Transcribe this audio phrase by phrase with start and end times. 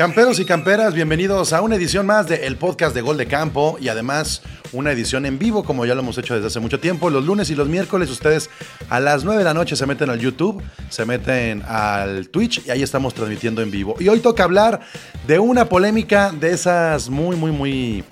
[0.00, 3.88] Camperos y camperas, bienvenidos a una edición más del podcast de Gol de Campo y
[3.88, 4.40] además
[4.72, 7.10] una edición en vivo como ya lo hemos hecho desde hace mucho tiempo.
[7.10, 8.48] Los lunes y los miércoles ustedes
[8.88, 12.70] a las 9 de la noche se meten al YouTube, se meten al Twitch y
[12.70, 13.94] ahí estamos transmitiendo en vivo.
[14.00, 14.80] Y hoy toca hablar
[15.26, 18.02] de una polémica de esas muy, muy, muy,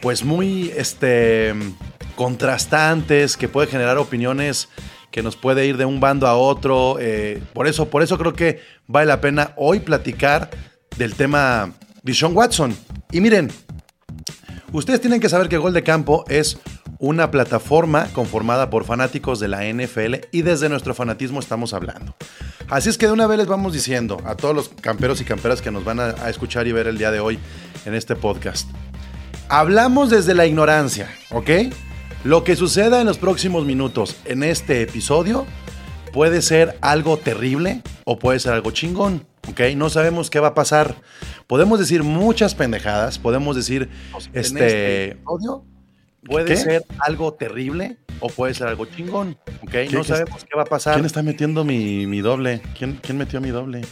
[0.00, 1.52] pues muy, este,
[2.16, 4.70] contrastantes que puede generar opiniones
[5.10, 6.96] que nos puede ir de un bando a otro.
[6.98, 10.48] eh, por eso, por eso creo que vale la pena hoy platicar
[10.96, 12.76] del tema Dishon Watson.
[13.10, 13.50] Y miren,
[14.72, 16.58] ustedes tienen que saber que Gol de Campo es
[16.98, 22.14] una plataforma conformada por fanáticos de la NFL y desde nuestro fanatismo estamos hablando.
[22.68, 25.60] Así es que de una vez les vamos diciendo a todos los camperos y camperas
[25.60, 27.38] que nos van a, a escuchar y ver el día de hoy
[27.84, 28.70] en este podcast.
[29.48, 31.50] Hablamos desde la ignorancia, ¿ok?
[32.24, 35.44] Lo que suceda en los próximos minutos en este episodio
[36.12, 39.60] puede ser algo terrible o puede ser algo chingón, ¿ok?
[39.76, 40.96] No sabemos qué va a pasar.
[41.46, 43.88] Podemos decir muchas pendejadas, podemos decir,
[44.32, 45.08] este...
[45.12, 45.64] episodio
[46.24, 46.56] puede ¿Qué?
[46.56, 49.70] ser algo terrible o puede ser algo chingón, ¿ok?
[49.70, 50.94] ¿Qué- No sabemos qué va a pasar.
[50.94, 52.62] ¿Quién está metiendo mi, mi doble?
[52.78, 53.82] ¿Quién, ¿Quién metió mi doble?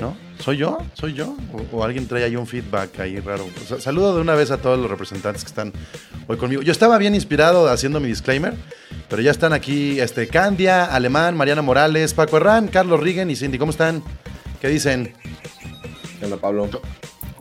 [0.00, 0.16] ¿No?
[0.38, 0.78] ¿Soy yo?
[0.94, 1.36] ¿Soy yo?
[1.52, 3.46] ¿O, o alguien trae ahí un feedback ahí raro?
[3.46, 5.72] O sea, saludo de una vez a todos los representantes que están
[6.26, 6.62] hoy conmigo.
[6.62, 8.54] Yo estaba bien inspirado haciendo mi disclaimer,
[9.10, 13.58] pero ya están aquí este, Candia, Alemán, Mariana Morales, Paco Herrán, Carlos Rigen y Cindy.
[13.58, 14.02] ¿Cómo están?
[14.60, 15.12] ¿Qué dicen?
[16.18, 16.70] ¿Qué onda, Pablo?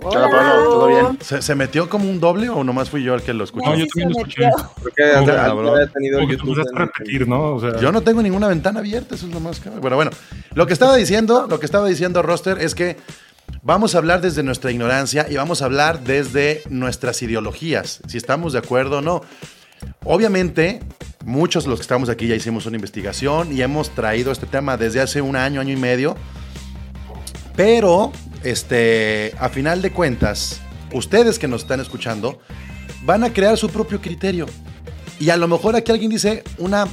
[0.01, 1.17] Hola, Pablo, ¿todo bien?
[1.21, 3.69] ¿Se, se metió como un doble o nomás fui yo el que lo escuchó?
[3.69, 4.49] No, yo también lo escuché.
[4.81, 7.55] Creo que había tenido el Como que tú YouTube en- repetir, ¿no?
[7.55, 9.81] O sea, Yo no tengo ninguna ventana abierta, eso es lo más cabrón.
[9.81, 10.11] Bueno, bueno,
[10.53, 12.95] lo que estaba diciendo, lo que estaba diciendo Roster es que
[13.61, 18.53] vamos a hablar desde nuestra ignorancia y vamos a hablar desde nuestras ideologías, si estamos
[18.53, 19.21] de acuerdo o no.
[20.05, 20.79] Obviamente,
[21.25, 24.77] muchos de los que estamos aquí ya hicimos una investigación y hemos traído este tema
[24.77, 26.15] desde hace un año, año y medio.
[27.59, 28.13] Pero,
[28.45, 30.61] este, a final de cuentas,
[30.93, 32.39] ustedes que nos están escuchando
[33.03, 34.45] van a crear su propio criterio.
[35.19, 36.87] Y a lo mejor aquí alguien dice una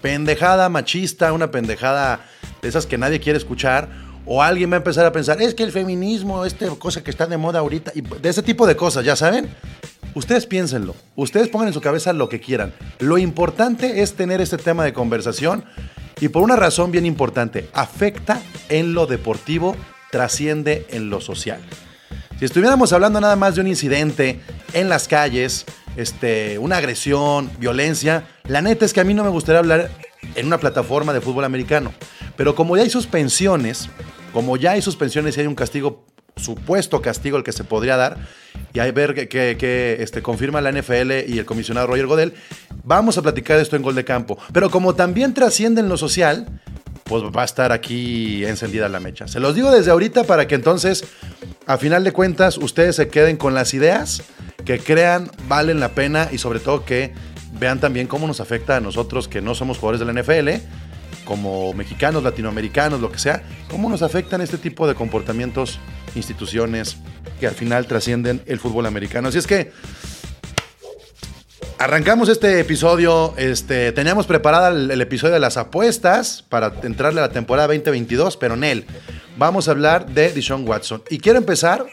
[0.00, 2.24] pendejada machista, una pendejada
[2.62, 3.90] de esas que nadie quiere escuchar.
[4.24, 7.26] O alguien va a empezar a pensar, es que el feminismo, esta cosa que está
[7.26, 9.50] de moda ahorita, y de ese tipo de cosas, ¿ya saben?
[10.14, 12.72] Ustedes piénsenlo, ustedes pongan en su cabeza lo que quieran.
[13.00, 15.66] Lo importante es tener este tema de conversación
[16.20, 19.76] y por una razón bien importante, afecta en lo deportivo,
[20.10, 21.60] trasciende en lo social.
[22.38, 24.40] Si estuviéramos hablando nada más de un incidente
[24.72, 25.66] en las calles,
[25.96, 29.90] este, una agresión, violencia, la neta es que a mí no me gustaría hablar
[30.34, 31.92] en una plataforma de fútbol americano.
[32.36, 33.88] Pero como ya hay suspensiones,
[34.32, 36.06] como ya hay suspensiones y hay un castigo,
[36.40, 38.18] supuesto castigo el que se podría dar,
[38.72, 42.34] y hay ver que, que- este, confirma la NFL y el comisionado Roger Godel,
[42.84, 44.38] vamos a platicar esto en Gol de Campo.
[44.52, 46.46] Pero como también trasciende en lo social,
[47.04, 49.26] pues va a estar aquí encendida la mecha.
[49.28, 51.04] Se los digo desde ahorita para que entonces,
[51.66, 54.22] a final de cuentas, ustedes se queden con las ideas
[54.64, 57.12] que crean valen la pena y sobre todo que
[57.58, 60.62] vean también cómo nos afecta a nosotros que no somos jugadores de la NFL,
[61.30, 65.78] como mexicanos, latinoamericanos, lo que sea, cómo nos afectan este tipo de comportamientos,
[66.16, 66.96] instituciones
[67.38, 69.28] que al final trascienden el fútbol americano.
[69.28, 69.70] Así es que
[71.78, 77.32] Arrancamos este episodio, este, teníamos preparada el, episodio de las apuestas para entrarle a la
[77.32, 78.84] temporada 2022, pero en él
[79.38, 81.02] vamos a hablar de Deshaun Watson.
[81.10, 81.86] Y quiero empezar,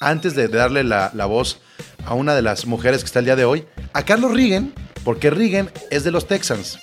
[0.00, 1.60] antes de darle la, la voz
[2.06, 4.72] a una de las mujeres que está el día de hoy, a Carlos Rigen,
[5.04, 6.78] porque Rigen es de los Texans.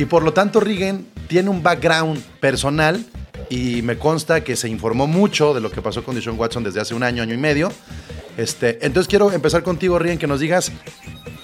[0.00, 3.04] Y por lo tanto Rigen tiene un background personal
[3.50, 6.80] y me consta que se informó mucho de lo que pasó con Deshaun Watson desde
[6.80, 7.70] hace un año, año y medio.
[8.38, 10.72] Este, entonces quiero empezar contigo, Rigen, que nos digas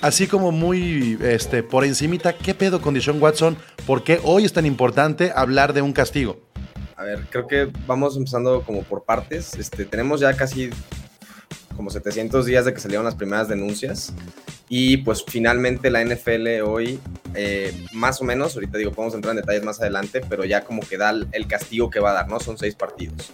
[0.01, 3.59] así como muy este, por encimita, ¿qué pedo con Deshaun Watson?
[3.87, 6.41] ¿Por qué hoy es tan importante hablar de un castigo?
[6.97, 9.53] A ver, creo que vamos empezando como por partes.
[9.57, 10.71] Este, tenemos ya casi
[11.77, 14.15] como 700 días de que salieron las primeras denuncias.
[14.69, 16.99] Y pues finalmente la NFL hoy,
[17.35, 20.83] eh, más o menos, ahorita digo, podemos entrar en detalles más adelante, pero ya como
[20.83, 22.41] que da el castigo que va a dar, ¿no?
[22.41, 23.31] Son seis partidos.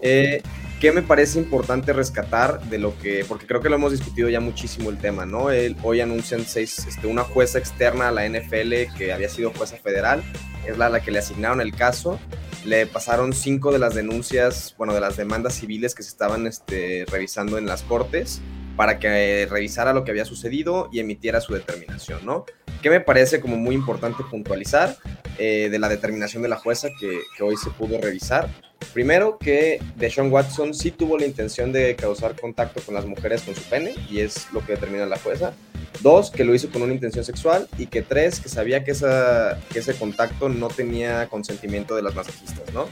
[0.00, 0.42] Eh,
[0.80, 4.40] ¿Qué me parece importante rescatar de lo que, porque creo que lo hemos discutido ya
[4.40, 5.50] muchísimo el tema, ¿no?
[5.50, 9.76] El- hoy anuncian seis, este, una jueza externa a la NFL que había sido jueza
[9.76, 10.24] federal,
[10.66, 12.18] es la la que le asignaron el caso.
[12.64, 17.04] Le pasaron cinco de las denuncias, bueno, de las demandas civiles que se estaban este,
[17.10, 18.40] revisando en las cortes
[18.76, 22.44] para que eh, revisara lo que había sucedido y emitiera su determinación, ¿no?
[22.82, 24.96] Que me parece como muy importante puntualizar
[25.38, 28.48] eh, de la determinación de la jueza que, que hoy se pudo revisar.
[28.92, 33.54] Primero, que Deshaun Watson sí tuvo la intención de causar contacto con las mujeres con
[33.54, 35.52] su pene, y es lo que determina la jueza.
[36.00, 37.68] Dos, que lo hizo con una intención sexual.
[37.78, 42.14] Y que tres, que sabía que, esa, que ese contacto no tenía consentimiento de las
[42.14, 42.86] masajistas, ¿no?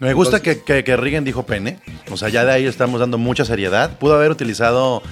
[0.00, 1.78] Me gusta que, que, que Reagan dijo pene.
[2.10, 3.98] O sea, ya de ahí estamos dando mucha seriedad.
[3.98, 5.02] Pudo haber utilizado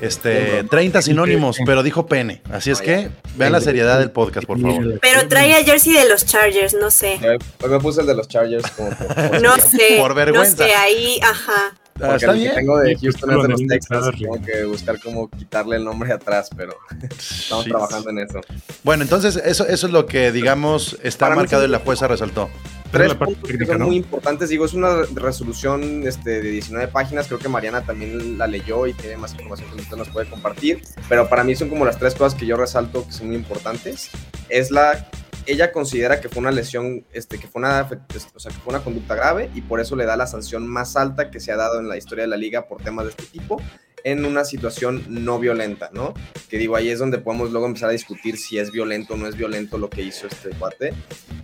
[0.00, 2.40] este 30 sinónimos, pero dijo pene.
[2.50, 4.98] Así es que vean la seriedad del podcast, por favor.
[5.00, 7.18] Pero trae a jersey de los Chargers, no sé.
[7.62, 9.77] Hoy me puse el de los Chargers como por, por- No sé.
[10.00, 10.64] Por vergüenza.
[10.64, 11.74] No sé, ahí, ajá.
[12.00, 12.54] Ah, porque está el que bien.
[12.54, 13.60] tengo de Houston es de lo los.
[13.88, 14.18] Charlie.
[14.22, 16.76] Tengo que buscar cómo quitarle el nombre atrás, pero
[17.18, 17.70] estamos Sí.
[17.70, 18.40] trabajando en eso.
[18.84, 21.68] Bueno, entonces eso, eso es lo que, digamos, está Para marcado sí.
[21.68, 22.50] y la jueza resaltó.
[22.92, 23.86] Tres la parte puntos que son ¿no?
[23.86, 24.48] muy importantes.
[24.48, 27.26] Digo, es una resolución este, de 19 páginas.
[27.26, 30.80] Creo que Mariana también la leyó y tiene más información que usted nos puede compartir.
[31.08, 34.08] Pero para mí son como las tres cosas que yo resalto que son muy importantes.
[34.48, 35.08] Es la.
[35.48, 38.84] Ella considera que fue una lesión, este, que fue una, o sea, que fue una
[38.84, 41.80] conducta grave y por eso le da la sanción más alta que se ha dado
[41.80, 43.60] en la historia de la liga por temas de este tipo
[44.04, 46.14] en una situación no violenta, ¿no?
[46.48, 49.26] Que digo, ahí es donde podemos luego empezar a discutir si es violento o no
[49.26, 50.94] es violento lo que hizo este cuate.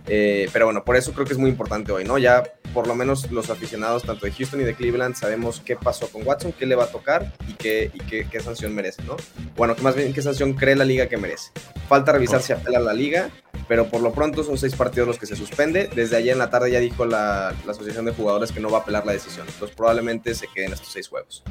[0.07, 2.17] Eh, pero bueno, por eso creo que es muy importante hoy, ¿no?
[2.17, 2.43] Ya
[2.73, 6.27] por lo menos los aficionados tanto de Houston y de Cleveland sabemos qué pasó con
[6.27, 7.91] Watson, qué le va a tocar y qué,
[8.29, 9.15] qué, sanción merece, ¿no?
[9.55, 11.51] Bueno, más bien qué sanción cree la liga que merece.
[11.87, 13.29] Falta revisar si apela a la liga,
[13.69, 15.89] pero por lo pronto son seis partidos los que se suspende.
[15.95, 18.79] Desde ayer en la tarde ya dijo la, la Asociación de Jugadores que no va
[18.79, 19.47] a apelar la decisión.
[19.47, 21.43] Entonces probablemente se queden estos seis juegos.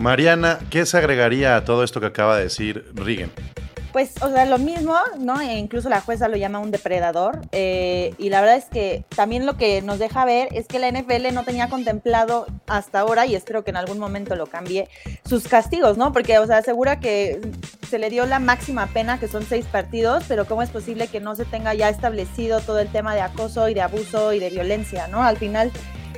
[0.00, 3.30] Mariana, ¿qué se agregaría a todo esto que acaba de decir Reagan?
[3.92, 5.38] Pues, o sea, lo mismo, ¿no?
[5.42, 7.42] E incluso la jueza lo llama un depredador.
[7.52, 10.88] eh, y la verdad es que también lo que nos deja ver es que la
[10.90, 14.88] NFL no tenía contemplado hasta ahora, y espero que en algún momento lo cambie,
[15.28, 16.14] sus castigos, ¿no?
[16.14, 17.38] Porque, o sea, asegura que
[17.86, 21.20] se le dio la máxima pena, que son seis partidos, pero ¿cómo es posible que
[21.20, 24.48] no se tenga ya establecido todo el tema de acoso y de abuso y de
[24.48, 25.22] violencia, ¿no?
[25.22, 25.70] Al final,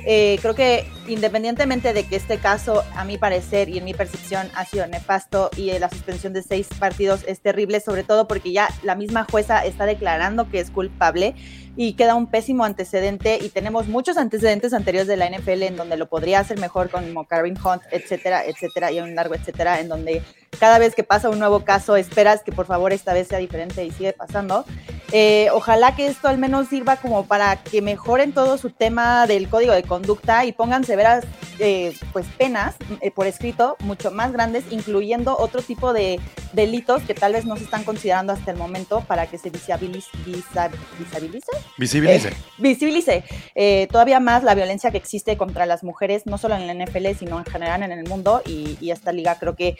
[0.05, 4.49] eh, creo que independientemente de que este caso, a mi parecer y en mi percepción,
[4.55, 8.69] ha sido nefasto y la suspensión de seis partidos es terrible, sobre todo porque ya
[8.83, 11.35] la misma jueza está declarando que es culpable
[11.75, 15.97] y queda un pésimo antecedente y tenemos muchos antecedentes anteriores de la NFL en donde
[15.97, 20.21] lo podría hacer mejor como Karim Hunt, etcétera, etcétera, y un largo etcétera, en donde
[20.59, 23.83] cada vez que pasa un nuevo caso esperas que por favor esta vez sea diferente
[23.83, 24.65] y sigue pasando.
[25.15, 29.47] Eh, ojalá que esto al menos sirva como para que mejoren todo su tema del
[29.47, 31.23] código de conducta y pongan severas
[31.59, 36.19] eh, pues penas eh, por escrito mucho más grandes, incluyendo otro tipo de
[36.53, 40.07] delitos que tal vez no se están considerando hasta el momento para que se visibilice,
[40.25, 40.69] visa-
[40.99, 42.29] visibilice Visibilice.
[42.29, 43.23] eh, visibilice
[43.55, 47.07] eh, todavía más la violencia que existe contra las mujeres, no solo en la NFL,
[47.19, 48.41] sino en general en el mundo.
[48.45, 49.77] Y, y esta liga creo que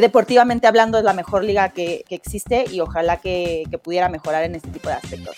[0.00, 4.44] deportivamente hablando es la mejor liga que, que existe y ojalá que, que pudiera mejorar
[4.44, 5.36] en este tipo de aspectos.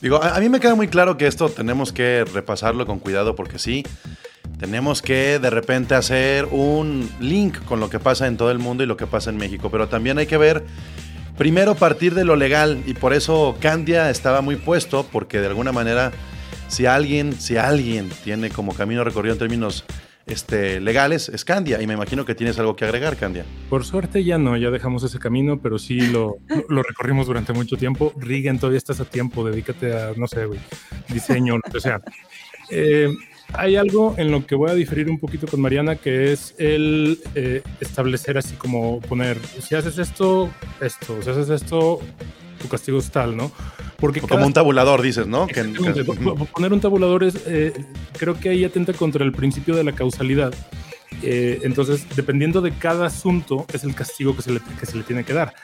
[0.00, 3.34] Digo, a, a mí me queda muy claro que esto tenemos que repasarlo con cuidado
[3.34, 3.84] porque sí,
[4.58, 8.82] tenemos que de repente hacer un link con lo que pasa en todo el mundo
[8.84, 10.64] y lo que pasa en México, pero también hay que ver
[11.36, 15.72] primero partir de lo legal y por eso Candia estaba muy puesto porque de alguna
[15.72, 16.12] manera
[16.68, 19.84] si alguien, si alguien tiene como camino recorrido en términos
[20.26, 23.44] este, legales es Candia y me imagino que tienes algo que agregar, Candia.
[23.68, 26.36] Por suerte ya no, ya dejamos ese camino, pero sí lo,
[26.68, 28.12] lo recorrimos durante mucho tiempo.
[28.16, 30.60] Regan, todavía estás a tiempo, dedícate a, no sé, güey,
[31.08, 32.00] diseño, que sea.
[32.70, 33.08] Eh,
[33.52, 37.20] hay algo en lo que voy a diferir un poquito con Mariana, que es el
[37.34, 42.00] eh, establecer así como poner, si haces esto, esto, si haces esto,
[42.60, 43.50] tu castigo es tal, ¿no?
[43.98, 45.46] Porque O cada- como un tabulador, dices, ¿no?
[45.46, 47.72] Que- que- Po- po- Poner un tabulador es, eh,
[48.18, 50.54] creo que ahí atenta contra el principio de la causalidad.
[51.22, 55.04] Eh, entonces, dependiendo de cada asunto, es el castigo que se, le, que se le
[55.04, 55.54] tiene que dar.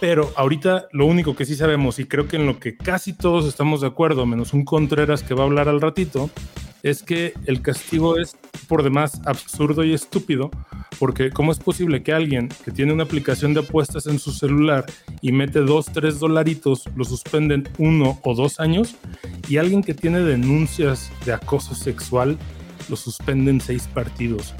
[0.00, 3.46] Pero ahorita lo único que sí sabemos, y creo que en lo que casi todos
[3.46, 6.28] estamos de acuerdo, menos un Contreras que va a hablar al ratito,
[6.82, 8.36] es que el castigo es
[8.68, 10.50] por demás absurdo y estúpido,
[10.98, 14.86] porque ¿cómo es posible que alguien que tiene una aplicación de apuestas en su celular
[15.20, 18.94] y mete dos, tres dolaritos, lo suspenden uno o dos años,
[19.48, 22.38] y alguien que tiene denuncias de acoso sexual,
[22.88, 24.54] lo suspenden seis partidos?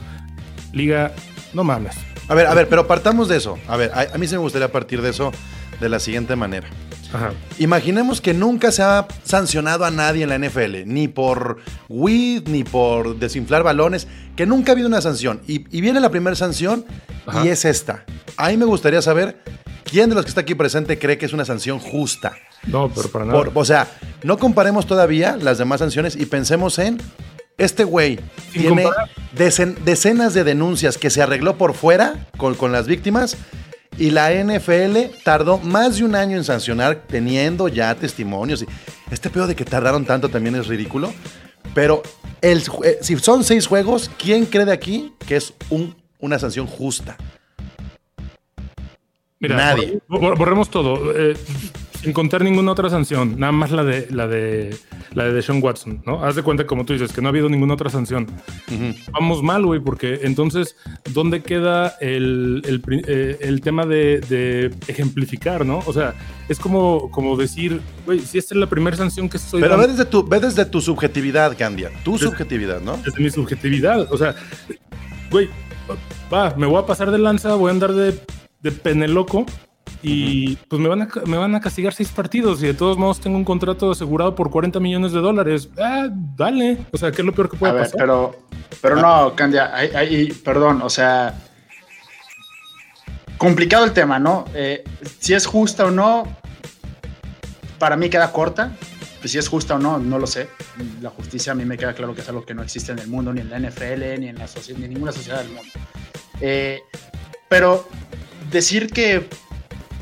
[0.73, 1.13] Liga,
[1.53, 1.97] no mames.
[2.29, 3.59] A ver, a ver, pero partamos de eso.
[3.67, 5.33] A ver, a, a mí se me gustaría partir de eso
[5.81, 6.69] de la siguiente manera.
[7.13, 7.33] Ajá.
[7.59, 12.63] Imaginemos que nunca se ha sancionado a nadie en la NFL, ni por weed, ni
[12.65, 15.41] por desinflar balones, que nunca ha habido una sanción.
[15.47, 16.85] Y, y viene la primera sanción
[17.27, 17.45] Ajá.
[17.45, 18.05] y es esta.
[18.37, 19.43] Ahí me gustaría saber
[19.85, 22.33] quién de los que está aquí presente cree que es una sanción justa.
[22.67, 23.39] No, pero para nada.
[23.39, 23.89] Por- o sea,
[24.23, 26.99] no comparemos todavía las demás sanciones y pensemos en
[27.59, 28.19] este güey
[28.53, 29.11] tiene comparar.
[29.85, 33.37] decenas de denuncias que se arregló por fuera con, con las víctimas
[34.01, 38.65] y la NFL tardó más de un año en sancionar teniendo ya testimonios.
[39.11, 41.13] Este pedo de que tardaron tanto también es ridículo.
[41.75, 42.03] Pero
[42.41, 46.67] el eh, si son seis juegos, ¿quién cree de aquí que es un- una sanción
[46.67, 47.17] justa?
[49.39, 50.01] Mira, Nadie.
[50.09, 51.13] bor- bor- borremos todo.
[51.17, 51.37] eh,
[52.03, 54.75] sin contar ninguna otra sanción, nada más la de la de
[55.13, 56.25] la de Deshaun Watson, ¿no?
[56.25, 58.27] Haz de cuenta, como tú dices, que no ha habido ninguna otra sanción.
[59.13, 60.77] Vamos mal, güey, porque entonces,
[61.13, 65.83] ¿dónde queda el, el eh, el tema de, de ejemplificar, no?
[65.87, 66.15] O sea,
[66.49, 69.83] es como, como decir, güey, si esta es la primera sanción que estoy Pero ve
[69.83, 71.91] dando desde tu, ve desde tu subjetividad, Candia.
[72.05, 72.97] Tu Desde- subjetividad, ¿no?
[72.99, 74.35] desde mi subjetividad, o sea,
[75.31, 75.49] güey,
[76.33, 78.19] va, me voy a pasar de lanza, voy a andar de,
[78.63, 79.45] de pene loco
[80.03, 83.21] y pues me van, a, me van a castigar seis partidos y de todos modos
[83.21, 85.69] tengo un contrato asegurado por 40 millones de dólares.
[85.79, 86.79] Ah, dale.
[86.93, 87.99] O sea, ¿qué es lo peor que puede A ver, pasar?
[88.01, 88.39] pero,
[88.81, 91.35] pero no, Candia, ahí, ahí- perdón, o sea,
[93.39, 94.45] complicado el tema, ¿no?
[94.55, 94.85] Eh,
[95.19, 96.25] si es justa o no,
[97.79, 98.73] para mí queda corta.
[99.21, 100.49] Pues si es justa o no, no lo sé.
[101.03, 103.07] La justicia a mí me queda claro que es algo que no existe en el
[103.09, 105.71] mundo, ni en la NFL, ni en, la socie- ni en ninguna sociedad del mundo.
[106.41, 106.81] Eh,
[107.51, 107.87] pero
[108.51, 109.29] decir que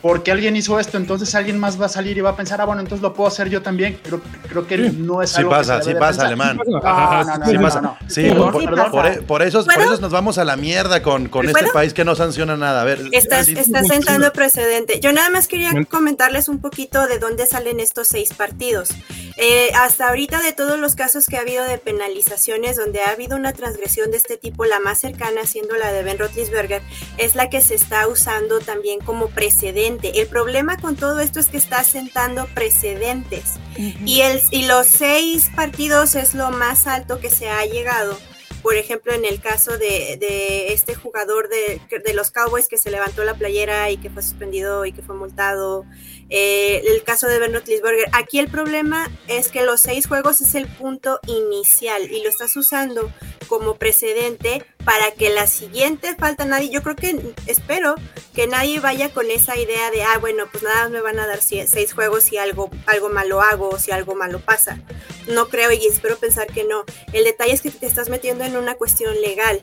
[0.03, 2.65] porque alguien hizo esto, entonces alguien más va a salir y va a pensar, ah,
[2.65, 3.99] bueno, entonces lo puedo hacer yo también.
[4.03, 4.97] Creo, creo que Sí.
[4.99, 6.59] no es Sí algo pasa, que se sí pasa, alemán.
[6.83, 7.81] Ajá, No, no, no, Sí no, pasa.
[7.81, 8.09] no, no.
[8.09, 8.91] Sí, Sí, por, sí por- pasa.
[8.91, 9.93] por- por eso, por ¿Puedo?
[9.95, 12.83] eso nos vamos a la mierda con, con este país que no sanciona nada.
[12.83, 15.01] A ver, Estás, sí, estás sentando precedente.
[15.01, 18.91] Yo nada más quería comentarles un poquito de dónde salen estos seis partidos.
[19.37, 23.37] Eh, hasta ahorita de todos los casos que ha habido de penalizaciones donde ha habido
[23.37, 26.83] una transgresión de este tipo, la más cercana siendo la de Ben Roethlisberger,
[27.19, 29.88] es la que se está usando también como precedente.
[29.89, 33.55] El problema con todo esto es que está sentando precedentes.
[33.77, 38.19] Y, el, y los seis partidos es lo más alto que se ha llegado.
[38.63, 42.91] Por ejemplo, en el caso de, de este jugador de, de los Cowboys que se
[42.91, 45.85] levantó la playera y que fue suspendido y que fue multado.
[46.29, 48.09] Eh, el caso de Ben Roethlisberger.
[48.13, 52.57] Aquí el problema es que los seis juegos es el punto inicial y lo estás
[52.57, 53.11] usando
[53.47, 56.71] como precedente para que la siguiente falta nadie.
[56.71, 57.97] Yo creo que espero
[58.35, 61.41] que nadie vaya con esa idea de, ah, bueno, pues nada me van a dar
[61.41, 64.81] seis juegos si algo, algo malo hago o si algo malo pasa.
[65.27, 66.85] No creo y espero pensar que no.
[67.13, 69.63] El detalle es que te estás metiendo en una cuestión legal.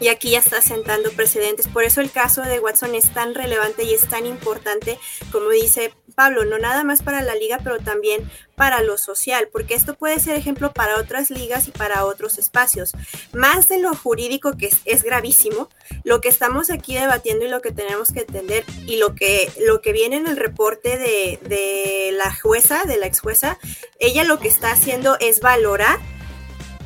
[0.00, 1.68] Y aquí ya estás sentando precedentes.
[1.68, 4.98] Por eso el caso de Watson es tan relevante y es tan importante,
[5.30, 9.74] como dice Pablo, no nada más para la liga, pero también para lo social, porque
[9.74, 12.92] esto puede ser ejemplo para otras ligas y para otros espacios.
[13.32, 15.68] Más de lo jurídico, que es, es gravísimo,
[16.04, 19.80] lo que estamos aquí debatiendo y lo que tenemos que entender y lo que, lo
[19.80, 23.58] que viene en el reporte de, de la jueza, de la ex jueza,
[23.98, 25.98] ella lo que está haciendo es valorar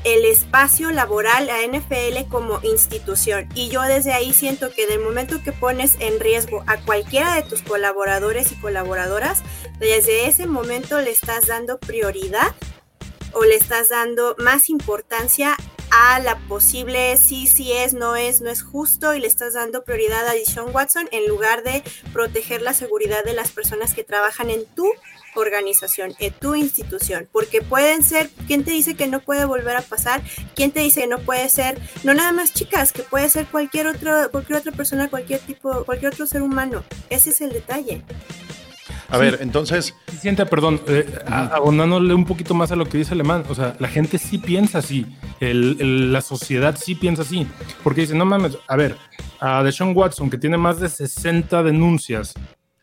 [0.04, 3.48] el espacio laboral a NFL como institución.
[3.54, 7.42] Y yo desde ahí siento que del momento que pones en riesgo a cualquiera de
[7.42, 9.42] tus colaboradores y colaboradoras,
[9.78, 12.54] desde ese momento le estás dando prioridad
[13.32, 15.56] o le estás dando más importancia
[15.90, 19.84] a la posible sí, sí es, no es, no es justo y le estás dando
[19.84, 21.82] prioridad a Deshaun Watson en lugar de
[22.12, 24.90] proteger la seguridad de las personas que trabajan en tu
[25.34, 29.82] organización, en tu institución, porque pueden ser, ¿quién te dice que no puede volver a
[29.82, 30.22] pasar?
[30.54, 33.86] ¿Quién te dice que no puede ser, no nada más chicas, que puede ser cualquier
[33.86, 36.84] otro, cualquier otra persona, cualquier tipo, cualquier otro ser humano?
[37.10, 38.02] Ese es el detalle.
[39.10, 43.12] A ver, entonces, Sienta, perdón, eh, a- abonándole un poquito más a lo que dice
[43.12, 45.04] Alemán, o sea, la gente sí piensa así,
[45.40, 47.46] el- el- la sociedad sí piensa así,
[47.82, 48.96] porque dice, no mames, a ver,
[49.40, 52.32] a Deshaun Watson, que tiene más de 60 denuncias,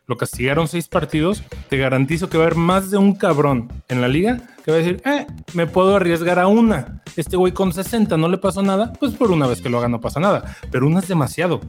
[0.06, 4.00] lo castigaron seis partidos, te garantizo que va a haber más de un cabrón en
[4.00, 7.02] la liga que va a decir, eh, me puedo arriesgar a una.
[7.16, 9.88] Este güey con 60 no le pasó nada, pues por una vez que lo haga
[9.88, 11.60] no pasa nada, pero una es demasiado.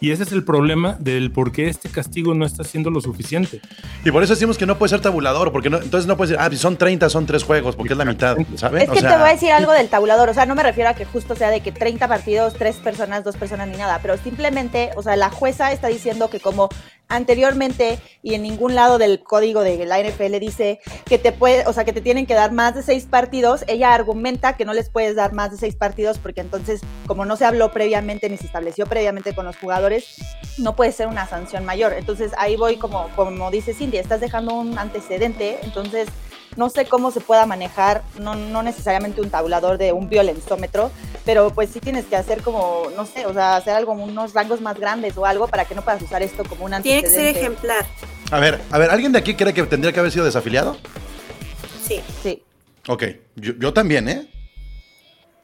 [0.00, 3.60] Y ese es el problema del por qué este castigo no está siendo lo suficiente.
[4.04, 6.40] y por eso decimos que no puede ser tabulador, porque no, entonces no puede ser,
[6.40, 8.82] ah, si son 30, son tres juegos, porque es la mitad, ¿saben?
[8.82, 10.94] Es que te voy a decir algo del tabulador, o sea, no me refiero a
[10.94, 14.90] que justo sea de que 30 partidos, 3 personas, 2 personas ni nada, pero simplemente,
[14.96, 16.68] o sea, la jueza está diciendo que como
[17.08, 21.72] anteriormente y en ningún lado del código de la NFL dice que te puede, o
[21.72, 24.90] sea, que te tienen que dar más de 6 partidos, ella argumenta que no les
[24.90, 28.46] puedes dar más de 6 partidos porque entonces, como no se habló previamente ni se
[28.46, 30.16] estableció previamente con los jugadores,
[30.58, 31.92] no puede ser una sanción mayor.
[31.94, 36.08] Entonces, ahí voy como como dice Cindy, estás dejando un antecedente, entonces
[36.58, 40.90] no sé cómo se pueda manejar, no, no necesariamente un tabulador de un violenzómetro,
[41.24, 44.60] pero pues sí tienes que hacer como, no sé, o sea, hacer algo, unos rangos
[44.60, 47.20] más grandes o algo para que no puedas usar esto como un Tiene que ser
[47.20, 47.40] antecedente.
[47.40, 47.86] ejemplar.
[48.32, 50.76] A ver, a ver, ¿alguien de aquí cree que tendría que haber sido desafiliado?
[51.86, 52.02] Sí.
[52.22, 52.42] Sí.
[52.88, 53.04] Ok,
[53.36, 54.28] yo, yo también, ¿eh?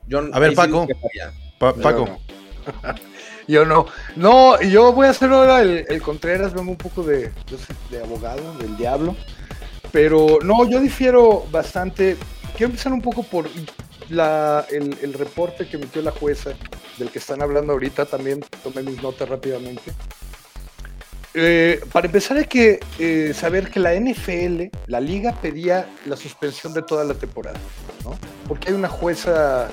[0.08, 0.86] Yo, A ver, Paco.
[1.58, 2.06] Pa- Paco.
[2.06, 2.94] no.
[3.46, 3.84] Yo no.
[4.16, 7.58] No, yo voy a hacer ahora el, el Contreras, vengo un poco de, yo
[7.90, 9.14] de abogado, del diablo.
[9.94, 12.16] Pero no, yo difiero bastante.
[12.56, 13.48] Quiero empezar un poco por.
[14.10, 16.50] el reporte que emitió la jueza,
[16.98, 19.92] del que están hablando ahorita, también tomé mis notas rápidamente.
[21.32, 26.74] Eh, para empezar hay que eh, saber que la NFL, la liga pedía la suspensión
[26.74, 27.58] de toda la temporada,
[28.02, 28.18] ¿no?
[28.48, 29.70] Porque hay una jueza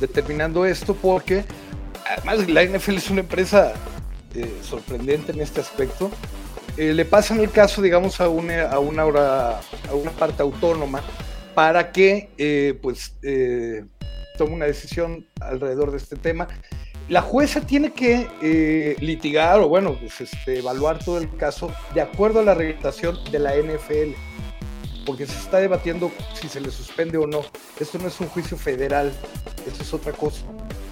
[0.00, 1.44] determinando esto, porque
[2.06, 3.74] además la NFL es una empresa
[4.34, 6.10] eh, sorprendente en este aspecto.
[6.76, 11.02] Eh, le pasan el caso, digamos, a una, a una, hora, a una parte autónoma
[11.54, 13.84] para que eh, pues, eh,
[14.38, 16.48] tome una decisión alrededor de este tema
[17.08, 22.38] la jueza tiene que litigar o bueno, pues, este, evaluar todo el caso de acuerdo
[22.38, 24.14] a la reglamentación de la NFL,
[25.04, 27.42] porque se está debatiendo si se le suspende o no.
[27.80, 29.12] Esto no es un juicio federal,
[29.66, 30.42] esto es otra cosa.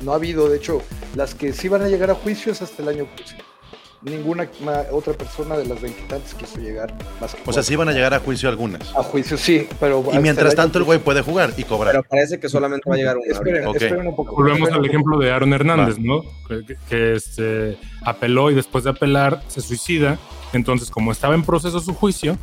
[0.03, 0.83] No ha habido, de hecho,
[1.15, 3.48] las que sí van a llegar a juicio es hasta el año próximo.
[4.01, 7.89] Ninguna ma- otra persona de las veintitantes quiso llegar más que O sea, sí van
[7.89, 8.95] a llegar a juicio algunas.
[8.95, 11.93] a juicio, sí, pero Y mientras tanto el güey puede jugar y cobrar.
[11.95, 13.27] Pero parece que solamente va a llegar una.
[13.27, 14.37] Esperen, un poco.
[14.37, 16.23] Volvemos esperen al ejemplo de Aaron Hernández, ¿no?
[16.47, 20.17] Que, que, este, apeló y después de apelar se suicida.
[20.53, 22.39] Entonces, como estaba en proceso su juicio,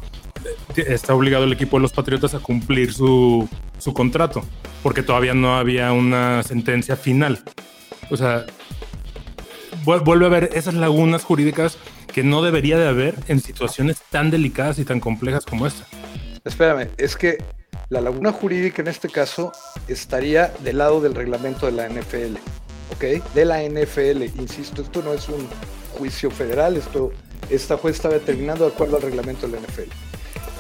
[0.76, 3.48] eh, está obligado el equipo de los Patriotas a cumplir su,
[3.80, 4.44] su contrato,
[4.84, 7.40] porque todavía no había una sentencia final.
[8.12, 8.46] O sea,
[9.86, 11.78] vuelve a haber esas lagunas jurídicas
[12.14, 15.86] que no debería de haber en situaciones tan delicadas y tan complejas como esta.
[16.44, 17.38] Espérame, es que
[17.90, 19.52] la laguna jurídica en este caso
[19.88, 22.38] estaría del lado del reglamento de la NFL,
[22.94, 23.34] ¿ok?
[23.34, 25.48] De la NFL, insisto, esto no es un
[25.98, 27.12] juicio federal, esto,
[27.50, 29.92] esta juez está determinando de acuerdo al reglamento de la NFL.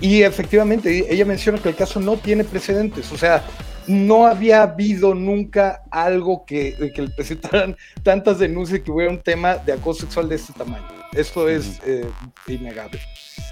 [0.01, 3.43] Y efectivamente, ella menciona que el caso no tiene precedentes, o sea,
[3.87, 9.55] no había habido nunca algo que, que le presentaran tantas denuncias que hubiera un tema
[9.55, 10.85] de acoso sexual de este tamaño.
[11.13, 12.05] Esto es eh,
[12.47, 12.99] innegable.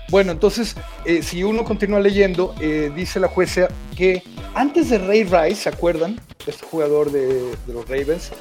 [0.09, 0.75] Bueno, entonces,
[1.05, 4.21] eh, si uno continúa leyendo, eh, dice la jueza que
[4.53, 6.19] antes de Ray Rice, ¿se acuerdan?
[6.45, 7.27] Este jugador de,
[7.65, 8.31] de los Ravens.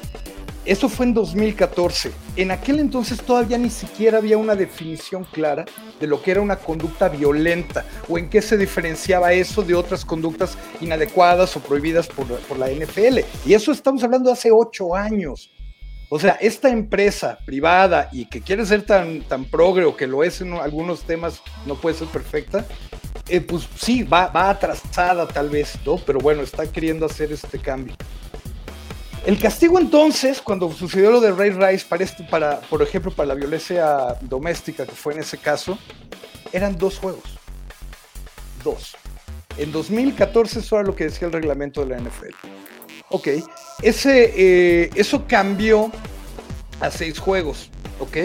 [0.65, 2.11] Eso fue en 2014.
[2.37, 5.65] En aquel entonces todavía ni siquiera había una definición clara
[5.99, 10.05] de lo que era una conducta violenta o en qué se diferenciaba eso de otras
[10.05, 13.19] conductas inadecuadas o prohibidas por, la NFL.
[13.45, 15.51] Y eso estamos hablando de hace ocho años.
[16.07, 20.23] O sea, esta empresa privada y que quiere ser tan, tan progre o que lo
[20.23, 22.65] es en algunos temas, no puede ser perfecta,
[23.27, 25.97] eh, pues sí, va, va atrasada tal vez, ¿no?
[25.97, 27.95] Pero bueno, está queriendo hacer este cambio.
[29.25, 33.27] El castigo entonces, cuando sucedió lo de Ray Rice, para, este- para, por ejemplo, para
[33.27, 35.77] la violencia doméstica, que fue en ese caso,
[36.51, 37.23] eran dos juegos.
[38.63, 38.95] Dos.
[39.57, 42.33] En 2014 eso era lo que decía el reglamento de la NFL.
[43.09, 43.27] Ok,
[43.81, 45.91] ese, eh, eso cambió
[46.81, 48.17] a seis juegos, ¿ok?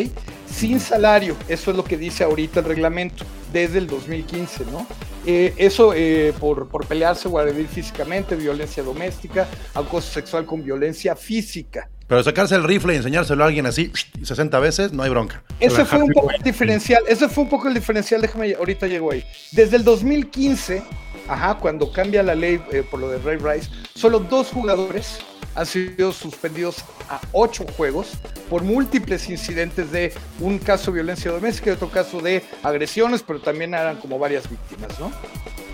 [0.51, 4.87] Sin salario, eso es lo que dice ahorita el reglamento, desde el 2015, ¿no?
[5.27, 11.15] Eh, eso eh, por, por pelearse o agredir físicamente, violencia doméstica, acoso sexual con violencia
[11.17, 11.89] física.
[12.07, 15.43] Pero sacarse el rifle y enseñárselo a alguien así 60 veces, no hay bronca.
[15.61, 19.13] Ese fue un poco el diferencial, ese fue un poco el diferencial, déjame, ahorita llego
[19.13, 19.23] ahí.
[19.53, 20.83] Desde el 2015,
[21.29, 25.19] ajá, cuando cambia la ley eh, por lo de Ray Rice, solo dos jugadores
[25.59, 28.13] han sido suspendidos a ocho juegos
[28.49, 33.41] por múltiples incidentes de un caso de violencia doméstica y otro caso de agresiones, pero
[33.41, 35.11] también eran como varias víctimas, ¿no?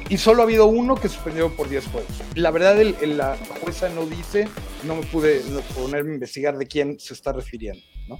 [0.09, 2.11] Y solo ha habido uno que suspendió por 10 juegos.
[2.35, 4.49] La verdad, la jueza no dice,
[4.85, 5.40] no me pude
[5.75, 8.18] ponerme a investigar de quién se está refiriendo, ¿no?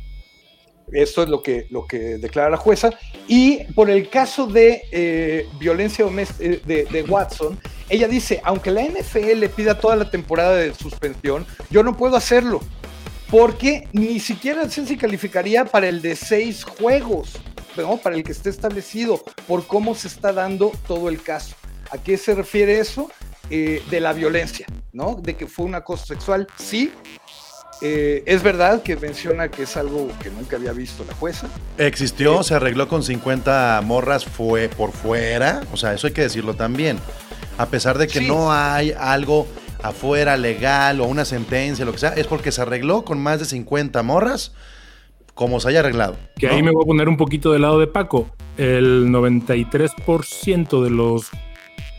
[0.93, 2.91] Esto es lo que, lo que declara la jueza.
[3.27, 9.39] Y por el caso de eh, violencia doméstica de, Watson, ella dice, aunque la NFL
[9.39, 12.61] le pida toda la temporada de suspensión, yo no puedo hacerlo.
[13.31, 17.33] Porque ni siquiera sé si calificaría para el de seis juegos,
[17.77, 17.97] ¿no?
[17.97, 21.57] para el que esté establecido, por cómo se está dando todo el caso.
[21.91, 23.11] ¿A qué se refiere eso?
[23.51, 25.17] Eh, de la violencia, ¿no?
[25.17, 26.91] De que fue un acoso sexual, sí.
[27.83, 31.49] Eh, es verdad que menciona que es algo que nunca había visto la jueza.
[31.79, 32.45] Existió, Eh.
[32.45, 36.99] se arregló con 50 morras fue por fuera, o sea, eso hay que decirlo también.
[37.59, 38.27] A pesar de que Sí.
[38.27, 39.47] no hay algo
[39.83, 43.45] afuera legal o una sentencia, lo que sea, es porque se arregló con más de
[43.45, 44.53] 50 morras,
[45.35, 46.17] como se haya arreglado.
[46.39, 46.55] Que ¿no?
[46.55, 48.31] ahí me voy a poner un poquito del lado de Paco.
[48.57, 51.27] El 93% de los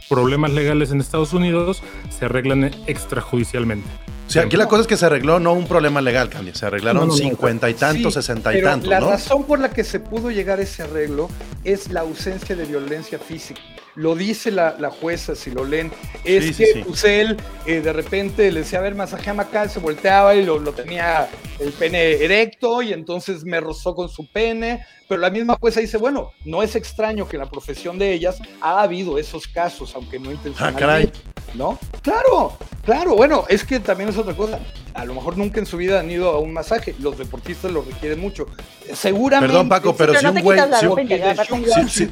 [0.10, 1.84] problemas legales en Estados Unidos
[2.18, 3.88] se arreglan extrajudicialmente.
[4.36, 7.08] Sea, aquí la cosa es que se arregló no un problema legal, se arreglaron No,
[7.08, 7.18] no, no.
[7.18, 10.60] 50 y tantos, Sí, 60 y tantos, La razón por la que se pudo llegar
[10.60, 11.30] a ese arreglo
[11.64, 13.62] es la ausencia de violencia física.
[13.96, 15.90] Lo dice la, la jueza, si lo leen,
[16.26, 16.84] es sí, que sí.
[16.86, 20.60] pues, él eh, de repente le decía, a ver, masajeame acá, se volteaba y lo,
[20.60, 25.58] lo tenía el pene erecto y entonces me rozó con su pene, pero la misma
[25.60, 29.48] jueza dice, bueno, no es extraño que en la profesión de ellas ha habido esos
[29.48, 31.20] casos, aunque no intencionalmente.
[31.54, 31.80] ¿No?
[32.02, 34.60] Claro, claro, bueno, es que también es otra cosa.
[34.94, 37.82] A lo mejor nunca en su vida han ido a un masaje, los deportistas lo
[37.82, 38.48] requieren mucho.
[38.94, 39.54] Seguramente.
[39.54, 40.60] Perdón, Paco, pero, si un güey.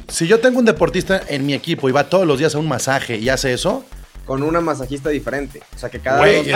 [0.08, 2.68] Si, yo tengo un deportista en mi equipo y va todos los días a un
[2.68, 3.84] masaje y hace eso,
[4.24, 5.60] con una masajista diferente.
[5.74, 6.46] O sea, que cada Güey,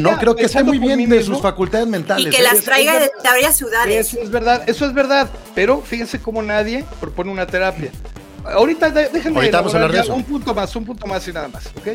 [0.00, 2.26] no, creo que esté muy bien de sus facultades mentales.
[2.26, 4.08] Y que las traiga de varias ciudades.
[4.08, 5.28] Eso es verdad, eso es verdad.
[5.54, 7.90] Pero fíjense cómo nadie propone una terapia.
[8.44, 10.14] Ahorita déjenme Ahorita vamos a hablar de eso.
[10.14, 11.88] un punto más, un punto más y nada más, ¿ok?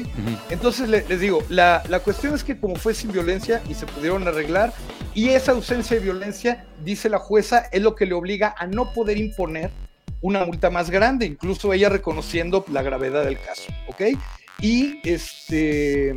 [0.51, 4.27] Entonces les digo, la, la cuestión es que como fue sin violencia y se pudieron
[4.27, 4.71] arreglar,
[5.15, 8.93] y esa ausencia de violencia, dice la jueza, es lo que le obliga a no
[8.93, 9.71] poder imponer
[10.21, 14.17] una multa más grande, incluso ella reconociendo la gravedad del caso, ¿ok?
[14.61, 16.15] Y este.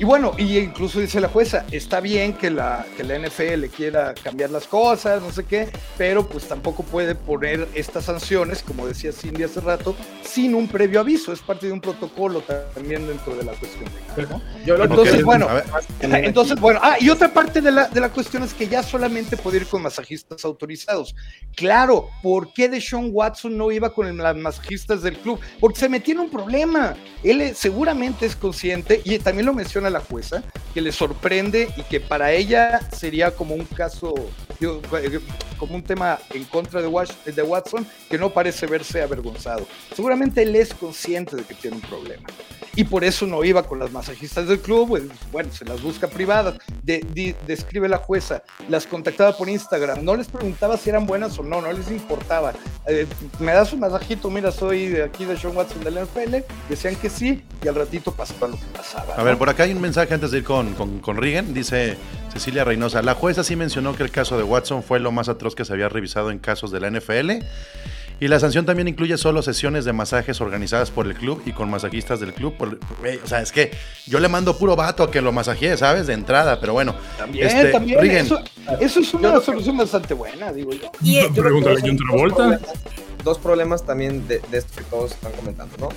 [0.00, 4.14] Y bueno, y incluso dice la jueza, está bien que la, que la NFL quiera
[4.14, 9.10] cambiar las cosas, no sé qué, pero pues tampoco puede poner estas sanciones, como decía
[9.10, 11.32] Cindy hace rato, sin un previo aviso.
[11.32, 12.42] Es parte de un protocolo
[12.74, 13.90] también dentro de la cuestión.
[14.66, 15.48] entonces, bueno,
[16.00, 19.36] entonces, bueno, ah, y otra parte de la, de la cuestión es que ya solamente
[19.36, 21.16] puede ir con masajistas autorizados.
[21.56, 25.40] Claro, ¿por qué Deshaun Watson no iba con las masajistas del club?
[25.58, 26.94] Porque se metió en un problema.
[27.22, 30.42] Él seguramente es consciente, y también lo menciona la jueza,
[30.74, 34.14] que le sorprende y que para ella sería como un caso,
[35.58, 39.66] como un tema en contra de Watson, que no parece verse avergonzado.
[39.94, 42.28] Seguramente él es consciente de que tiene un problema
[42.78, 46.06] y por eso no iba con las masajistas del club, pues, bueno, se las busca
[46.06, 51.42] privadas, describe la jueza, las contactaba por Instagram, no les preguntaba si eran buenas o
[51.42, 52.52] no, no les importaba.
[52.86, 53.08] Eh,
[53.40, 56.36] me das un masajito, mira, soy de aquí de Sean Watson del NFL,
[56.68, 59.12] decían que sí, y al ratito pasaba lo que pasaba.
[59.16, 61.96] A ver, por acá hay un mensaje antes de ir con, con, con Rigen, dice
[62.32, 65.56] Cecilia Reynosa, la jueza sí mencionó que el caso de Watson fue lo más atroz
[65.56, 67.44] que se había revisado en casos de la NFL
[68.20, 71.70] y la sanción también incluye solo sesiones de masajes organizadas por el club y con
[71.70, 72.54] masajistas del club.
[72.60, 73.70] o sea, es que
[74.06, 76.06] yo le mando puro vato a que lo masajee, ¿sabes?
[76.06, 76.94] De entrada, pero bueno.
[77.16, 78.04] También, este, también.
[78.80, 80.90] Eso, es una solución bastante buena, digo yo.
[81.02, 82.60] Y, Pregúntale a Travolta
[83.24, 85.88] dos problemas también de, esto que todos están comentando, ¿no?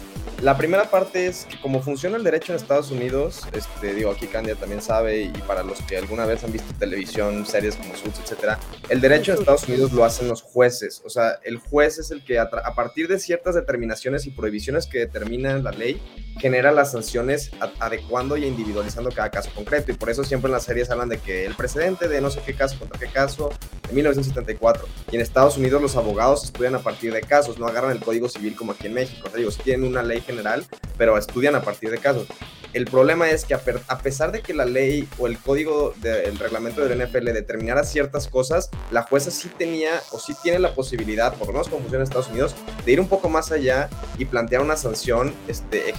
[0.42, 4.26] La primera parte es que como funciona el derecho en Estados Unidos, este, digo, aquí
[4.26, 8.20] Candia también sabe, y para los que alguna vez han visto televisión, series como Suits,
[8.20, 11.02] etcétera, el derecho en Estados Unidos lo hacen los jueces.
[11.06, 15.00] O sea, el juez es el que a, partir de ciertas determinaciones y prohibiciones que
[15.00, 16.02] determina la ley,
[16.40, 19.92] genera las sanciones adecuando y individualizando cada caso concreto.
[19.92, 22.42] Y por eso siempre en las series hablan de que el precedente de no sé
[22.44, 23.52] qué caso contra qué caso,
[23.90, 24.88] en 1974.
[25.12, 28.30] Y en Estados Unidos los abogados estudian a partir de casos, no agarran el código
[28.30, 29.28] civil como aquí en México.
[29.28, 30.66] O sea, digo, tienen una ley general,
[30.98, 32.28] pero estudian a partir de casos.
[32.74, 36.86] El problema es que a, pesar de que la ley o el código del reglamento
[36.86, 41.48] del NFL determinara ciertas cosas, la jueza sí tenía o sí tiene la posibilidad, por
[41.48, 44.62] lo menos como funciona en Estados Unidos, de ir un poco más allá y plantear
[44.62, 45.94] una sanción este,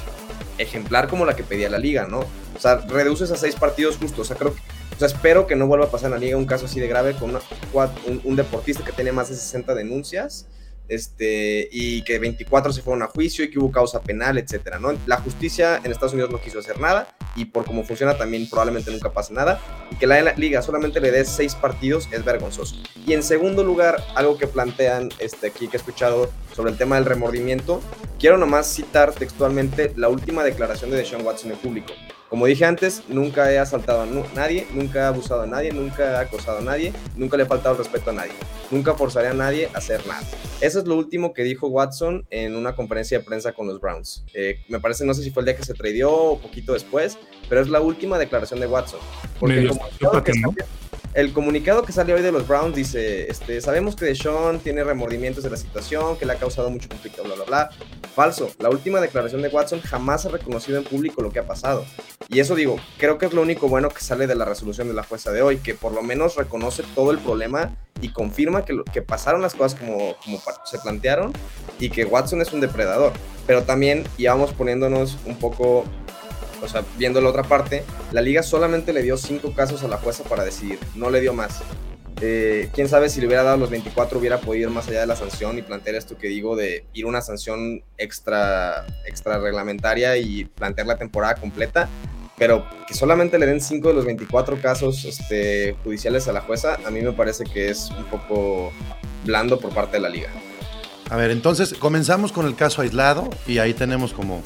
[0.56, 2.20] ejemplar como la que pedía la liga, ¿no?
[2.56, 4.20] O sea, reduces a seis partidos justos.
[4.20, 4.60] O sea, creo que
[4.94, 6.86] o sea, espero que no vuelva a pasar en la liga un caso así de
[6.86, 10.46] grave con un, un, deportista que tiene más de 60 denuncias
[10.92, 14.92] este, y que 24 se fueron a juicio y que hubo causa penal, etcétera, ¿no?
[15.06, 18.90] La justicia en Estados Unidos no quiso hacer nada y por cómo funciona también probablemente
[18.90, 22.76] nunca pase nada y que la liga solamente le dé seis partidos es vergonzoso.
[23.06, 26.96] Y en segundo lugar, algo que plantean este, aquí que he escuchado sobre el tema
[26.96, 27.80] del remordimiento,
[28.18, 31.92] quiero nomás citar textualmente la última declaración de Deshaun Watson en público.
[32.32, 36.16] Como dije antes, nunca he asaltado a nadie, nunca he abusado a nadie, nunca he
[36.16, 38.32] acosado a nadie, nunca le he faltado respeto a nadie,
[38.70, 40.22] nunca forzaré a nadie a hacer nada.
[40.62, 44.24] Eso es lo último que dijo Watson en una conferencia de prensa con los Browns.
[44.32, 47.18] Eh, me parece, no sé si fue el día que se tradeó o poquito después,
[47.50, 49.00] pero es la última declaración de Watson.
[49.38, 49.84] Porque como
[51.14, 55.44] el comunicado que sale hoy de los Browns dice, este, sabemos que Deshaun tiene remordimientos
[55.44, 57.70] de la situación, que le ha causado mucho conflicto, bla, bla, bla.
[58.14, 58.50] Falso.
[58.58, 61.84] La última declaración de Watson jamás ha reconocido en público lo que ha pasado.
[62.28, 64.94] Y eso digo, creo que es lo único bueno que sale de la resolución de
[64.94, 69.02] la jueza de hoy, que por lo menos reconoce todo el problema y confirma que,
[69.02, 70.16] pasaron las cosas como,
[70.64, 71.32] se plantearon
[71.78, 73.12] y que Watson es un depredador.
[73.46, 75.84] Pero también íbamos poniéndonos un poco
[76.62, 79.98] o sea, viendo la otra parte, la liga solamente le dio cinco casos a la
[79.98, 81.62] jueza para decidir, no le dio más.
[82.20, 85.06] Eh, quién sabe si le hubiera dado los 24 hubiera podido ir más allá de
[85.08, 90.44] la sanción y plantear esto que digo de ir una sanción extra, extra reglamentaria y
[90.44, 91.88] plantear la temporada completa,
[92.38, 96.78] pero que solamente le den 5 de los 24 casos este, judiciales a la jueza,
[96.86, 98.72] a mí me parece que es un poco
[99.24, 100.28] blando por parte de la liga.
[101.10, 104.42] A ver, entonces comenzamos con el caso aislado y ahí tenemos como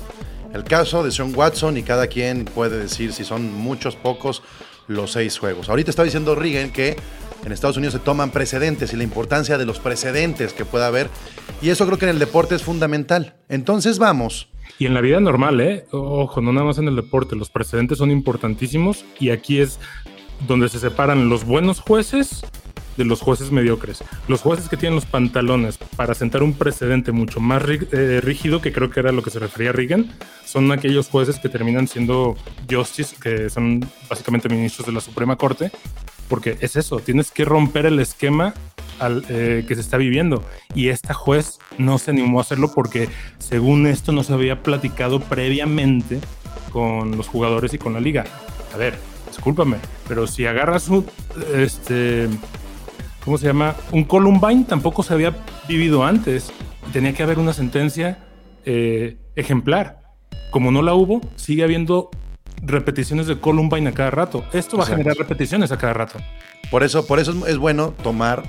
[0.53, 4.43] el caso de Sean Watson y cada quien puede decir si son muchos, pocos
[4.89, 5.69] los seis juegos.
[5.69, 6.97] Ahorita estaba diciendo Regan que
[7.45, 11.11] en Estados Unidos se toman precedentes y la importancia de los precedentes que pueda haber.
[11.63, 13.35] Y eso creo que en el deporte es fundamental.
[13.49, 14.49] Entonces vamos.
[14.79, 15.87] Y en la vida normal, ¿eh?
[15.93, 19.79] Ojo, no nada más en el deporte, los precedentes son importantísimos y aquí es
[20.47, 22.45] donde se separan los buenos jueces
[22.97, 24.03] de los jueces mediocres.
[24.29, 28.73] Los jueces que tienen los pantalones para sentar un precedente mucho más eh, rígido, que
[28.73, 30.13] creo que era lo que se refería Reagan,
[30.45, 32.37] son aquellos jueces que terminan siendo
[32.71, 35.71] justice, que son básicamente ministros de la Suprema Corte,
[36.29, 38.55] porque es eso, tienes que romper el esquema
[38.99, 40.43] al, eh, que se está viviendo.
[40.75, 45.21] Y esta juez no se animó a hacerlo porque, según esto, no se había platicado
[45.21, 46.21] previamente
[46.73, 48.25] con los jugadores y con la liga.
[48.75, 49.77] A ver, discúlpame,
[50.09, 51.07] pero si agarras un,
[51.55, 52.29] este,
[53.27, 53.75] ¿cómo se llama?
[53.91, 55.35] Un Columbine tampoco se había
[55.69, 56.53] vivido antes.
[56.93, 58.25] Tenía que haber una sentencia
[58.65, 60.01] eh, ejemplar.
[60.51, 62.09] Como no la hubo, sigue habiendo
[62.63, 64.45] repeticiones de Columbine a cada rato.
[64.53, 66.19] Esto va a generar repeticiones a cada rato.
[66.71, 68.45] Por eso, por eso es bueno tomar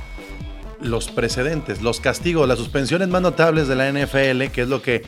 [0.80, 5.02] los precedentes, los castigos, las suspensiones más notables de la NFL, que es lo que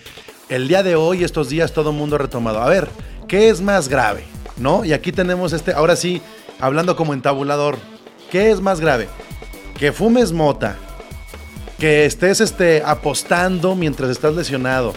[0.49, 2.59] el día de hoy, estos días, todo el mundo ha retomado.
[2.59, 2.89] A ver,
[3.27, 4.23] ¿qué es más grave?
[4.57, 4.83] ¿No?
[4.83, 6.23] Y aquí tenemos este, ahora sí,
[6.59, 7.77] hablando como en tabulador,
[8.31, 9.07] ¿qué es más grave?
[9.79, 10.75] Que fumes mota,
[11.79, 14.93] que estés este, apostando mientras estás lesionado,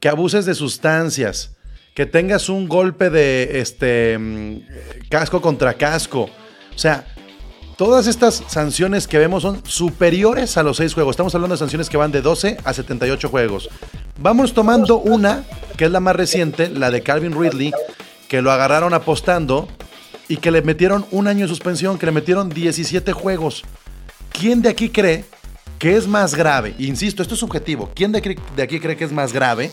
[0.00, 1.52] que abuses de sustancias,
[1.94, 6.28] que tengas un golpe de este, mm, casco contra casco.
[6.74, 7.06] O sea,
[7.78, 11.14] todas estas sanciones que vemos son superiores a los seis juegos.
[11.14, 13.70] Estamos hablando de sanciones que van de 12 a 78 juegos.
[14.18, 15.44] Vamos tomando una,
[15.78, 17.72] que es la más reciente, la de Calvin Ridley,
[18.28, 19.68] que lo agarraron apostando
[20.28, 23.64] y que le metieron un año de suspensión, que le metieron 17 juegos.
[24.32, 25.24] ¿Quién de aquí cree
[25.78, 26.74] que es más grave?
[26.78, 27.90] Insisto, esto es subjetivo.
[27.94, 29.70] ¿Quién de aquí, de aquí cree que es más grave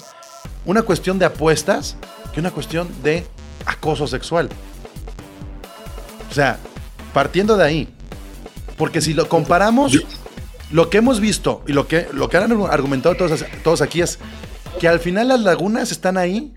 [0.66, 1.96] una cuestión de apuestas
[2.34, 3.26] que una cuestión de
[3.66, 4.50] acoso sexual?
[6.30, 6.60] O sea,
[7.14, 7.90] partiendo de ahí.
[8.78, 9.98] Porque si lo comparamos,
[10.72, 14.20] lo que hemos visto y lo que, lo que han argumentado todos, todos aquí es
[14.80, 16.54] que al final las lagunas están ahí,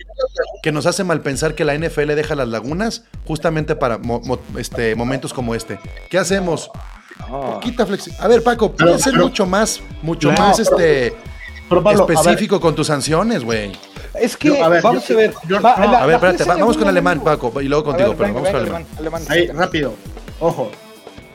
[0.62, 4.00] que nos hace mal pensar que la NFL deja las lagunas justamente para
[4.56, 5.80] este, momentos como este.
[6.08, 6.70] ¿Qué hacemos?
[7.28, 8.24] Poquita flexibilidad.
[8.24, 11.14] A ver, Paco, puede ser mucho más, mucho más este
[11.94, 13.72] específico con tus sanciones, güey.
[14.20, 15.34] Es que, vamos a ver.
[15.64, 18.60] a ver, espérate, vamos con alemán, Paco, y luego contigo, pero vamos con
[18.98, 19.22] alemán.
[19.28, 19.94] Ahí, rápido.
[20.40, 20.70] Ojo.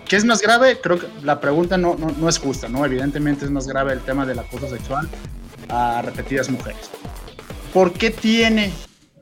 [0.08, 0.80] ¿Qué es más grave?
[0.82, 2.86] Creo que la pregunta no, no, no es justa, ¿no?
[2.86, 5.10] Evidentemente es más grave el tema del acoso sexual
[5.68, 6.90] a repetidas mujeres.
[7.74, 8.72] ¿Por qué tiene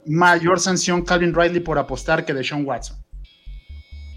[0.06, 3.05] mayor sanción Calvin Riley por apostar que de Sean Watson?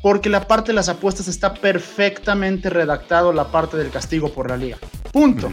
[0.03, 4.57] Porque la parte de las apuestas está perfectamente redactado la parte del castigo por la
[4.57, 4.79] liga.
[5.13, 5.51] Punto.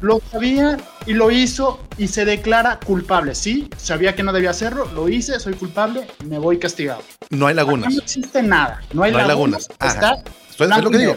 [0.00, 3.34] Lo sabía y lo hizo y se declara culpable.
[3.34, 7.02] Sí, sabía que no debía hacerlo, lo hice, soy culpable, me voy castigado.
[7.30, 7.94] No hay lagunas.
[7.94, 8.80] no existe nada.
[8.92, 9.68] No hay, lagunas.
[9.80, 10.22] Está
[10.58, 11.14] es lo que digo.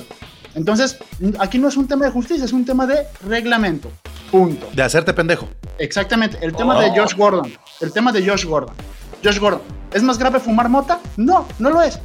[0.55, 0.97] Entonces,
[1.39, 3.91] aquí no es un tema de justicia, es un tema de reglamento.
[4.31, 4.69] Punto.
[4.73, 5.47] De hacerte pendejo.
[5.79, 6.37] Exactamente.
[6.41, 6.95] El tema de oh.
[6.95, 7.51] Josh Gordon.
[7.81, 8.75] El tema de Josh Gordon.
[9.23, 9.61] Josh Gordon.
[9.91, 10.99] ¿Es más grave fumar mota?
[11.17, 11.99] No, no lo es.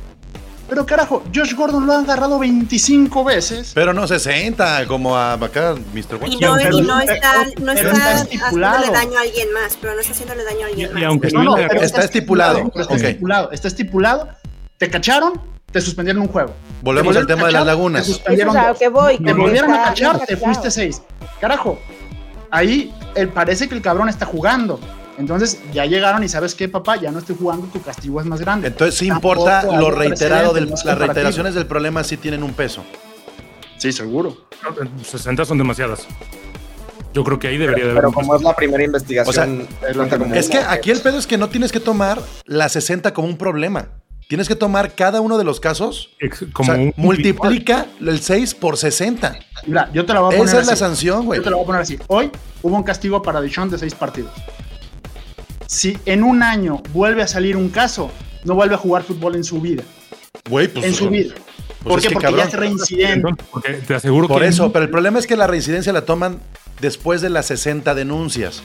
[0.68, 3.72] Pero carajo, Josh Gordon lo ha agarrado 25 veces.
[3.74, 6.16] Pero no 60, como a acá Mr.
[6.16, 6.32] Watson.
[6.32, 10.12] Y no, y no está, no está, haciéndole daño a alguien más, pero no está
[10.12, 11.02] haciéndole daño a alguien más.
[11.02, 12.70] Y aunque no, está, estipulado.
[12.74, 14.28] Está estipulado, está estipulado.
[14.76, 15.40] Te cacharon,
[15.72, 16.54] te suspendieron un juego.
[16.82, 18.06] Volvemos al tema de las lagunas.
[18.06, 21.00] Te suspendieron que voy, te volvieron a cachar, te fuiste 6.
[21.40, 21.78] Carajo,
[22.50, 22.92] ahí
[23.34, 24.78] parece que el cabrón está jugando.
[25.18, 28.40] Entonces ya llegaron y sabes qué, papá, ya no estoy jugando, tu castigo es más
[28.40, 28.68] grande.
[28.68, 32.84] Entonces sí importa lo reiterado, del, las reiteraciones del problema sí tienen un peso.
[33.78, 34.48] Sí, seguro.
[35.02, 36.06] 60 son demasiadas.
[37.12, 38.02] Yo creo que ahí debería de haber.
[38.02, 39.66] Pero como es la primera investigación.
[40.34, 43.36] es, que aquí el pedo es que no tienes que tomar la 60 como un
[43.36, 43.88] problema.
[44.28, 46.10] Tienes que tomar cada uno de los casos.
[46.52, 49.36] Como multiplica el 6 por 60.
[49.66, 51.38] Mira, yo te la voy a poner Esa es la sanción, güey.
[51.40, 51.98] Yo te la voy a poner así.
[52.06, 52.30] Hoy
[52.62, 54.32] hubo un castigo para Dijon de 6 partidos
[55.68, 58.10] si en un año vuelve a salir un caso,
[58.44, 59.82] no vuelve a jugar fútbol en su vida.
[60.48, 60.86] Güey, pues.
[60.86, 61.34] En su vida.
[61.84, 62.10] Pues ¿Por qué?
[62.10, 63.44] Porque ya es reincidente.
[63.50, 66.40] Porque te aseguro Por eso, pero el problema es que la reincidencia la toman
[66.80, 68.62] después de las 60 denuncias,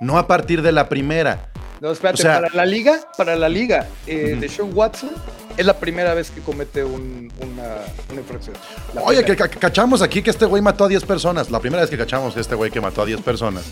[0.00, 1.50] no a partir de la primera.
[1.80, 5.10] No, espérate, para la liga, para la liga eh, de Sean Watson,
[5.60, 7.28] es la primera vez que comete una,
[8.16, 8.56] infracción.
[9.04, 11.50] Oye, que cachamos aquí que este güey mató a 10 personas.
[11.50, 13.64] La primera vez que cachamos que este güey que mató a 10 personas.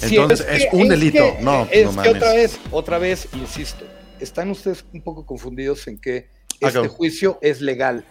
[0.00, 1.36] Entonces, es, un delito.
[1.42, 3.84] no, es que otra vez, otra vez, insisto,
[4.18, 8.06] están ustedes un poco confundidos en que este juicio es legal.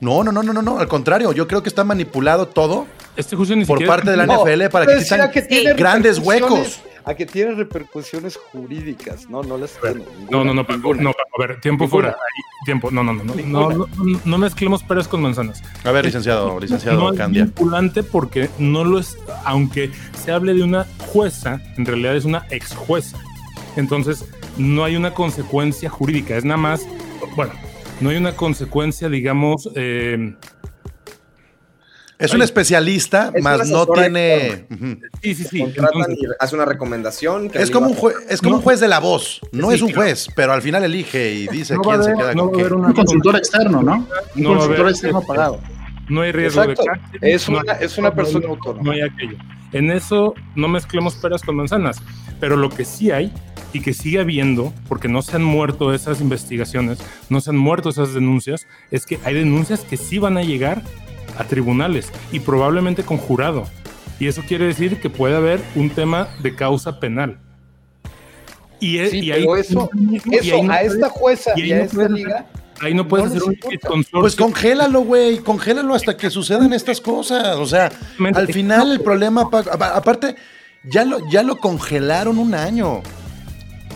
[0.00, 3.36] No, no, no, no, no, no, al contrario, yo creo que está manipulado todo este
[3.36, 5.30] juicio ni por parte de la NFL para que existan
[5.76, 9.28] grandes huecos a que tiene repercusiones jurídicas.
[9.28, 10.04] No, no las tengo.
[10.30, 12.10] No, no, no, Paco, no, Paco, a ver, tiempo fuera.
[12.10, 15.62] Ahí, tiempo, no, no, no, no, no, no, no mezclemos peras con manzanas.
[15.84, 17.44] A ver, licenciado, licenciado no Candia.
[17.44, 22.24] Es vinculante porque no lo es, aunque se hable de una jueza, en realidad es
[22.24, 23.18] una ex jueza.
[23.76, 26.86] Entonces, no hay una consecuencia jurídica, es nada más,
[27.36, 27.52] bueno,
[28.00, 30.34] no hay una consecuencia, digamos, eh,
[32.22, 34.64] es un especialista, Es más no tiene.
[35.22, 35.60] sí, sí, sí.
[35.60, 37.50] Contratan entonces- y hace una recomendación.
[37.50, 38.56] que Es como, un ayuda- jue- es como No.
[38.58, 39.40] un juez de la voz.
[39.52, 40.02] No Sí, es un claro.
[40.02, 42.92] juez, pero al final elige y dice No quién se queda no con una- Un
[42.94, 44.06] consultor externo, ¿no?
[44.36, 45.60] Un consultor externo pagado.
[46.08, 46.82] no hay riesgo Exacto.
[46.82, 47.18] de cárcel.
[47.22, 48.82] Es no- una, es una persona no, autónoma.
[48.84, 49.36] no hay aquello.
[49.72, 51.98] En eso no mezclemos peras con manzanas,
[52.40, 53.32] pero lo que sí hay
[53.72, 56.98] y que sigue habiendo, porque no se han muerto esas investigaciones,
[57.30, 60.82] no se han muerto esas denuncias, es que hay denuncias que sí van a llegar
[61.38, 63.64] a tribunales y probablemente con jurado.
[64.20, 67.38] Y eso quiere decir que puede haber un tema de causa penal.
[68.80, 71.50] Y, e- Sí, y ahí, pero eso, y eso ahí no a puedes- esta jueza
[71.56, 72.46] y ahí y a no esta puedes liga,
[72.80, 74.04] ahí no puedes no hacer un.
[74.20, 77.56] Pues congélalo, güey, congélalo hasta que sucedan estas cosas.
[77.56, 77.90] O sea,
[78.34, 80.34] al final el problema, aparte,
[80.84, 83.02] ya lo, ya lo congelaron un año.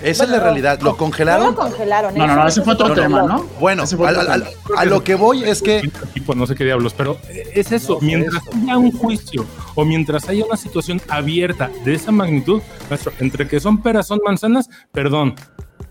[0.02, 1.46] Esa es la Bueno, realidad, lo No congelaron.
[1.46, 2.14] lo congelaron.
[2.14, 3.28] No, no, no, ese fue otro No, no, tema, no.
[3.28, 3.44] ¿no?
[3.58, 5.90] Bueno, al- al- a lo que voy es que
[6.34, 7.16] no sé qué diablos, pero
[7.54, 8.56] es eso, No, mientras eso.
[8.56, 13.58] haya un juicio o mientras haya una situación abierta de esa magnitud, maestro, entre que
[13.60, 15.34] son peras, son manzanas, perdón,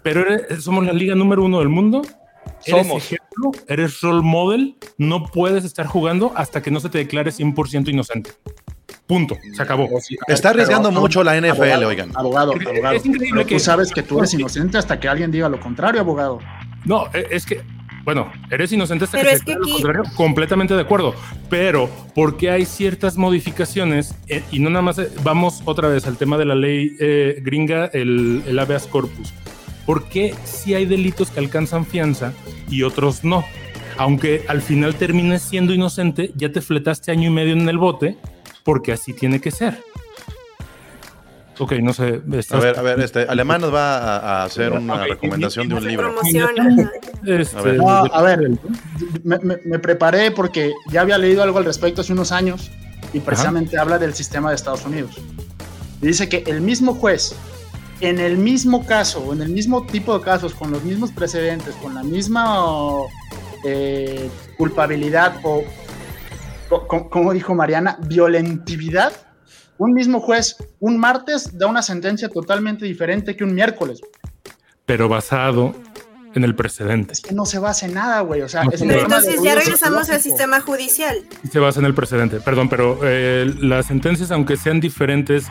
[0.04, 2.02] pero eres- somos la liga número uno del mundo,
[2.66, 3.04] eres Somos.
[3.04, 7.90] ejemplo, eres role model, no puedes estar jugando hasta que no se te declare 100%
[7.90, 8.32] inocente.
[9.08, 9.88] Punto, se acabó.
[10.28, 12.12] está arriesgando Pero- mucho la NFL, Abogado, oigan.
[12.16, 12.96] Abogado, Es- abogado.
[12.96, 15.60] es increíble Pero que- Tú sabes que tú eres inocente hasta que alguien diga lo
[15.60, 16.40] contrario, abogado.
[16.86, 17.62] No, e- es que,
[18.04, 20.04] bueno, eres inocente hasta Pero que es se que lo contrario.
[20.16, 21.14] Completamente de acuerdo.
[21.52, 24.16] Pero, ¿por qué hay ciertas modificaciones?
[24.28, 27.38] Eh, y no nada más, eh, vamos otra vez al tema de la ley eh,
[27.44, 29.34] gringa, el, el habeas corpus.
[29.86, 32.34] ¿Por qué si hay delitos que alcanzan fianza
[32.72, 33.46] y otros no?
[33.98, 38.18] Aunque al final termines siendo inocente, ya te fletaste año y medio en el bote,
[38.66, 39.82] porque así tiene que ser.
[41.58, 42.22] Ok, no sé.
[42.52, 45.88] A ver, a ver, este, Alemán nos va a, a hacer una recomendación de un
[45.88, 46.14] libro.
[47.26, 47.78] Este, A ver.
[47.78, 48.40] No, a ver,
[49.24, 52.70] me, me- me preparé porque ya había leído algo al respecto hace unos años
[53.14, 55.12] y precisamente habla del sistema de Estados Unidos.
[56.02, 57.34] Dice que el mismo juez,
[58.02, 61.74] en el mismo caso, o en el mismo tipo de casos, con los mismos precedentes,
[61.76, 62.58] con la misma
[63.64, 65.64] eh, culpabilidad o,
[66.88, 69.12] como dijo Mariana, violentividad,
[69.78, 74.02] un mismo juez un martes da una sentencia totalmente diferente que un miércoles.
[74.86, 75.74] pero basado
[76.36, 77.14] en el precedente.
[77.14, 78.42] Es que no se basa en nada, güey.
[78.42, 81.16] O sea, No, es un pero Entonces ya regresamos al sistema judicial.
[81.50, 82.42] se basa en el precedente.
[82.42, 85.46] Perdón, pero eh, las sentencias, aunque sean diferentes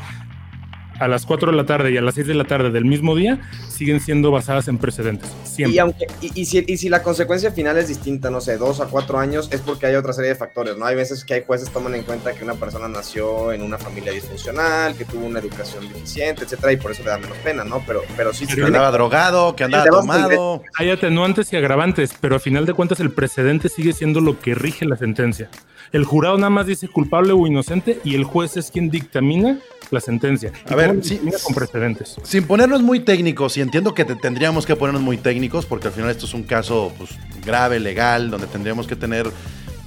[1.00, 3.14] a las 4 de la tarde y a las 6 de la tarde del mismo
[3.16, 5.30] día, siguen siendo basadas en precedentes.
[5.44, 5.74] Siempre.
[5.74, 8.80] Y, aunque, y, y si, y si la consecuencia final es distinta, no sé, dos
[8.80, 10.86] a cuatro años, es porque hay otra serie de factores, ¿no?
[10.86, 14.12] Hay veces que hay jueces toman en cuenta que una persona nació en una familia
[14.12, 17.82] disfuncional, que tuvo una educación deficiente, etcétera, y por eso le da menos pena, ¿no?
[17.86, 20.62] Pero, pero sí Que tiene- andaba drogado, que andaba tomado.
[20.76, 24.54] Hay atenuantes y agravantes, pero a final de cuentas el precedente sigue siendo lo que
[24.54, 25.48] rige la sentencia.
[25.92, 29.58] El jurado nada más dice culpable o inocente y el juez es quien dictamina
[29.94, 30.52] la sentencia.
[30.68, 31.18] Y A ver, sí.
[31.42, 32.16] con precedentes.
[32.22, 35.94] Sin ponernos muy técnicos, y entiendo que te- tendríamos que ponernos muy técnicos, porque al
[35.94, 37.10] final esto es un caso pues,
[37.44, 39.30] grave, legal, donde tendríamos que tener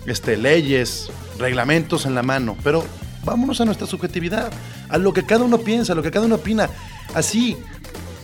[0.08, 2.84] este, leyes, reglamentos en la mano, pero
[3.24, 4.52] vámonos a nuestra subjetividad,
[4.90, 6.70] a lo que cada uno piensa, a lo que cada uno opina.
[7.14, 7.58] Así,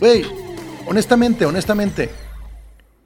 [0.00, 0.24] güey,
[0.86, 2.10] honestamente, honestamente,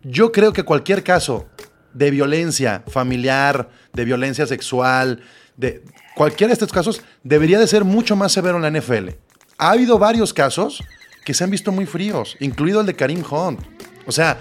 [0.02, 1.46] yo creo que cualquier caso
[1.92, 5.22] de violencia familiar, de violencia sexual,
[5.56, 5.82] de
[6.18, 9.10] cualquiera de estos casos, debería de ser mucho más severo en la NFL.
[9.56, 10.82] Ha habido varios casos
[11.24, 13.60] que se han visto muy fríos, incluido el de Karim Hunt.
[14.04, 14.36] O sea,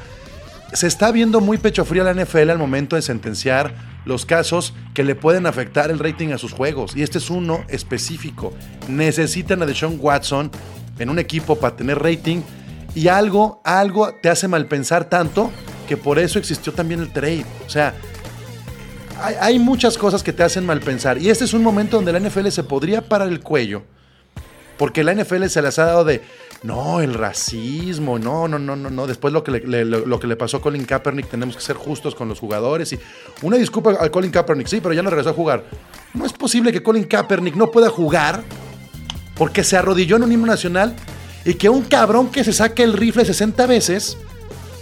[0.73, 5.03] se está viendo muy pecho frío la NFL al momento de sentenciar los casos que
[5.03, 6.95] le pueden afectar el rating a sus juegos.
[6.95, 8.53] Y este es uno específico.
[8.87, 10.49] Necesitan a Deshaun Watson
[10.97, 12.41] en un equipo para tener rating
[12.95, 15.51] y algo, algo te hace mal pensar tanto
[15.87, 17.45] que por eso existió también el trade.
[17.67, 17.93] O sea,
[19.21, 21.17] hay, muchas cosas que te hacen mal pensar.
[21.17, 23.83] Y este es un momento donde la NFL se podría parar el cuello.
[24.77, 26.21] Porque la NFL se las ha dado de,
[26.63, 29.07] no, el racismo, no, no, no, no, no.
[29.07, 32.13] Después lo que le, lo que le pasó a Colin Kaepernick, tenemos que ser justos
[32.13, 32.93] con los jugadores.
[32.93, 32.99] Y
[33.41, 35.63] una disculpa a Colin Kaepernick, sí, pero ya no regresó a jugar.
[36.13, 38.43] No es posible que Colin Kaepernick no pueda jugar
[39.35, 40.95] porque se arrodilló en un himno nacional
[41.45, 44.17] y que un cabrón que se saque el rifle 60 veces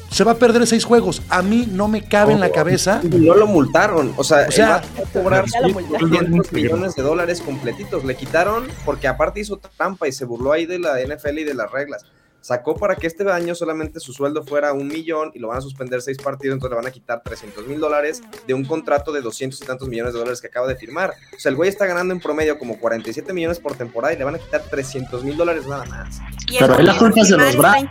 [0.10, 1.22] se va a perder seis juegos.
[1.30, 3.02] A mí no me cabe en la cabeza.
[3.04, 4.14] No lo multaron.
[4.18, 6.10] O sea, O sea, va a cobrar ya lo multaron.
[6.10, 8.04] 200 millones de dólares completitos.
[8.06, 11.54] Le quitaron porque aparte hizo trampa y se burló ahí de la NFL y de
[11.54, 12.06] las reglas.
[12.46, 15.62] Sacó para que este año solamente su sueldo fuera un millón y lo van a
[15.62, 19.22] suspender seis partidos, entonces le van a quitar 300 mil dólares de un contrato de
[19.22, 21.16] 200 y tantos millones de dólares que acaba de firmar.
[21.36, 24.26] O sea, el güey está ganando en promedio como 47 millones por temporada y le
[24.26, 26.20] van a quitar 300 mil dólares nada más.
[26.48, 27.90] Y Pero ahí la culpa es de los Browns.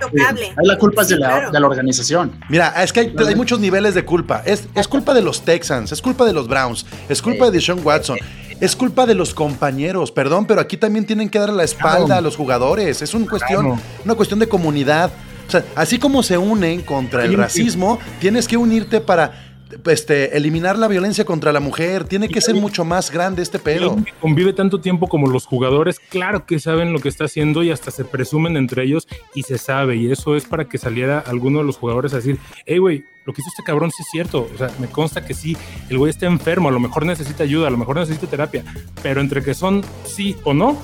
[0.56, 2.38] Ahí la culpa es la, de la organización.
[2.48, 4.40] Mira, es que hay, hay muchos niveles de culpa.
[4.46, 7.84] Es, es culpa de los Texans, es culpa de los Browns, es culpa de Deshaun
[7.84, 8.18] Watson,
[8.64, 10.10] es culpa de los compañeros.
[10.10, 12.18] Perdón, pero aquí también tienen que dar la espalda Claro.
[12.18, 13.02] a los jugadores.
[13.02, 13.80] Es una cuestión, Claro.
[14.04, 15.10] una cuestión de comunidad.
[15.46, 19.53] O sea, así como se unen contra el racismo, tienes que unirte para
[19.86, 22.04] este, eliminar la violencia contra la mujer.
[22.04, 23.96] Tiene que ser mucho más grande este pedo.
[24.20, 27.90] Convive tanto tiempo como los jugadores, claro que saben lo que está haciendo y hasta
[27.90, 29.96] se presumen entre ellos y se sabe.
[29.96, 33.32] Y eso es para que saliera alguno de los jugadores a decir, hey, güey, lo
[33.32, 34.48] que hizo este cabrón sí es cierto.
[34.54, 35.56] O sea, me consta que sí,
[35.88, 38.64] el güey está enfermo, a lo mejor necesita ayuda, a lo mejor necesita terapia.
[39.02, 40.76] Pero entre que son sí o no,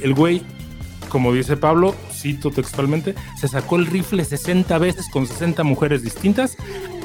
[0.00, 0.42] el güey,
[1.08, 6.56] como dice Pablo, cito textualmente, se sacó el rifle 60 veces con 60 mujeres distintas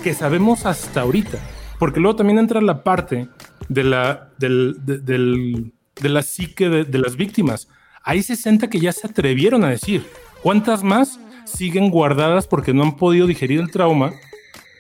[0.02, 1.38] que sabemos hasta ahorita.
[1.80, 3.28] Porque luego también entra la parte
[3.70, 7.68] de la, del, de, del- de la psique de, de las víctimas.
[8.04, 10.06] Hay 60 que ya se atrevieron a decir.
[10.42, 14.12] ¿Cuántas más siguen guardadas porque no han podido digerir el trauma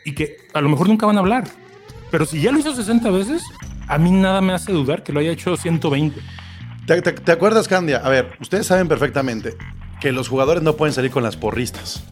[0.05, 1.47] y que a lo mejor nunca van a hablar?
[2.09, 3.43] Pero si ya lo hizo 60 veces,
[3.87, 6.19] a mí nada me hace dudar que lo haya hecho 120.
[6.87, 7.97] ¿Te, te- te acuerdas, Candia?
[8.03, 9.55] A ver, ustedes saben perfectamente
[9.99, 12.03] que los jugadores no pueden salir con las porristas.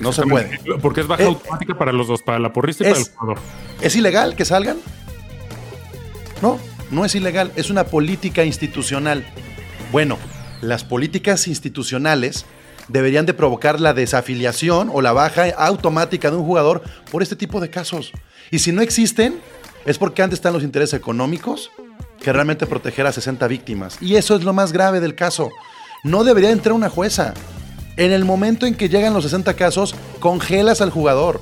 [0.00, 0.58] No se puede.
[0.80, 3.38] Porque es baja Eh, automática para los dos, para la porrista y para el jugador.
[3.80, 4.76] ¿Es ilegal que salgan?
[6.42, 6.58] No,
[6.90, 9.24] no es ilegal, es una política institucional.
[9.92, 10.18] Bueno,
[10.60, 12.44] las políticas institucionales
[12.88, 17.60] deberían de provocar la desafiliación o la baja automática de un jugador por este tipo
[17.60, 18.12] de casos.
[18.50, 19.40] Y si no existen,
[19.86, 21.70] es porque antes están los intereses económicos
[22.20, 23.98] que realmente proteger a 60 víctimas.
[24.00, 25.50] Y eso es lo más grave del caso.
[26.04, 27.34] No debería entrar una jueza.
[27.96, 31.40] En el momento en que llegan los 60 casos, congelas al jugador.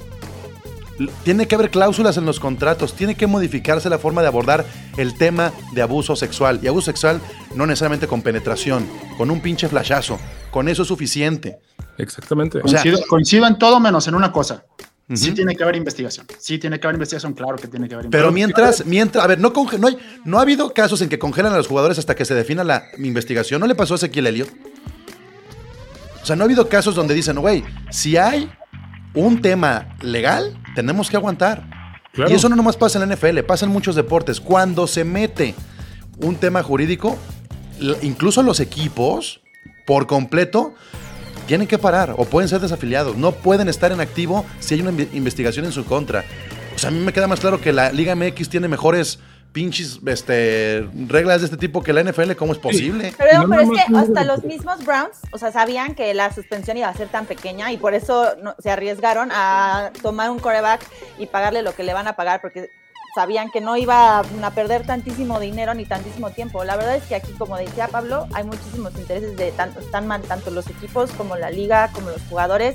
[1.24, 4.64] Tiene que haber cláusulas en los contratos, tiene que modificarse la forma de abordar
[4.96, 6.60] el tema de abuso sexual.
[6.62, 7.20] Y abuso sexual
[7.56, 8.86] no necesariamente con penetración,
[9.16, 10.20] con un pinche flashazo.
[10.52, 11.58] Con eso es suficiente.
[11.98, 12.58] Exactamente.
[12.62, 14.64] O sea- Coincido, coincido en todo menos en una cosa.
[15.12, 16.26] Sí tiene que haber investigación.
[16.38, 18.34] Sí tiene que haber investigación, claro que tiene que haber Pero investigación.
[18.34, 21.52] mientras, mientras, a ver, no, conge- no, hay, no ha habido casos en que congelan
[21.52, 23.60] a los jugadores hasta que se defina la investigación.
[23.60, 24.48] ¿No le pasó a Ezequiel Elliott?
[26.24, 28.50] O sea, no ha habido casos donde dicen, güey, si hay
[29.12, 31.68] un tema legal, tenemos que aguantar.
[32.14, 32.30] Claro.
[32.30, 34.40] Y eso no nomás pasa en la NFL, pasa en muchos deportes.
[34.40, 35.54] Cuando se mete
[36.16, 37.18] un tema jurídico,
[38.00, 39.42] incluso los equipos,
[39.86, 40.74] por completo,
[41.46, 43.18] tienen que parar o pueden ser desafiliados.
[43.18, 46.24] No pueden estar en activo si hay una inve- investigación en su contra.
[46.74, 49.18] O sea, a mí me queda más claro que la Liga MX tiene mejores
[49.54, 52.32] pinches este, reglas de este tipo que la NFL.
[52.32, 53.14] ¿Cómo es posible?
[53.16, 55.94] Pero, No, pero es no, que no, hasta no, los mismos Browns, o sea, sabían
[55.94, 59.92] que la suspensión iba a ser tan pequeña y por eso no- se arriesgaron a
[60.02, 60.84] tomar un coreback
[61.18, 62.68] y pagarle lo que le van a pagar porque
[63.14, 66.64] sabían que no iba a perder tantísimo dinero ni tantísimo tiempo.
[66.64, 70.22] La verdad es que aquí, como decía Pablo, hay muchísimos intereses de tanto, están mal
[70.22, 72.74] tanto los equipos como la liga, como los jugadores.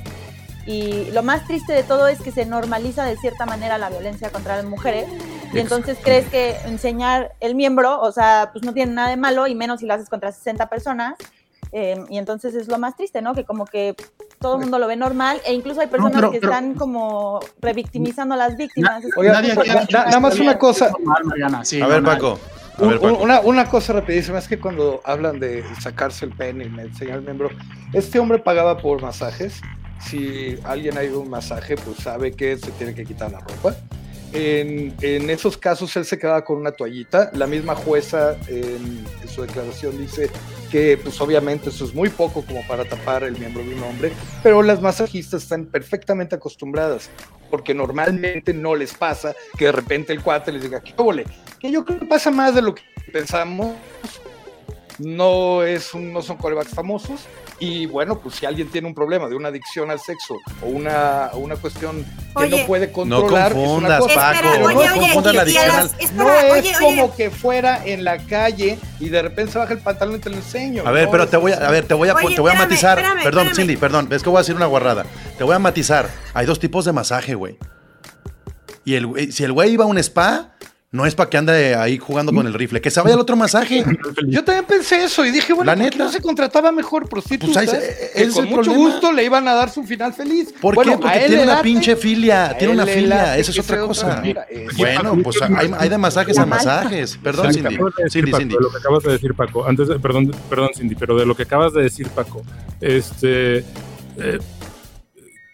[0.65, 4.29] Y lo más triste de todo es que se normaliza de cierta manera la violencia
[4.29, 5.05] contra las mujeres.
[5.53, 9.47] Y entonces crees que enseñar el miembro, o sea, pues no tiene nada de malo,
[9.47, 11.15] y menos si lo haces contra 60 personas.
[11.71, 13.35] Eh, y entonces es lo más triste, ¿no?
[13.35, 13.95] Que como que
[14.39, 17.39] todo el mundo lo ve normal, e incluso hay personas pero- que pero- están como
[17.61, 19.03] revictimizando a las víctimas.
[19.17, 20.91] Oiga, Nadie na- quiere- na- nada más una cosa.
[20.99, 22.15] Normal, sí, A ver, normal.
[22.17, 22.39] Paco.
[22.77, 23.17] A ver, Paco.
[23.21, 27.17] una, una cosa rapidísima es que cuando hablan de sacarse el pene y me enseñar
[27.17, 27.49] el miembro,
[27.93, 29.61] este hombre pagaba por masajes.
[29.99, 33.41] Si alguien ha ido a un masaje, pues sabe que se tiene que quitar la
[33.41, 33.75] ropa.
[34.31, 37.31] En, en esos casos él se quedaba con una toallita.
[37.33, 40.29] La misma jueza en, su declaración dice
[40.71, 44.11] que pues obviamente eso es muy poco como para tapar el miembro de un hombre,
[44.43, 47.09] pero las masajistas están perfectamente acostumbradas,
[47.49, 50.93] porque normalmente no les pasa que de repente el cuate les diga, ¿qué?
[51.59, 53.75] Que yo creo que pasa más de lo que pensamos.
[54.99, 57.21] No, es un- no son corebacks famosos.
[57.59, 61.31] Y bueno, pues si alguien tiene un problema de una adicción al sexo o una,
[61.33, 62.05] una cuestión
[62.37, 62.61] que Oye.
[62.61, 64.15] no puede No controlar, es una confundas, cosa.
[64.15, 64.31] Paco.
[64.35, 67.13] Espera, Pero oye, no oye, confundas la adicción las- No es como oye.
[67.17, 70.35] que fuera en la calle y de repente se baja el pantalón y te lo
[70.37, 70.83] enseño.
[70.85, 72.41] A ver, No, pero es- te voy a, a ver, te voy a, Oye, te
[72.41, 72.99] voy a espérame, matizar.
[72.99, 73.55] espérame, perdón, espérame.
[73.67, 75.05] Cindy, perdón, es que voy a decir una guarrada.
[75.37, 76.09] Te voy a matizar.
[76.33, 77.57] Hay dos tipos de masaje, güey.
[78.85, 80.55] Y el, si el güey iba a un spa,
[80.91, 82.81] No es para que ande ahí jugando con el rifle.
[82.81, 83.85] Que se vaya al otro masaje.
[84.27, 86.03] Yo también pensé eso y dije, bueno, La ¿por qué neta.
[86.03, 87.63] no se contrataba mejor prostitutas?
[87.65, 88.77] Pues ahí que ese con mucho problema.
[88.77, 90.51] gusto le iban a dar su final feliz.
[90.59, 90.97] ¿Por Bueno, qué?
[90.97, 92.55] Porque tiene una late, pinche filia.
[92.57, 93.37] Tiene una filia.
[93.37, 94.19] Eso es otra cosa.
[94.23, 97.19] Mira, es- Bueno, pues hay, hay de masajes a masajes.
[97.21, 97.77] Perdón, Cindy.
[97.77, 98.55] de Cindy, Paco, Cindy.
[98.55, 99.67] de lo que acabas de decir, Paco.
[99.67, 102.41] Antes de- perdón, perdón, Cindy, pero de lo que acabas de decir, Paco,
[102.81, 103.59] este.
[104.17, 104.39] eh,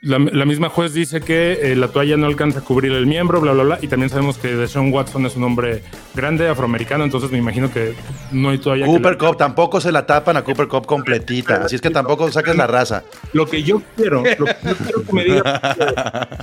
[0.05, 3.41] la, la misma juez dice que eh, la toalla no alcanza a cubrir el miembro,
[3.41, 3.79] bla, bla, bla.
[3.81, 5.81] Y también sabemos que Deshaun Watson es un hombre
[6.13, 7.95] grande, afroamericano, entonces me imagino que
[8.31, 11.65] no hay toalla que Cooper le- Cup, tampoco se la tapan a Cooper Cup completita.
[11.65, 13.03] Así es que tampoco saques la raza.
[13.33, 16.37] Lo que yo quiero, lo que yo quiero que me diga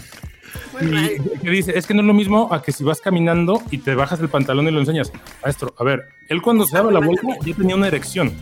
[1.42, 3.94] que dice, es que no es lo mismo a que si vas caminando y te
[3.94, 5.12] bajas el pantalón y lo enseñas.
[5.42, 8.32] Maestro, a ver, él cuando se daba la vuelta ya tenía una erección.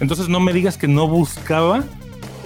[0.00, 1.84] Entonces no me digas que no buscaba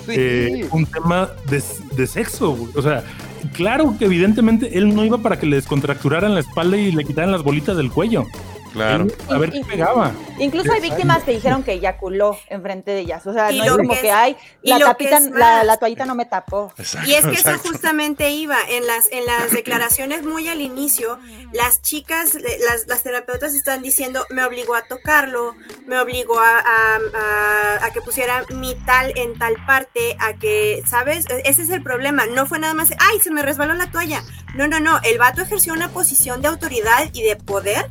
[0.09, 1.63] Eh, un tema de,
[1.97, 2.69] de sexo.
[2.75, 3.05] O sea,
[3.53, 7.33] claro que evidentemente él no iba para que le descontracturaran la espalda y le quitaran
[7.33, 8.27] las bolitas del cuello.
[8.73, 9.07] Claro.
[9.29, 10.13] A ver qué pegaba.
[10.39, 13.27] Incluso hay víctimas que dijeron que eyaculó enfrente de ellas.
[13.27, 15.21] O sea, Y no es como que hay, y la tapita,
[15.65, 16.73] la, toallita no me tapó.
[16.79, 21.19] Exacto, Y es que eso justamente iba en las en las declaraciones muy al inicio,
[21.53, 25.55] las chicas, las, las terapeutas están diciendo, me obligó a tocarlo,
[25.87, 30.83] me obligó a, a- a- a que pusiera mi tal en tal parte, a que,
[30.87, 31.27] ¿sabes?
[31.29, 34.23] E- Ese es el problema, no fue nada más, ay, se me resbaló la toalla.
[34.55, 37.87] No, no, no, el vato ejerció una posición de autoridad y de poder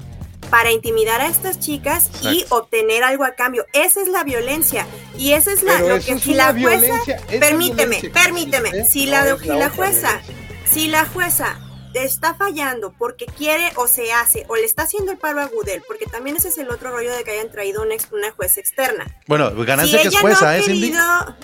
[0.52, 3.66] para intimidar a estas chicas y obtener algo a cambio.
[3.74, 4.86] Esa es la violencia.
[5.18, 7.00] Y esa es la, Pero lo que si la jueza
[7.40, 8.70] permíteme, permíteme.
[8.70, 10.22] existe, Si la, la la jueza,
[10.70, 11.58] si la jueza
[11.94, 15.82] está fallando porque quiere o se hace o le está haciendo el paro a Gudel,
[15.88, 18.60] porque también ese es el otro rollo de que hayan traído una, ex- una jueza
[18.60, 19.06] externa.
[19.28, 20.82] Bueno, ganancia si que es jueza, no ¿eh, Cindy?
[20.92, 21.36] querido,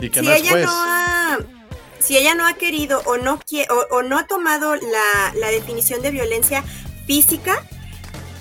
[0.00, 0.64] Y que si no es ella juez.
[0.66, 1.38] no ha
[1.98, 3.40] si ella no ha querido o no
[3.70, 6.62] o, o no ha tomado la, la definición de violencia
[7.06, 7.64] física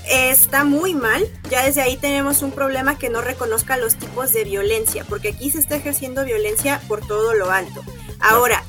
[0.09, 1.27] está muy mal.
[1.49, 5.51] Ya desde ahí tenemos un problema que no reconozca los tipos de violencia, porque aquí
[5.51, 7.83] se está ejerciendo violencia por todo lo alto.
[8.19, 8.63] Ahora,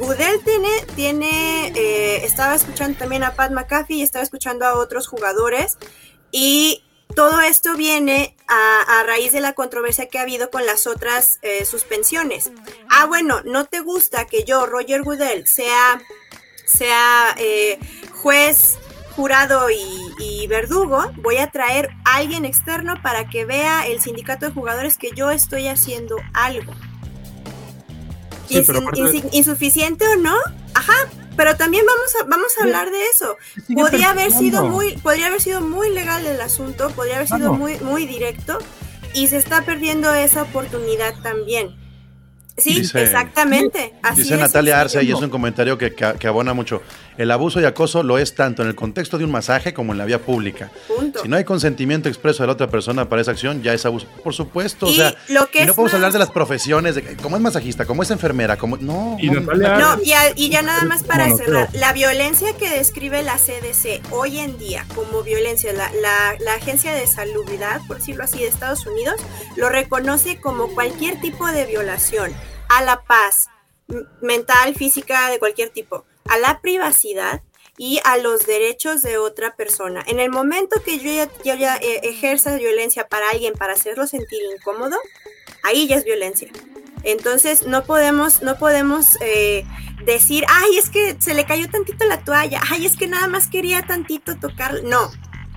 [0.00, 5.06] Goodell tiene, tiene eh, estaba escuchando también a Pat McAfee y estaba escuchando a otros
[5.06, 5.76] jugadores
[6.30, 6.82] y
[7.14, 11.64] todo esto viene a, raíz de la controversia que ha habido con las otras eh,
[11.64, 12.50] suspensiones.
[12.90, 16.00] Ah, bueno, ¿no te gusta que yo, Roger Goodell, sea,
[16.64, 17.78] sea eh,
[18.22, 18.78] juez,
[19.12, 19.76] jurado y,
[20.18, 21.12] y verdugo?
[21.22, 25.30] Voy a traer a alguien externo para que vea el sindicato de jugadores que yo
[25.30, 26.72] estoy haciendo algo.
[28.48, 28.62] Sí,
[29.32, 30.34] insuficiente o no,
[30.74, 30.92] ajá,
[31.36, 33.36] pero también vamos a, vamos a hablar de eso.
[33.74, 37.78] Podría haber sido muy, podría haber sido muy legal el asunto, podría haber sido muy,
[37.80, 38.58] muy directo,
[39.14, 41.76] y se está perdiendo esa oportunidad también.
[42.58, 43.94] Sí, Dice- exactamente.
[44.02, 46.82] Así Dice Natalia Arce, y es un comentario que, que- que abona mucho.
[47.18, 49.98] El abuso y acoso lo es tanto en el contexto de un masaje como en
[49.98, 50.70] la vía pública.
[50.88, 51.20] Punto.
[51.22, 54.06] Si no hay consentimiento expreso de la otra persona para esa acción, ya es abuso.
[54.24, 57.16] Por supuesto, o Y sea, lo que y no podemos hablar de las profesiones, de
[57.16, 58.76] cómo es masajista, cómo es enfermera, cómo...
[58.78, 62.56] No, Y no, No, y, a- y ya nada más para Bueno, cerrar, la violencia
[62.56, 67.80] que describe la CDC hoy en día como violencia, la, la- la Agencia de Salubridad,
[67.86, 69.16] por decirlo así, de Estados Unidos,
[69.56, 72.32] lo reconoce como cualquier tipo de violación
[72.70, 73.48] a la paz
[74.22, 77.42] mental, física, de cualquier tipo, a la privacidad
[77.78, 80.02] y a los derechos de otra persona.
[80.06, 81.10] En el momento que yo
[81.44, 84.96] ya, ya, eh, ejerza violencia para alguien para hacerlo sentir incómodo,
[85.62, 86.50] ahí ya es violencia.
[87.02, 89.64] Entonces no podemos, no podemos eh,
[90.04, 93.48] decir, ay, es que se le cayó tantito la toalla, ay, es que nada más
[93.48, 94.84] quería tantito tocar.
[94.84, 95.10] No,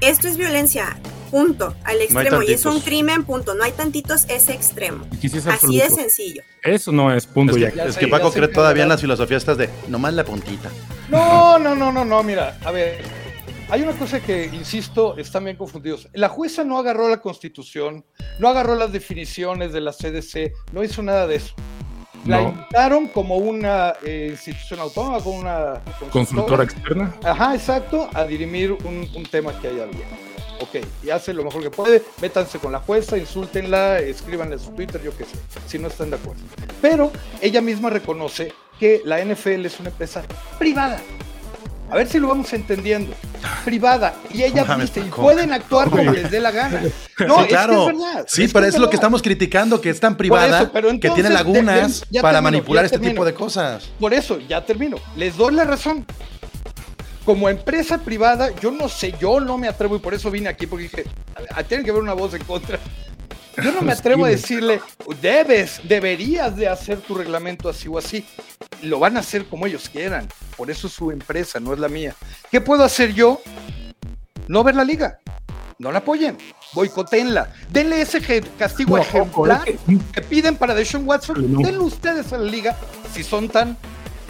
[0.08, 0.97] esto es violencia,
[1.32, 2.43] punto, al extremo.
[2.43, 3.56] y es un crimen, punto.
[3.56, 5.06] No hay tantitos, es extremo.
[5.20, 6.41] Sí es Así de sencillo.
[6.64, 7.72] Eso no es punto Es ya.
[7.72, 10.24] que, Ya es sé, que Paco cree todavía en las filosofías estas de nomás la
[10.24, 10.70] puntita.
[11.10, 13.03] No, no, no, no, no, mira, a ver,
[13.70, 16.08] hay una cosa que, insisto, están bien confundidos.
[16.14, 18.06] La jueza no agarró la constitución,
[18.39, 21.56] no agarró las definiciones de la CDC, no hizo nada de eso.
[22.26, 22.49] La No.
[22.49, 27.13] invitaron como una eh, institución autónoma, como una Consultora externa.
[27.23, 30.05] Ajá, exacto, a dirimir un, un tema que hay había.
[30.61, 34.71] Ok, y hace lo mejor que puede, métanse con la jueza, insúltenla, escríbanle a su
[34.71, 36.41] Twitter, yo qué sé, si no están de acuerdo.
[36.82, 37.11] Pero
[37.41, 40.23] ella misma reconoce que la NFL es una empresa
[40.57, 40.99] privada.
[41.89, 43.13] A ver si lo vamos entendiendo.
[43.63, 44.15] Privada.
[44.33, 46.81] Y ella No mames, dice, y pueden actuar como les dé la gana.
[47.27, 47.86] No, sí, es claro.
[47.88, 48.25] que es verdad.
[48.27, 50.89] sí, es pero que es lo que estamos criticando, que es tan privada eso, pero
[50.99, 53.11] que tiene lagunas de- de- ya para termino, manipular este termino.
[53.13, 53.89] tipo de cosas.
[53.99, 54.97] Por eso, ya termino.
[55.15, 56.05] Les doy la razón.
[57.23, 60.67] Como empresa privada, yo no sé, yo no me atrevo y por eso vine aquí,
[60.67, 61.05] porque dije,
[61.55, 62.77] "Ah, tiene que haber una voz en contra.
[63.64, 64.82] Yo no me atrevo a decirle,
[65.22, 68.26] debes, deberías de hacer tu reglamento así o así.
[68.82, 70.28] Lo van a hacer como ellos quieran.
[70.58, 72.16] Por eso es su empresa, no es la mía.
[72.51, 73.41] ¿Qué puedo hacer yo?
[74.47, 75.20] no ver la liga.
[75.78, 76.38] No la apoyen,
[76.74, 77.51] boicotenla.
[77.70, 78.22] Denle ese
[78.58, 81.53] castigo No, ejemplar ojo, es que piden para Deshaun Watson.
[81.53, 81.60] No.
[81.60, 82.78] Denle ustedes a la liga
[83.14, 83.78] si son tan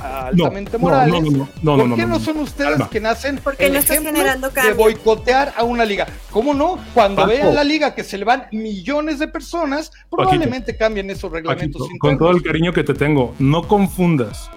[0.06, 1.14] altamente no, morales.
[1.14, 2.90] no, no, no, no, ¿Por no, qué no, no, no, son ustedes calma.
[2.90, 6.08] que nacen Porque el ejemplo generando de boicotear a una liga?
[6.32, 6.80] ¿Cómo no?
[6.94, 7.30] Cuando Paco.
[7.30, 12.00] vean la liga que se le van millones de personas, probablemente cambien esos reglamentos Paquito,
[12.00, 14.50] con todo el cariño que te tengo, no confundas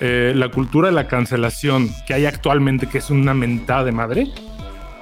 [0.00, 4.28] eh, la cultura de la cancelación que hay actualmente, que es una mentada de madre,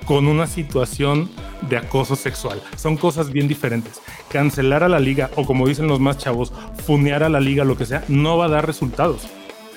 [0.05, 1.31] con una situación
[1.69, 2.61] de acoso sexual.
[2.77, 4.01] Son cosas bien diferentes.
[4.31, 6.53] Cancelar a la liga, o como dicen los más chavos,
[6.85, 9.27] funear a la liga, lo que sea, no va a dar resultados.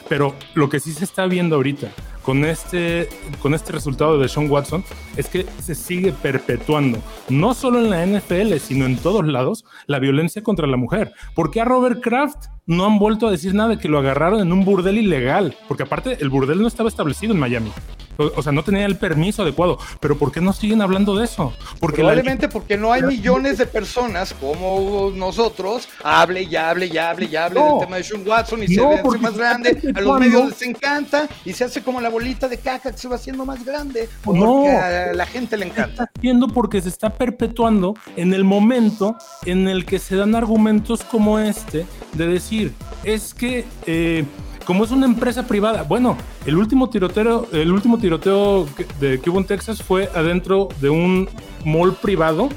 [0.09, 1.91] Pero lo que sí se está viendo ahorita
[2.23, 3.09] con este,
[3.41, 4.83] con este resultado de Sean Watson
[5.17, 6.99] es que se sigue perpetuando,
[7.29, 11.13] no solo en la NFL, sino en todos lados, la violencia contra la mujer.
[11.35, 14.39] ¿Por qué a Robert Kraft no han vuelto a decir nada de que lo agarraron
[14.41, 15.55] en un burdel ilegal?
[15.67, 17.71] Porque aparte el burdel no estaba establecido en Miami.
[18.17, 19.77] O, sea, no tenía el permiso adecuado.
[19.99, 21.53] Pero ¿por qué no siguen hablando de eso?
[21.79, 26.97] Porque la- Probablemente porque no hay millones de personas como nosotros, hable y hable y
[26.97, 27.71] hable y hable No.
[27.77, 30.61] del tema de Sean Watson y se No, hace más grande, a los medios les
[30.63, 34.07] encanta y se hace como la bolita de caca que se va haciendo más grande
[34.23, 34.65] porque No.
[34.67, 36.03] a la gente le encanta.
[36.03, 41.03] está haciendo porque se está perpetuando en el momento en el que se dan argumentos
[41.03, 44.25] como este de decir, es que eh,
[44.65, 49.29] como es una empresa privada, bueno, el último tiroteo, el último tiroteo que- de que
[49.29, 51.29] hubo en Texas fue adentro de un
[51.65, 52.49] mall privado.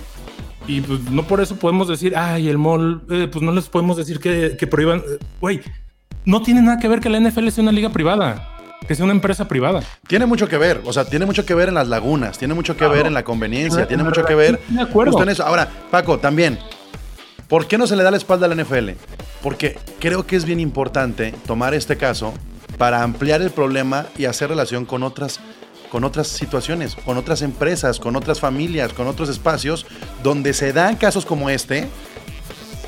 [0.68, 3.96] Y pues no por eso podemos decir, ay, el mall, eh, pues no les podemos
[3.96, 4.98] decir que, que prohíban.
[4.98, 5.60] Eh, Güey,
[6.24, 8.48] no tiene nada que ver que la NFL sea una liga privada,
[8.88, 9.80] que sea una empresa privada.
[10.08, 12.72] Tiene mucho que ver, o sea, tiene mucho que ver en las lagunas, tiene mucho
[12.74, 12.94] que Claro.
[12.94, 15.12] ver en la conveniencia, En tiene mucho que ver de acuerdo.
[15.12, 15.44] justo en eso.
[15.46, 16.58] Ahora, Paco, también,
[17.48, 18.90] ¿por qué no se le da la espalda a la NFL?
[19.42, 22.32] Porque creo que es bien importante tomar este caso
[22.78, 25.40] para ampliar el problema y hacer relación con otras
[25.90, 29.86] con otras situaciones, con otras empresas, con otras familias, con otros espacios
[30.22, 31.86] donde se dan casos como este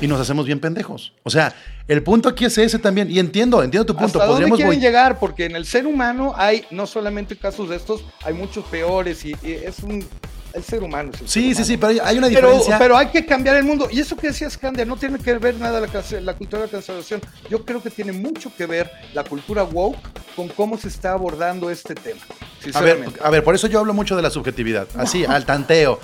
[0.01, 1.13] y nos hacemos bien pendejos.
[1.23, 1.55] O sea,
[1.87, 4.19] el punto aquí es ese también y entiendo, entiendo tu punto.
[4.19, 5.17] ¿Hasta dónde Podríamos quieren voy- llegar?
[5.17, 9.29] Porque en el ser humano hay no solamente casos de estos, hay muchos peores y,
[9.41, 10.05] y es un...
[10.53, 11.11] El ser humano.
[11.13, 12.77] es el Sí, ser sí, sí, pero hay una Pero, diferencia.
[12.79, 13.87] pero hay que cambiar el mundo.
[13.91, 15.87] Y eso que decías, Candia, no tiene que ver nada la,
[16.21, 17.21] la cultura de la cancelación.
[17.49, 19.99] Yo creo que tiene mucho que ver la cultura woke
[20.35, 22.21] con cómo se está abordando este tema.
[22.21, 22.33] A
[22.81, 23.19] ver, Sinceramente.
[23.23, 24.87] a ver, por eso yo hablo mucho de la subjetividad.
[24.95, 25.99] Así, al tanteo.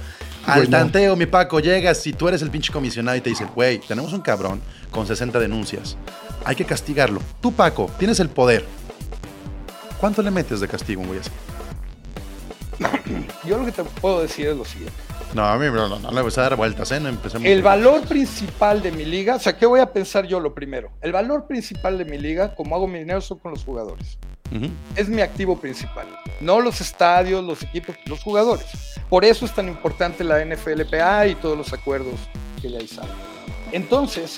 [0.45, 3.79] Al tanteo, mi Paco, llegas, si tú eres el pinche comisionado y te dicen, güey,
[3.79, 5.97] tenemos un cabrón con 60 denuncias.
[6.43, 7.19] Hay que castigarlo.
[7.41, 8.63] Tú, Paco, tienes el poder.
[9.99, 11.31] ¿Cuánto le metes de castigo a un güey así?
[13.45, 14.95] Yo lo que te puedo decir es lo siguiente.
[15.33, 16.99] No, a mí no, no, no le vas a dar vueltas, ¿eh?
[16.99, 17.45] No empecemos.
[17.47, 20.91] El valor principal de mi liga, o sea, ¿qué voy a pensar yo lo primero?
[21.01, 24.17] El valor principal de mi liga, como hago mi dinero, son con los jugadores.
[24.95, 26.07] Es mi activo principal.
[26.39, 28.65] No los estadios, los equipos, los jugadores.
[29.09, 32.13] Por eso es tan importante la NFLPA y todos los acuerdos
[32.61, 33.11] que ahí salen.
[33.71, 34.37] Entonces,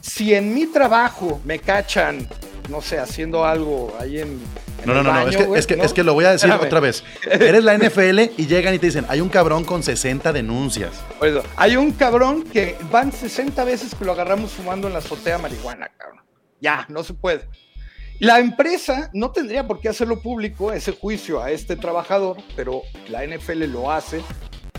[0.00, 2.28] si en mi trabajo me cachan,
[2.68, 4.40] no sé, haciendo algo ahí en.
[4.86, 5.84] No, no, no, no, baño, es que, güey, es, que, ¿no?
[5.84, 6.66] es que lo voy a decir Espérame.
[6.66, 7.04] otra vez.
[7.30, 10.92] Eres la NFL y llegan y te dicen, hay un cabrón con 60 denuncias.
[11.18, 15.00] Por eso, hay un cabrón que van 60 veces que lo agarramos fumando en la
[15.00, 16.22] azotea marihuana, cabrón.
[16.60, 17.48] Ya, no se puede.
[18.18, 23.26] La empresa no tendría por qué hacerlo público, ese juicio a este trabajador, pero la
[23.26, 24.22] NFL lo hace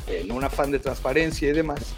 [0.08, 1.94] en un afán de transparencia y demás.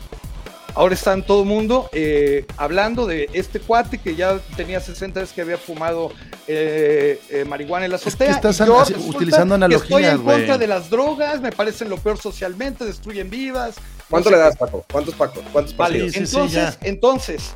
[0.80, 5.36] Ahora están todo el mundo eh, hablando de este cuate que ya tenía 60 veces
[5.36, 6.14] que había fumado
[6.48, 8.32] eh, eh, marihuana en la Es que azotea.
[8.32, 11.90] estás y yo así- utilizando que Estoy analogías, en contra de las drogas, me parecen
[11.90, 13.76] lo peor socialmente, destruyen vidas.
[13.76, 14.86] no ¿Cuánto sé le das, Paco?
[14.90, 15.42] ¿Cuántos Paco?
[15.52, 16.00] ¿Cuántos Vale?
[16.00, 17.52] Sí, sí, sí, entonces, entonces,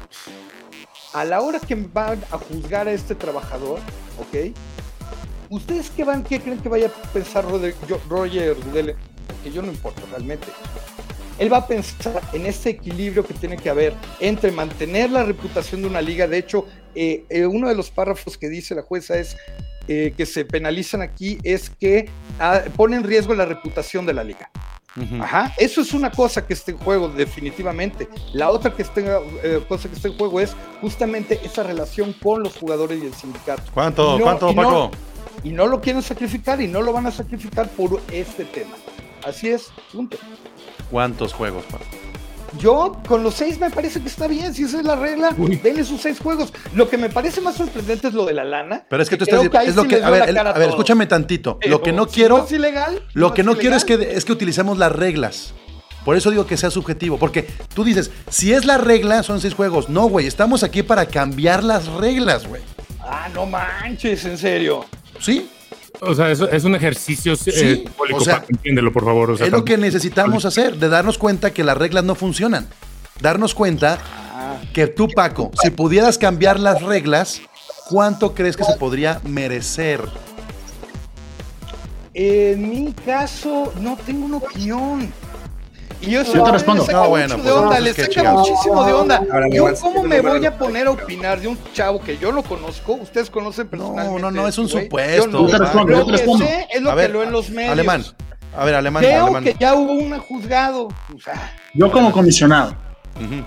[1.13, 3.79] a la hora que van a juzgar a este trabajador,
[4.19, 4.53] ¿ok?
[5.49, 7.45] ¿Ustedes qué van, qué creen que vaya a pensar
[8.09, 8.95] Roger, Goodell?
[9.45, 10.47] Que yo no importa realmente.
[11.39, 15.81] Él va a pensar en ese equilibrio que tiene que haber entre mantener la reputación
[15.81, 16.27] de una liga.
[16.27, 16.65] De hecho,
[16.95, 19.35] eh, eh, uno de los párrafos que dice la jueza es
[19.87, 22.07] eh, que se penalizan aquí es que
[22.39, 24.49] ah, pone en riesgo la reputación de la liga.
[25.19, 28.07] Ajá, eso es una cosa que está en juego definitivamente.
[28.31, 29.01] La otra que está,
[29.43, 33.13] eh, cosa que está en juego es justamente esa relación con los jugadores y el
[33.15, 33.63] sindicato.
[33.73, 34.91] ¿Cuánto, Y no- cuánto, y no- Paco?
[35.43, 38.75] Y no lo quieren sacrificar y no lo van a sacrificar por este tema.
[39.25, 40.17] Así es, punto.
[40.93, 41.85] ¿Cuántos juegos, Paco?
[42.59, 45.55] Yo con los seis me parece que está bien, si esa es la regla, Uy.
[45.55, 46.53] denle sus seis juegos.
[46.75, 48.83] Lo que me parece más sorprendente es lo de la lana.
[48.87, 50.69] Pero es que tú estás ahí es lo sí que a ver, el- a ver,
[50.69, 51.57] escúchame tantito.
[51.65, 54.23] Lo que no Si quiero es ilegal, Lo que no es quiero es que, es
[54.23, 55.55] que utilicemos las reglas.
[56.05, 57.17] Por eso digo que sea subjetivo.
[57.17, 59.89] Porque tú dices, si es la regla, son seis juegos.
[59.89, 62.61] No, güey, estamos aquí para cambiar las reglas, güey.
[62.99, 64.85] Ah, no manches, en serio.
[65.19, 65.49] ¿Sí?
[66.05, 69.31] O sea, eso es un ejercicio Sí, eh, simbólico, o sea, Paco, entiéndelo, por favor.
[69.31, 72.67] O sea, es lo que necesitamos hacer, de darnos cuenta que las reglas no funcionan.
[73.21, 73.99] Darnos cuenta
[74.73, 77.41] que tú, Paco, si pudieras cambiar las reglas,
[77.89, 80.01] ¿cuánto crees que se podría merecer?
[82.13, 85.11] En mi caso, no tengo una opinión.
[86.05, 86.85] Y yo, Yo te respondo.
[86.91, 89.23] No, bueno, pues, de onda, le ¿qué saca muchísimo de onda.
[89.31, 92.17] Ahora, Yo, ¿cómo me no, voy no, a poner a opinar de un chavo que
[92.17, 92.93] yo no conozco?
[92.93, 94.21] Ustedes conocen personalmente.
[94.21, 94.85] no, no, es un este güey.
[94.85, 95.47] supuesto, Yo no.
[95.47, 96.45] Yo te respondo, yo Lo te que respondo.
[96.45, 97.71] sé es lo A que ver, leo en los medios.
[97.71, 98.03] Alemán.
[98.55, 99.43] A ver, alemán, Creo alemán.
[99.45, 100.87] que ya hubo un juzgado.
[100.87, 102.75] O sea, Yo como comisionado,
[103.15, 103.43] Ujú.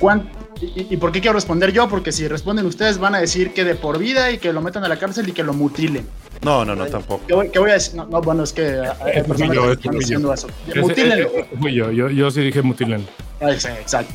[0.00, 0.28] ¿cuán-
[0.60, 1.88] y, y por qué quiero responder yo?
[1.88, 4.84] Porque si responden ustedes van a decir que de por vida y que lo metan
[4.84, 6.06] a la cárcel y que lo mutilen.
[6.42, 7.24] No, no, no, tampoco.
[7.26, 7.94] ¿Qué voy, qué voy a decir?
[7.96, 9.98] No, no, bueno, es que eh, hay Esto fui personas yo, que están yo.
[9.98, 10.48] diciendo eso.
[10.76, 11.30] Mutílenlo.
[11.70, 13.06] yo, yo, yo sí dije mutilen.
[13.40, 14.14] Ah, Exacto.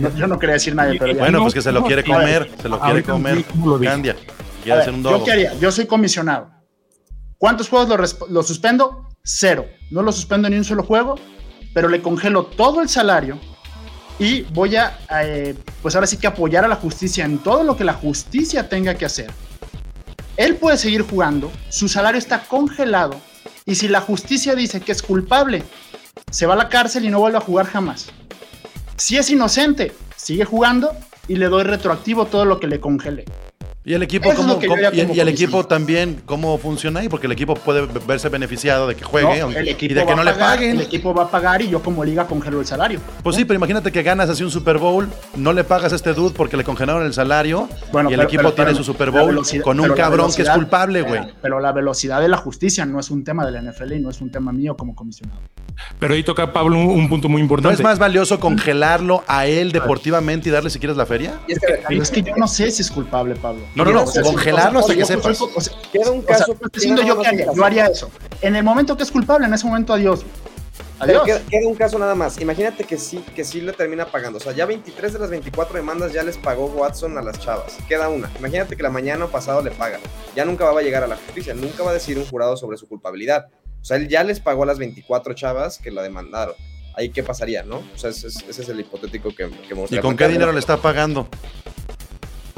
[0.00, 1.20] No, yo no quería decir nadie, pero ya.
[1.20, 3.44] Bueno, no, pues que se lo quiere comer, se lo quiere comer.
[3.82, 4.14] Candia,
[4.62, 5.24] quiere ver, hacer un ¿Yo dogo.
[5.24, 5.54] qué haría?
[5.58, 6.50] Yo soy comisionado.
[7.38, 9.08] ¿Cuántos juegos lo, lo suspendo?
[9.24, 9.66] Cero.
[9.90, 11.16] No lo suspendo ni un solo juego,
[11.74, 13.38] pero le congelo todo el salario
[14.22, 17.76] y voy a, eh, pues ahora sí que apoyar a la justicia en todo lo
[17.76, 19.32] que la justicia tenga que hacer.
[20.36, 23.20] Él puede seguir jugando, su salario está congelado
[23.66, 25.64] y si la justicia dice que es culpable,
[26.30, 28.10] se va a la cárcel y no vuelve a jugar jamás.
[28.96, 30.92] Si es inocente, sigue jugando
[31.26, 33.24] y le doy retroactivo todo lo que le congele.
[33.84, 34.60] ¿Y el equipo cómo,
[34.92, 37.08] y, el equipo también cómo funciona ahí?
[37.08, 39.54] Porque el equipo puede verse beneficiado de que juegue No, y
[39.88, 40.76] de que no le paguen.
[40.76, 43.00] El equipo va a pagar y yo como liga congelo el salario.
[43.24, 46.12] Pues sí, pero imagínate que ganas así un Super Bowl, no le pagas a este
[46.14, 48.84] dude porque le congelaron el salario Bueno, y el pero- equipo pero- tiene pero su
[48.92, 51.20] Super Bowl con un cabrón que es culpable, güey.
[51.42, 54.10] Pero la velocidad de la justicia no es un tema de la NFL y no
[54.10, 55.40] es un tema mío como comisionado.
[55.98, 57.74] Pero ahí toca Pablo un, un punto muy ¿No importante.
[57.74, 61.40] es más valioso congelarlo a él deportivamente y darle si quieres la feria?
[61.48, 63.62] Y es que, Pero es que yo no sé si es culpable, Pablo.
[63.74, 65.40] No, no, no, O sea, congelarlo hasta que sepas.
[65.40, 66.56] o sea, queda un o sea, caso.
[66.74, 68.10] yo haría, yo haría eso.
[68.40, 70.24] En el momento que es culpable, en ese momento adiós.
[71.04, 71.24] Pero Adiós.
[71.24, 72.40] queda, queda un caso nada más.
[72.40, 74.38] Imagínate que sí, que sí le termina pagando.
[74.38, 77.76] O sea, ya 23 de las 24 demandas ya les pagó Watson a las chavas.
[77.88, 78.30] Queda una.
[78.38, 79.98] Imagínate que la mañana o pasado le paga.
[80.36, 81.54] Ya nunca va a llegar a la justicia.
[81.54, 83.48] Nunca va a decir un jurado sobre su culpabilidad.
[83.80, 86.54] O sea, él ya les pagó a las 24 chavas que la demandaron.
[86.94, 87.78] Ahí qué pasaría, ¿no?
[87.78, 90.60] O sea, ese es, ese es el hipotético que, que ¿Y con qué dinero le
[90.60, 91.26] está pagando?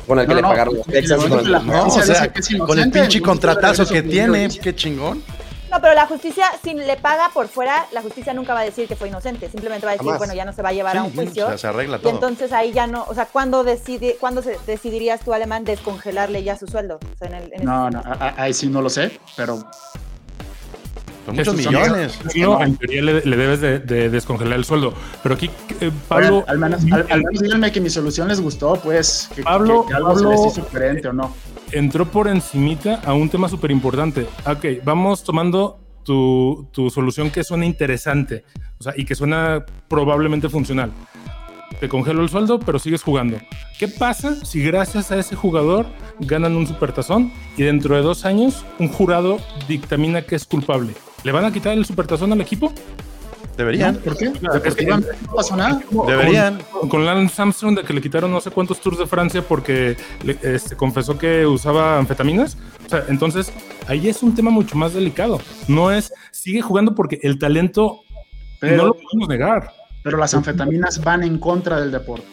[0.07, 1.25] Con el que No, le no, pagaron los Texans.
[1.25, 2.33] con el- o sea,
[2.67, 5.23] con el pinche contratazo que tiene, qué chingón.
[5.71, 8.87] No, pero la justicia, si le paga por fuera, la justicia nunca va a decir
[8.87, 9.49] que fue inocente.
[9.49, 10.19] Simplemente va a decir, Jamás.
[10.19, 11.47] bueno, ya no se va a llevar a un juicio.
[11.47, 12.13] o sea, se arregla y todo.
[12.13, 16.57] entonces ahí ya no, o sea, ¿cuándo, decide, ¿cuándo se, decidirías tú, Alemán, descongelarle ya
[16.57, 17.01] su sueldo?
[17.03, 18.03] O sea, en el, en el- No, no,
[18.37, 19.65] ahí sí no lo sé, pero
[21.27, 22.19] Son muchos millones.
[22.35, 24.93] En teoría le, le debes de, de descongelar el sueldo.
[25.23, 25.51] Pero aquí,
[25.81, 29.31] eh, Pablo, Oigan, al menos, al, al menos díganme que mi solución les gustó, pues,
[29.35, 31.35] que, Pablo- que- algo se les hizo diferente o no.
[31.73, 34.27] entró por encimita a un tema súper importante.
[34.47, 38.45] Ok, vamos tomando tu, tu solución que suena interesante
[38.79, 40.93] o sea, y que suena probablemente funcional.
[41.81, 43.39] Te congelo el sueldo, pero sigues jugando.
[43.79, 45.87] ¿Qué pasa si gracias a ese jugador
[46.21, 50.93] ganan un supertazón y dentro de dos años un jurado dictamina que es culpable?
[51.25, 52.73] ¿Le van a quitar el supertazón al equipo?
[53.57, 53.97] Deberían.
[53.97, 54.31] ¿Por qué?
[54.31, 55.81] Deportivamente no pasó nada.
[56.09, 56.59] Deberían.
[56.73, 59.97] Con, con Lance Armstrong de que le quitaron no sé cuántos tours de Francia porque
[60.25, 62.57] le- este, confesó que usaba anfetaminas.
[62.85, 63.53] O sea, entonces
[63.87, 65.41] ahí es un tema mucho más delicado.
[65.69, 68.01] No es, sigue jugando porque el talento
[68.61, 69.73] Pero- no lo podemos negar.
[70.03, 72.27] Pero las anfetaminas van en contra del deporte.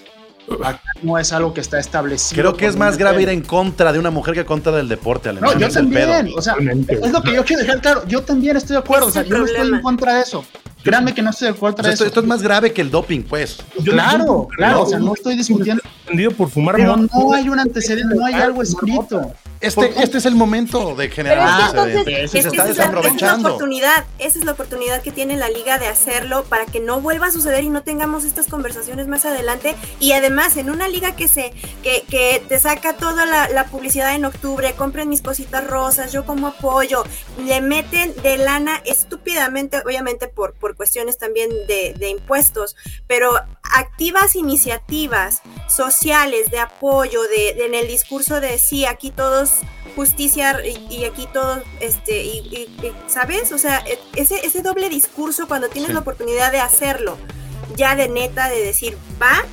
[0.64, 2.42] Acá no es algo que está establecido.
[2.42, 5.30] Creo que es más grave ir en contra de una mujer que contra del deporte,
[5.30, 5.52] alemán.
[5.54, 6.12] No, yo es el pedo.
[6.12, 6.38] también.
[6.38, 6.56] O sea,
[6.88, 8.04] es lo que yo quiero dejar claro.
[8.08, 9.08] Yo también estoy de acuerdo.
[9.08, 10.44] O sea, yo no estoy en contra de eso.
[10.84, 12.10] Créanme que no estoy de acuerdo O de sea, esto, eso.
[12.10, 13.58] esto es más grave que el doping, pues.
[13.84, 14.82] Yo- Claro, claro.
[14.82, 15.84] O sea, no estoy discutiendo.
[16.12, 19.34] Suspendido por fumar Pero no hay un antecedente, no hay algo escrito.
[19.60, 22.08] Este, este es el momento de generar que antecedentes.
[22.08, 23.50] entonces, Se es que está es desaprovechando.
[23.50, 27.28] oportunidad, esa es la oportunidad que tiene la liga de hacerlo para que no vuelva
[27.28, 29.76] a suceder y no tengamos estas conversaciones más adelante.
[30.00, 31.54] Y además, en una liga que se,
[31.84, 36.26] que, que te saca toda la, la publicidad en octubre, compren mis cositas rosas, yo
[36.26, 37.04] como apoyo,
[37.46, 43.30] le meten de lana estúpidamente, obviamente por, por cuestiones también de, de impuestos, pero
[43.74, 49.52] activas iniciativas sociales de apoyo, de, de- en el discurso de sí, aquí todos
[49.96, 53.52] justicia y, y aquí todos, este, y, y- y, ¿sabes?
[53.52, 55.94] O sea, e- ese, ese doble discurso cuando tienes Sí.
[55.94, 57.18] la oportunidad de hacerlo,
[57.76, 59.46] ya de neta, de decir, va,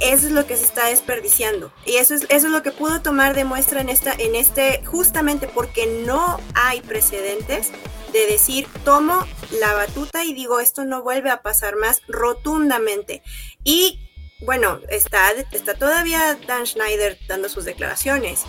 [0.00, 1.72] eso es lo que se está desperdiciando.
[1.86, 4.84] Y eso es, eso es lo que pudo tomar de muestra en esta, en este,
[4.84, 7.70] justamente porque no hay precedentes
[8.12, 9.26] de decir, tomo
[9.60, 13.22] la batuta y digo, esto no vuelve a pasar más rotundamente.
[13.64, 14.03] Y
[14.44, 18.44] bueno, está, está todavía Dan Schneider dando sus declaraciones.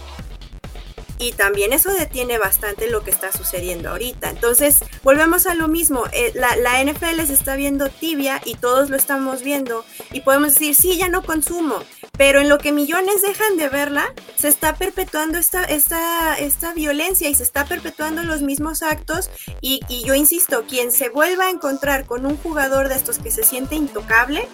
[1.17, 4.29] y también eso detiene bastante lo que está sucediendo ahorita.
[4.29, 8.89] Entonces, volvemos a lo mismo, eh, la, la, NFL se está viendo tibia y todos
[8.89, 11.79] lo estamos viendo y podemos decir, sí, ya no consumo,
[12.17, 17.29] pero en lo que millones dejan de verla, se está perpetuando esta, esta, esta violencia
[17.29, 19.29] y se está perpetuando los mismos actos
[19.61, 23.31] y, y yo insisto, quien se vuelva a encontrar con un jugador de estos que
[23.31, 24.47] se siente intocable,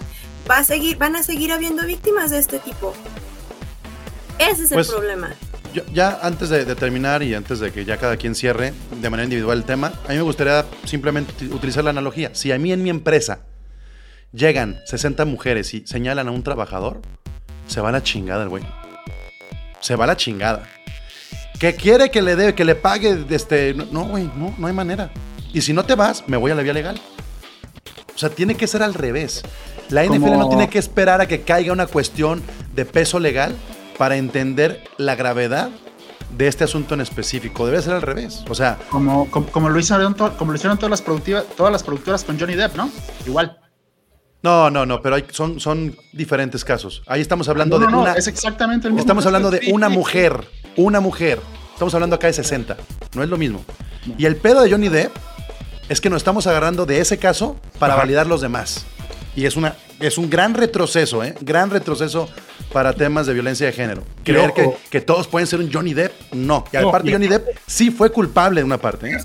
[0.50, 2.94] va a seguir, van a seguir habiendo víctimas de este tipo.
[4.40, 5.30] Ese es Pues, el problema.
[5.74, 9.10] Yo, ya antes de, de terminar y antes de que ya cada quien cierre de
[9.10, 12.32] manera individual el tema, a mí me gustaría simplemente uti- utilizar la analogía.
[12.34, 13.40] Si a mí en mi empresa
[14.34, 17.02] llegan 60 mujeres y señalan a un trabajador,
[17.68, 18.64] se va la chingada el güey.
[19.80, 20.68] Se va a la chingada.
[21.60, 24.74] Que quiere que le dé, que le pague, este, no, no, güey, no, no hay
[24.74, 25.12] manera.
[25.54, 27.00] Y si no te vas, me voy a la vía legal.
[28.22, 29.42] O sea, tiene que ser al revés.
[29.90, 32.44] La NFL Como- no tiene que esperar a que caiga una cuestión
[32.76, 33.56] de peso legal
[33.98, 35.70] para entender la gravedad
[36.38, 37.66] de este asunto en específico.
[37.66, 38.44] Debe ser al revés.
[38.48, 41.72] O sea, Como, como, como lo hicieron, to- como lo hicieron todas, las productivas, todas
[41.74, 42.92] las productoras con Johnny Depp, ¿no?
[43.26, 43.58] Igual.
[44.44, 47.02] no, no, no, pero hay- son, son diferentes casos.
[47.08, 48.14] Ahí estamos hablando no, no, de no, una.
[48.14, 49.02] es exactamente el mismo.
[49.02, 50.48] Estamos hablando de una mujer.
[50.78, 51.40] Una mujer.
[51.74, 52.78] Estamos hablando acá de 60.
[53.16, 53.66] No es lo mismo.
[54.18, 55.12] Y el pedo de Johnny Depp
[55.92, 58.04] es que nos estamos agarrando de ese caso para Ajá.
[58.04, 58.86] validar los demás.
[59.36, 61.36] Y es, una, es un gran retroceso, ¿eh?
[61.42, 62.30] Gran retroceso
[62.72, 64.04] para temas de violencia de género.
[64.24, 66.64] Creer que, que todos pueden ser un Johnny Depp, no.
[66.72, 69.18] Y aparte Johnny Depp sí fue culpable de una parte, ¿eh?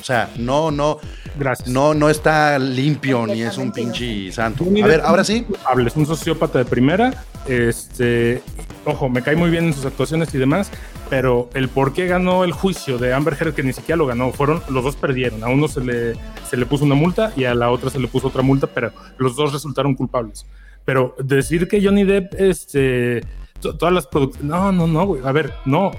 [0.00, 0.98] O sea, no, no,
[1.36, 1.68] Gracias.
[1.68, 4.64] no, no está limpio ni es un pinche santo.
[4.64, 5.44] A ver, ahora sí.
[5.86, 7.24] Es un sociópata de primera.
[7.48, 8.42] Este,
[8.84, 10.70] ojo, me cae muy bien en sus actuaciones y demás,
[11.12, 14.32] pero el por qué ganó el juicio de Amber Heard, que ni siquiera lo ganó,
[14.32, 15.44] fueron los dos perdieron.
[15.44, 16.14] A uno se le,
[16.48, 18.92] se le puso una multa y a la otra se le puso otra multa, pero
[19.18, 20.46] los dos resultaron culpables.
[20.86, 23.20] Pero decir que Johnny Depp, este,
[23.60, 24.48] to- todas las producciones.
[24.48, 25.20] No, no, no, güey.
[25.22, 25.90] A ver, no.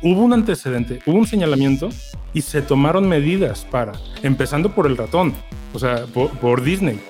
[0.00, 1.88] Hubo un antecedente, hubo un señalamiento
[2.32, 3.90] y se tomaron medidas para,
[4.22, 5.34] empezando por el ratón,
[5.74, 7.00] o sea, por, por Disney.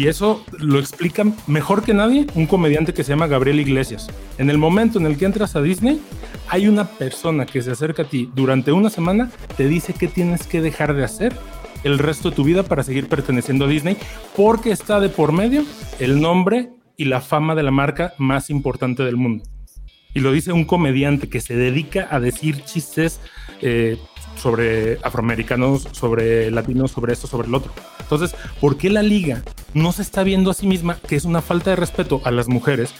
[0.00, 4.08] Y eso lo explica mejor que nadie un comediante que se llama Gabriel Iglesias.
[4.38, 6.00] En el momento en el que entras a Disney,
[6.48, 10.46] hay una persona que se acerca a ti durante una semana, te dice qué tienes
[10.46, 11.36] que dejar de hacer
[11.84, 13.98] el resto de tu vida para seguir perteneciendo a Disney,
[14.34, 15.66] porque está de por medio
[15.98, 19.44] el nombre y la fama de la marca más importante del mundo.
[20.14, 23.20] Y lo dice un comediante que se dedica a decir chistes
[23.60, 23.98] eh,
[24.40, 27.72] sobre afroamericanos, sobre latinos, sobre esto, sobre el otro.
[28.00, 29.42] Entonces, ¿por qué la liga
[29.74, 32.48] no se está viendo a sí misma que es una falta de respeto a las
[32.48, 32.92] mujeres?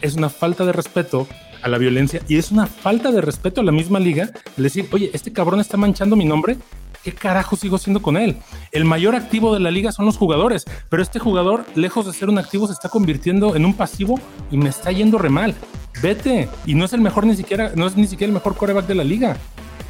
[0.00, 1.26] Es una falta de respeto
[1.62, 4.88] a la violencia y es una falta de respeto a la misma liga el decir,
[4.92, 6.58] oye, este cabrón está manchando mi nombre.
[7.02, 8.36] ¿Qué carajo sigo siendo con él?
[8.72, 12.30] El mayor activo de la liga son los jugadores, pero este jugador, lejos de ser
[12.30, 14.18] un activo, se está convirtiendo en un pasivo
[14.50, 15.54] y me está yendo re mal.
[16.00, 16.48] Vete.
[16.64, 18.94] Y no es el mejor ni siquiera, no es ni siquiera el mejor coreback de
[18.94, 19.36] la liga.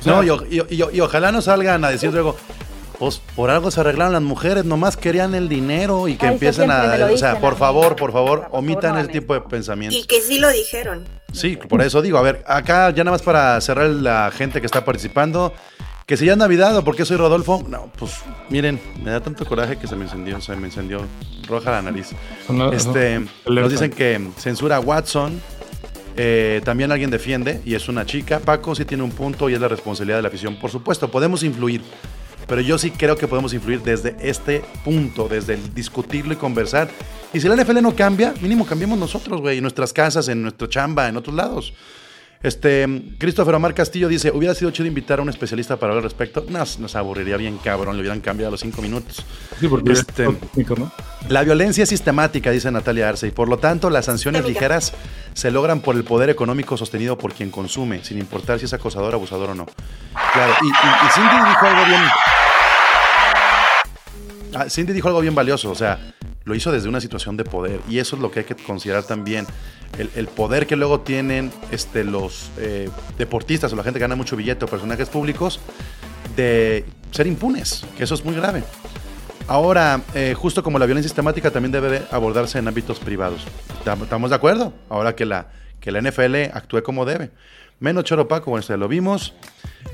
[0.04, 2.36] No, y, o- y- y- y ojalá no salgan a decir luego,
[2.98, 6.70] pues por algo se arreglaron las mujeres, nomás querían el dinero y que Ay, empiecen
[6.70, 7.08] a...
[7.12, 9.98] O sea, por favor, por favor, Por favor, omitan no ese tipo de pensamientos.
[9.98, 11.04] Y que sí lo dijeron.
[11.32, 14.66] Sí, por eso digo, a ver, acá ya nada más para cerrar la gente que
[14.66, 15.52] está participando,
[16.06, 18.12] que si ya es Navidad o por qué soy Rodolfo, no, pues
[18.50, 21.00] miren, me da tanto coraje que se me encendió, se me encendió
[21.48, 22.10] roja la nariz.
[22.72, 25.40] Este, nos dicen que censura a Watson.
[26.16, 28.40] Eh, también alguien defiende y es una chica.
[28.40, 30.58] Paco sí tiene un punto y es la responsabilidad de la afición.
[30.58, 31.82] Por supuesto, podemos influir,
[32.46, 36.88] pero yo sí creo que podemos influir desde este punto, desde el discutirlo y conversar.
[37.32, 40.68] Y si la NFL no cambia, mínimo cambiemos nosotros, güey, en nuestras casas, en nuestra
[40.68, 41.74] chamba, en otros lados.
[42.44, 42.86] Este,
[43.18, 46.44] Christopher Omar Castillo dice, hubiera sido chido invitar a un especialista para hablar al respecto.
[46.48, 49.24] Nos, nos aburriría bien cabrón, le hubieran cambiado a los cinco minutos.
[49.58, 50.92] Sí, porque Este- técnico, ¿no?
[51.30, 54.92] La violencia es sistemática, dice Natalia Arce, y por lo tanto las sanciones ligeras
[55.32, 59.14] se logran por el poder económico sostenido por quien consume, sin importar si es acosador,
[59.14, 59.64] abusador o no.
[60.34, 62.02] Claro, y, y- y Cindy dijo algo bien...
[64.54, 65.98] Ah, Cindy dijo algo bien valioso, o sea,
[66.44, 69.02] lo hizo desde una situación de poder, y eso es lo que hay que considerar
[69.04, 69.46] también.
[70.16, 74.34] El, poder que luego tienen este, los eh, deportistas o la gente que gana mucho
[74.36, 75.60] billete o personajes públicos
[76.36, 78.64] de ser impunes, que eso es muy grave.
[79.46, 83.42] Ahora, eh, justo como la violencia sistemática también debe abordarse en ámbitos privados.
[83.84, 84.72] Tam- ¿Estamos de acuerdo?
[84.88, 85.48] Ahora que la,
[85.80, 87.30] que la NFL actúe como debe.
[87.80, 89.34] Menos Choro Paco, bueno, este, lo vimos.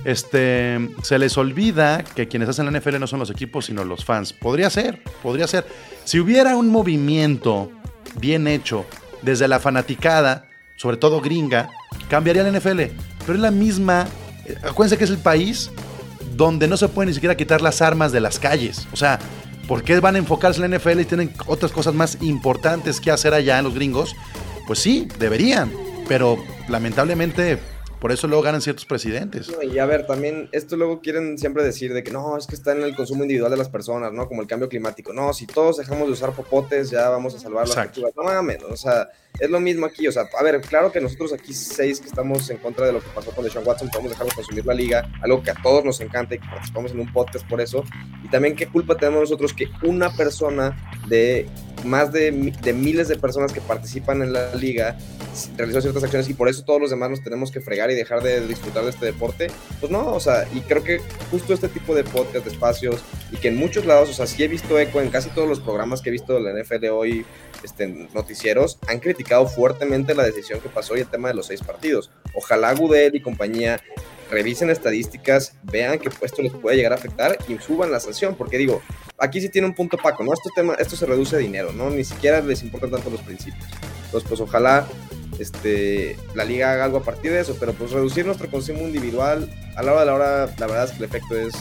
[0.05, 4.05] Este, se les olvida que quienes hacen la NFL no son los equipos, sino los
[4.05, 4.33] fans.
[4.33, 5.66] Podría ser, podría ser.
[6.05, 7.70] Si hubiera un movimiento
[8.18, 8.87] bien hecho
[9.22, 11.70] desde la fanaticada, sobre todo gringa,
[12.09, 12.81] cambiaría la NFL.
[13.20, 14.07] Pero es la misma.
[14.47, 15.70] eh, Acuérdense que es el país
[16.37, 18.87] donde no se puede ni siquiera quitar las armas de las calles.
[18.93, 19.18] O sea,
[19.68, 23.11] ¿por qué van a enfocarse en la NFL y tienen otras cosas más importantes que
[23.11, 24.14] hacer allá en los gringos?
[24.66, 25.70] Pues sí, deberían,
[26.11, 27.61] pero lamentablemente
[28.01, 29.53] Por eso luego ganan ciertos presidentes.
[29.62, 32.72] Y a ver, también esto luego quieren siempre decir de que no, es que está
[32.72, 34.26] en el consumo individual de las personas, ¿no?
[34.26, 35.12] Como el cambio climático.
[35.12, 37.98] No, si todos dejamos de usar popotes, ya vamos a salvar las.
[38.16, 40.09] No mames, o sea, es lo mismo aquí.
[40.09, 43.01] O sea, a ver, claro que nosotros aquí seis que estamos en contra de lo
[43.01, 46.01] que pasó con Deshaun Watson, podemos dejarlo consumir la liga, algo que a todos nos
[46.01, 47.84] encanta y que participamos en un podcast por eso.
[48.24, 50.74] Y también qué culpa tenemos nosotros que una persona
[51.07, 51.46] de
[51.84, 54.96] más de, de miles de personas que participan en la liga
[55.57, 58.22] realizó ciertas acciones y por eso todos los demás nos tenemos que fregar y dejar
[58.22, 59.49] de disfrutar de este deporte.
[59.80, 63.36] Pues no, o sea, y creo que justo este tipo de podcast, de espacios, y
[63.36, 66.03] que en muchos lados, o sea, sí he visto eco en casi todos los programas
[66.03, 67.24] que he visto de la NFL hoy,
[67.62, 71.62] este, noticieros, han criticado fuertemente la decisión que pasó y el tema de los seis
[71.62, 72.11] partidos.
[72.34, 73.80] Ojalá Gudel y compañía
[74.30, 78.59] revisen estadísticas, vean que esto les puede llegar a afectar y suban la sanción, porque
[78.59, 78.80] digo,
[79.18, 80.32] aquí sí tiene un punto Paco, ¿no?
[80.32, 81.91] Esto, tema, esto se reduce a dinero, ¿no?
[81.91, 83.68] Ni siquiera les importan tanto los principios.
[84.07, 84.86] Entonces, pues ojalá
[85.41, 89.51] este, la liga haga algo a partir de eso, pero pues reducir nuestro consumo individual,
[89.74, 91.55] a la hora de la hora, la verdad es que el efecto es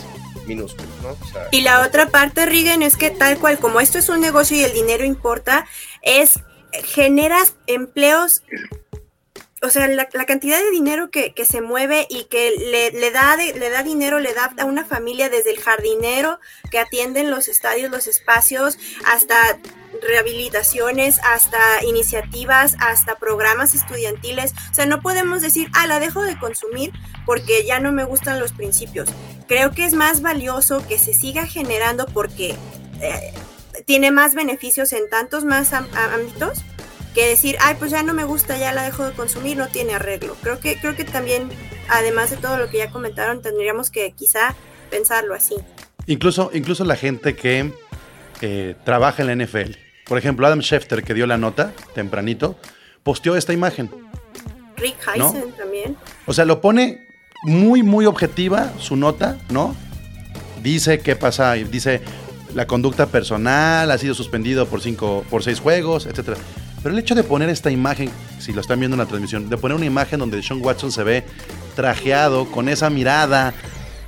[0.45, 1.17] minúsculo, ¿no?
[1.51, 4.63] Y la otra parte, Rigen, es que tal cual como esto es un negocio y
[4.63, 5.65] el dinero importa,
[6.01, 6.39] es
[6.83, 8.43] generas empleos,
[9.61, 13.83] o sea, la, cantidad de dinero que, se mueve y que le, da le da
[13.83, 18.07] dinero, le da a una familia desde el jardinero que atiende en los estadios, los
[18.07, 19.35] espacios, hasta
[20.01, 24.53] rehabilitaciones, hasta iniciativas, hasta programas estudiantiles.
[24.71, 26.91] O sea, no podemos decir, ah, la dejo de consumir
[27.25, 29.09] porque ya no me gustan los principios.
[29.47, 32.55] Creo que es más valioso que se siga generando porque
[33.01, 33.33] eh,
[33.85, 36.63] tiene más beneficios en tantos más ámbitos
[37.13, 39.95] que decir, ay, pues ya no me gusta, ya la dejo de consumir, no tiene
[39.95, 40.35] arreglo.
[40.41, 41.49] Creo que, creo que también,
[41.89, 44.55] además de todo lo que ya comentaron, tendríamos que quizá
[44.91, 45.55] pensarlo así.
[46.05, 47.73] Incluso, incluso la gente que
[48.41, 49.71] eh, trabaja en la NFL.
[50.05, 52.57] Por ejemplo, Adam Schefter, que dio la nota tempranito,
[53.03, 53.89] posteó esta imagen.
[54.77, 55.33] Rick ¿No?
[55.33, 55.97] Heisen también.
[56.25, 57.07] O sea, lo pone
[57.43, 59.75] muy, muy objetiva su nota, ¿no?
[60.63, 62.01] Dice qué pasa, dice
[62.53, 66.37] la conducta personal, ha sido suspendido por cinco, por seis juegos, etcétera.
[66.81, 68.09] Pero el hecho de poner esta imagen,
[68.39, 71.03] si lo están viendo en la transmisión, de poner una imagen donde Sean Watson se
[71.03, 71.23] ve
[71.75, 73.53] trajeado, con esa mirada,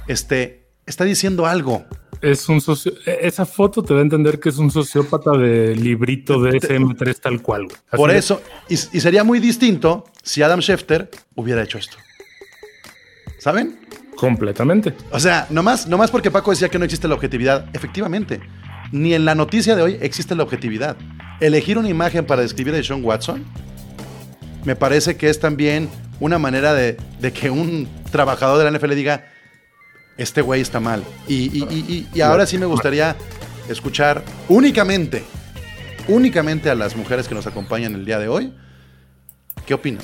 [0.08, 1.86] este, está diciendo algo.
[2.22, 2.94] Es un socio.
[3.06, 7.20] e- Esa foto te da a entender que es un sociópata de librito de SM3
[7.20, 7.68] tal cual.
[7.96, 11.98] Por eso, y, y sería muy distinto si Adam Schefter hubiera hecho esto.
[13.40, 13.80] ¿Saben?
[14.16, 14.94] Completamente.
[15.12, 18.40] O sea, nomás, nomás porque Paco decía que no existe la objetividad, efectivamente,
[18.92, 20.96] ni en la noticia de hoy existe la objetividad.
[21.40, 23.44] Elegir una imagen para describir a Sean Watson
[24.64, 28.94] me parece que es también una manera de, de que un trabajador de la NFL
[28.94, 29.26] diga,
[30.18, 31.04] este güey está mal.
[31.28, 33.16] Y, y- y- y- y ahora sí me gustaría
[33.70, 35.24] escuchar únicamente,
[36.08, 38.54] únicamente a las mujeres que nos acompañan el día de hoy,
[39.66, 40.04] ¿qué opinan?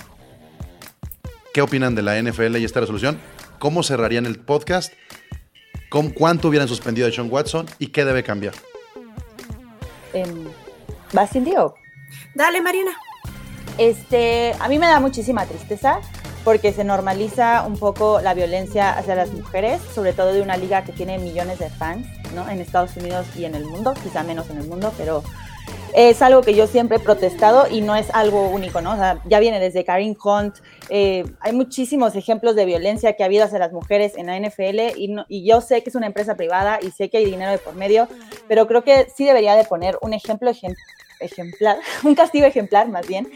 [1.53, 3.19] ¿Qué opinan de la NFL y esta resolución?
[3.59, 4.93] ¿Cómo cerrarían el podcast?
[5.89, 7.65] ¿Con ¿Cuánto hubieran suspendido a Sean Watson?
[7.79, 8.53] ¿Y qué debe cambiar?
[10.13, 10.45] Em,
[11.13, 11.73] ¿Vas, Cindy, o?
[12.35, 12.91] Dale, Mariana.
[13.77, 15.99] Este, a mí me da muchísima tristeza
[16.47, 20.81] porque se normaliza un poco la violencia hacia las mujeres, sobre todo de una liga
[20.85, 22.47] que tiene millones de fans, ¿no?
[22.47, 25.23] En Estados Unidos y en el mundo, quizá menos en el mundo, pero
[25.93, 28.93] es algo que yo siempre he protestado y no es algo único, ¿no?
[28.93, 30.55] O sea, ya viene desde Karim Hunt,
[30.87, 34.93] eh, hay muchísimos ejemplos de violencia que ha habido hacia las mujeres en la NFL
[34.95, 37.51] y, no- y yo sé que es una empresa privada y sé que hay dinero
[37.51, 38.07] de por medio,
[38.47, 40.77] pero creo que sí debería de poner un ejemplo ejem-
[41.19, 43.27] ejemplar, un castigo ejemplar más bien,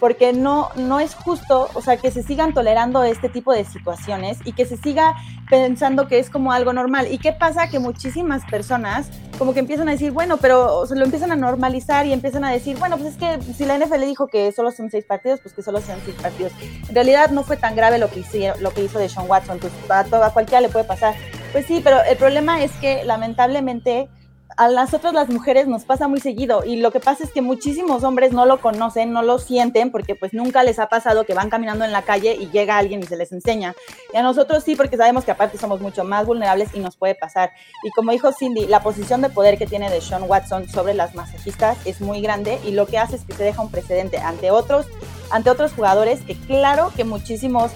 [0.00, 4.38] porque no, no es justo, o sea, que se sigan tolerando este tipo de situaciones
[4.44, 5.14] y que se siga
[5.48, 7.06] pensando que es como algo normal.
[7.12, 7.68] ¿Y qué pasa?
[7.68, 11.36] Que muchísimas personas como que empiezan a decir, bueno, pero o sea, lo empiezan a
[11.36, 14.70] normalizar y empiezan a decir, bueno, pues es que si la NFL dijo que solo
[14.70, 16.52] son seis partidos, pues que solo sean seis partidos.
[16.88, 19.58] En realidad no fue tan grave lo que, hicieron, lo que hizo de Sean Watson,
[19.58, 21.14] pues a, a cualquiera le puede pasar.
[21.52, 24.08] Pues sí, pero el problema es que lamentablemente
[24.56, 28.04] a nosotros las mujeres nos pasa muy seguido y lo que pasa es que muchísimos
[28.04, 31.50] hombres no lo conocen, no lo sienten porque pues nunca les ha pasado que van
[31.50, 33.74] caminando en la calle y llega alguien y se les enseña.
[34.12, 37.14] Y a nosotros sí porque sabemos que aparte somos mucho más vulnerables y nos puede
[37.14, 37.52] pasar.
[37.84, 41.14] Y como dijo Cindy, la posición de poder que tiene de Sean Watson sobre las
[41.14, 44.50] masajistas es muy grande y lo que hace es que se deja un precedente ante
[44.50, 44.86] otros
[45.30, 47.70] ante otros jugadores que claro que muchísimos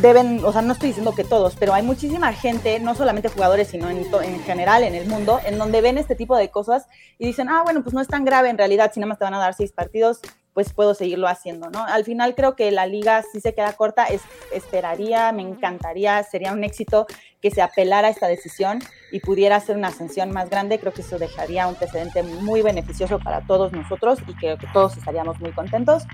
[0.00, 3.68] deben, o sea, no estoy diciendo que todos, pero hay muchísima gente, no solamente jugadores,
[3.68, 6.86] sino en, en general en el mundo, en donde ven este tipo de cosas
[7.18, 9.24] y dicen, ah, bueno, pues no es tan grave en realidad, si nada más te
[9.24, 10.20] van a dar seis partidos,
[10.52, 11.84] pues puedo seguirlo haciendo, ¿no?
[11.84, 16.52] Al final creo que la liga sí se queda corta, es, esperaría, me encantaría, sería
[16.52, 17.06] un éxito
[17.40, 18.80] que se apelara a esta decisión
[19.12, 23.18] y pudiera hacer una ascensión más grande, creo que eso dejaría un precedente muy beneficioso
[23.18, 26.04] para todos nosotros y creo que todos estaríamos muy contentos.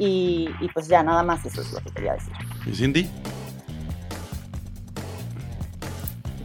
[0.00, 2.32] Y, y pues ya, nada más eso es lo que quería decir.
[2.66, 3.10] ¿Y Cindy?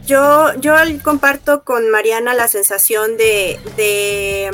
[0.06, 4.52] Yo, yo comparto con Mariana la sensación de, de,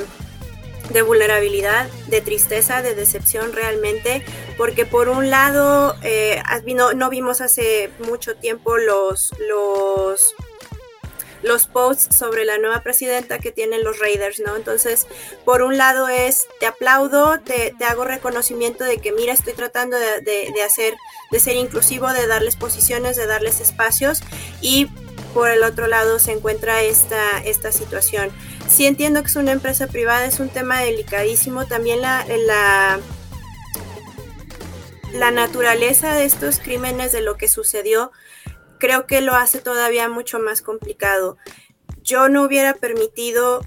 [0.91, 4.25] de vulnerabilidad, de tristeza, de decepción realmente,
[4.57, 6.41] porque por un lado eh,
[6.75, 10.35] no, no, vimos hace mucho tiempo los, los,
[11.43, 14.57] los posts sobre la nueva presidenta que tienen los Raiders, ¿no?
[14.57, 15.07] Entonces,
[15.45, 19.97] por un lado es, te aplaudo, te, te hago reconocimiento de que, mira, estoy tratando
[19.99, 20.95] de, de, hacer,
[21.31, 24.21] de ser inclusivo, de darles posiciones, de darles espacios,
[24.61, 24.89] y
[25.35, 28.31] por el otro lado se encuentra esta, esta situación.
[28.69, 31.67] Sí entiendo que es una empresa privada, es un tema delicadísimo.
[31.67, 33.01] También la, la,
[35.15, 38.13] la naturaleza de estos crímenes, de lo que sucedió,
[38.83, 41.37] creo que lo hace todavía mucho más complicado.
[42.03, 43.65] Yo no hubiera permitido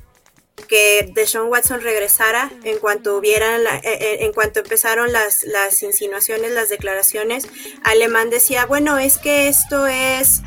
[0.67, 6.67] que Deshaun Watson regresara en cuanto hubieran la, en cuanto empezaron las, las insinuaciones, las
[6.67, 7.47] declaraciones.
[7.85, 10.41] Alemán decía, bueno, es que esto es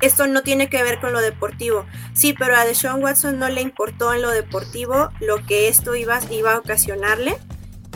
[0.00, 1.86] esto no tiene que ver con lo deportivo.
[2.12, 6.18] Sí, pero a Deshaun Watson no le importó en lo deportivo lo que esto iba,
[6.28, 7.38] iba a ocasionarle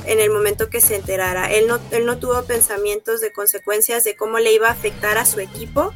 [0.07, 1.51] en el momento que se enterara.
[1.51, 5.26] Él no, él no tuvo pensamientos de consecuencias de cómo le iba a afectar a
[5.26, 5.92] su equipo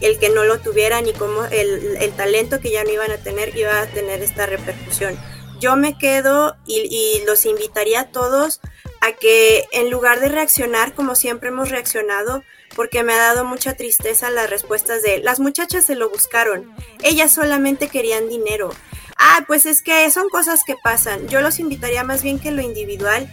[0.00, 3.18] el que no lo tuviera ni cómo el, el talento que ya no iban a
[3.18, 5.18] tener iba a tener esta repercusión.
[5.58, 8.60] Yo me quedo y, y los invitaría a todos
[9.00, 12.42] a que en lugar de reaccionar como siempre hemos reaccionado,
[12.74, 17.32] porque me ha dado mucha tristeza las respuestas de las muchachas se lo buscaron, ellas
[17.32, 18.70] solamente querían dinero.
[19.18, 21.28] Ah, pues es que son cosas que pasan.
[21.28, 23.28] Yo los invitaría más bien que lo individual.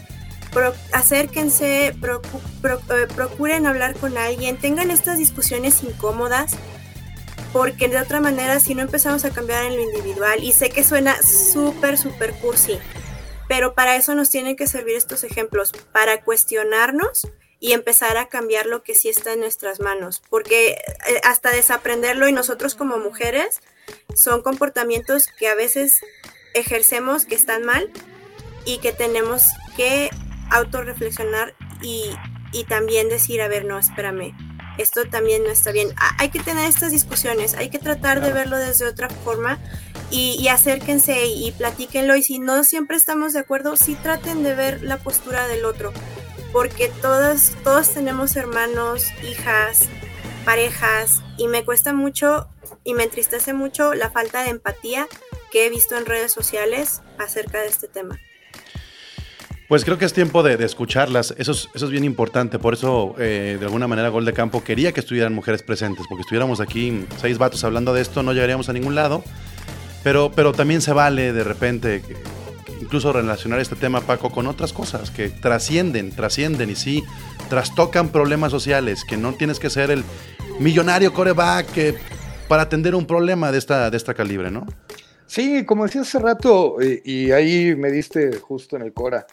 [0.52, 2.22] Pro, acérquense, pro,
[2.62, 6.52] pro, eh, procuren hablar con alguien, tengan estas discusiones incómodas,
[7.52, 10.84] porque de otra manera si no empezamos a cambiar en lo individual, y sé que
[10.84, 12.78] suena súper, súper cursi,
[13.48, 17.28] pero para eso nos tienen que servir estos ejemplos, para cuestionarnos
[17.60, 22.28] y empezar a cambiar lo que sí está en nuestras manos, porque eh, hasta desaprenderlo
[22.28, 23.60] y nosotros como mujeres
[24.16, 26.00] son comportamientos que a veces
[26.54, 27.90] ejercemos que están mal
[28.66, 29.44] y que tenemos
[29.76, 30.10] que
[30.52, 32.12] autorreflexionar y,
[32.52, 34.36] y también decir, a ver, no, espérame,
[34.78, 35.90] esto también no está bien.
[36.20, 39.60] Hay que tener estas discusiones, hay que tratar de verlo desde otra forma
[40.12, 44.44] y, y, acérquense y, y platíquenlo y si no siempre estamos de acuerdo, sí traten
[44.44, 45.92] de ver la postura del otro
[46.54, 49.90] porque todos, todos tenemos hermanos, hijas,
[50.46, 52.48] parejas, y me cuesta mucho
[52.84, 55.08] y me entristece mucho la falta de empatía
[55.52, 58.20] que he visto en redes sociales acerca de este tema.
[59.70, 62.74] Pues creo que es tiempo de, de escucharlas, eso es, eso es, bien importante, por
[62.74, 66.60] eso eh, de alguna manera Gol de Campo quería que estuvieran mujeres presentes, porque estuviéramos
[66.60, 69.24] aquí seis vatos hablando de esto, no llegaríamos a ningún lado,
[70.04, 72.04] pero, pero también se vale de repente
[72.82, 77.04] incluso relacionar este tema, Paco, con otras cosas que trascienden, trascienden y sí,
[77.50, 80.04] trastocan problemas sociales, que no tienes que ser el
[80.60, 81.96] millonario coreback que,
[82.48, 84.66] para atender un problema de esta, de esta calibre, ¿no?
[85.26, 89.26] Sí, como decía hace rato, y, y ahí me diste justo en el Cora,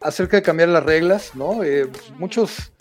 [0.00, 1.62] acerca de cambiar las reglas, ¿no?
[1.62, 2.72] Eh, muchos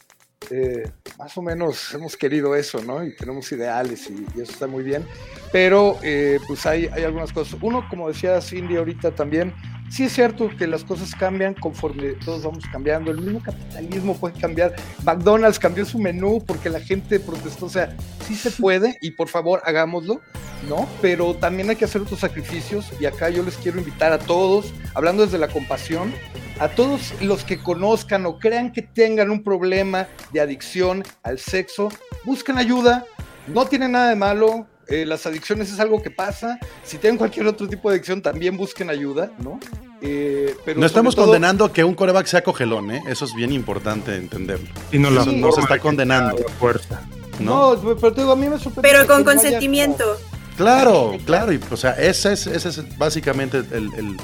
[0.49, 3.03] eh, más o menos hemos querido eso, ¿no?
[3.03, 5.05] Y tenemos ideales y, y eso está muy bien.
[5.51, 7.59] Pero eh, pues hay, hay, algunas cosas.
[7.61, 9.53] Uno, como decía Cindy ahorita también,
[9.91, 13.11] sí es cierto que las cosas cambian conforme todos vamos cambiando.
[13.11, 14.73] El mismo capitalismo puede cambiar.
[15.03, 17.65] McDonald's cambió su menú porque la gente protestó.
[17.65, 20.21] O sea, sí se puede y por favor hagámoslo,
[20.69, 20.87] ¿no?
[21.01, 24.73] Pero también hay que hacer otros sacrificios y acá yo les quiero invitar a todos,
[24.95, 26.13] hablando desde la compasión,
[26.59, 31.89] a todos los que conozcan o crean que tengan un problema de adicción al sexo,
[32.23, 33.05] busquen ayuda.
[33.47, 36.59] No tiene nada de malo, eh, las adicciones es algo que pasa.
[36.83, 39.59] Si tienen cualquier otro tipo de adicción, también busquen ayuda, ¿no?
[40.01, 41.25] Eh, pero no estamos todo...
[41.25, 43.03] condenando que un coreback sea cogelón, ¿eh?
[43.07, 44.67] Eso es bien importante entenderlo.
[44.91, 45.11] Y no,
[45.53, 46.37] se está condenando.
[46.59, 47.01] Fuerza.
[47.39, 48.89] No, no pero te digo, a mí me sorprende.
[48.89, 50.03] Pero con consentimiento.
[50.03, 50.57] Como...
[50.57, 51.53] Claro, claro.
[51.53, 54.17] Y, o sea, esa es, esa es básicamente el, el,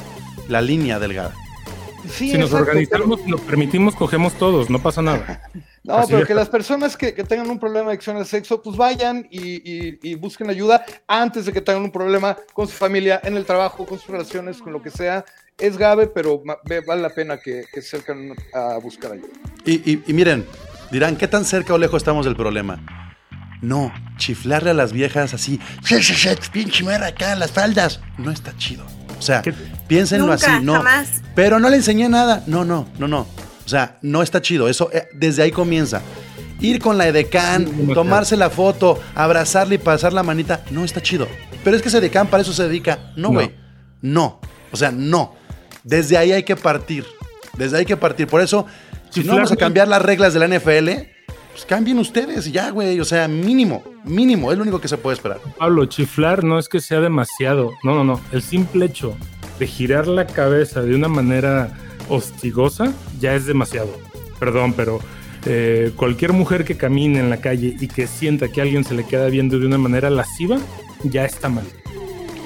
[0.48, 1.34] la línea delgada.
[2.10, 3.38] Sí, si nos exacto, organizamos y pero...
[3.38, 5.42] nos permitimos, cogemos todos, no pasa nada.
[5.88, 6.28] No, Así pero es.
[6.28, 9.40] que las personas que, que, tengan un problema de adicción al sexo, pues vayan y,
[9.40, 13.46] y, y, busquen ayuda antes de que tengan un problema con su familia, en el
[13.46, 15.24] trabajo, con sus relaciones, con lo que sea.
[15.58, 16.44] Es grave, pero
[16.86, 19.30] vale la pena que, que se acerquen a buscar ayuda.
[19.66, 20.46] Y, y miren,
[20.92, 22.80] dirán, ¿qué tan cerca o lejos estamos del problema?
[23.62, 25.60] No, chiflarle a las viejas así,
[26.52, 28.86] pinche mera acá, las faldas, no está chido.
[29.18, 29.42] O sea,
[29.88, 30.74] piénsenlo Nunca, así, no.
[30.74, 31.22] Jamás.
[31.34, 32.44] Pero no le enseñé nada.
[32.46, 33.26] No, no, no, no.
[33.68, 34.70] O sea, no está chido.
[34.70, 36.02] Eso eh, desde ahí comienza.
[36.62, 41.02] Ir con la edecán, sí, tomarse la foto, abrazarle y pasar la manita, no está
[41.02, 41.28] chido.
[41.66, 43.12] Pero es que ese edecán para eso se dedica.
[43.18, 43.52] No, güey.
[44.02, 44.40] No.
[44.40, 44.42] no.
[44.72, 45.36] O sea, no.
[45.84, 47.06] Desde ahí hay que partir.
[47.58, 48.26] Desde ahí hay que partir.
[48.26, 48.66] Por eso
[49.10, 50.90] Si no vamos a cambiar las reglas de la NFL,
[51.52, 52.98] pues cambien ustedes y ya, güey.
[53.02, 55.40] O sea, mínimo, mínimo, es lo único que se puede esperar.
[55.58, 57.74] Pablo, chiflar no es que sea demasiado.
[57.84, 58.22] No, no, no.
[58.32, 59.18] El simple hecho
[59.60, 61.78] de girar la cabeza de una manera
[62.10, 63.90] hostigosa ya es demasiado.
[64.40, 65.00] Perdón, pero
[65.46, 69.06] eh, cualquier mujer que camine en la calle y que sienta que alguien se le
[69.06, 70.58] queda viendo de una manera lasciva,
[71.04, 71.66] ya está mal.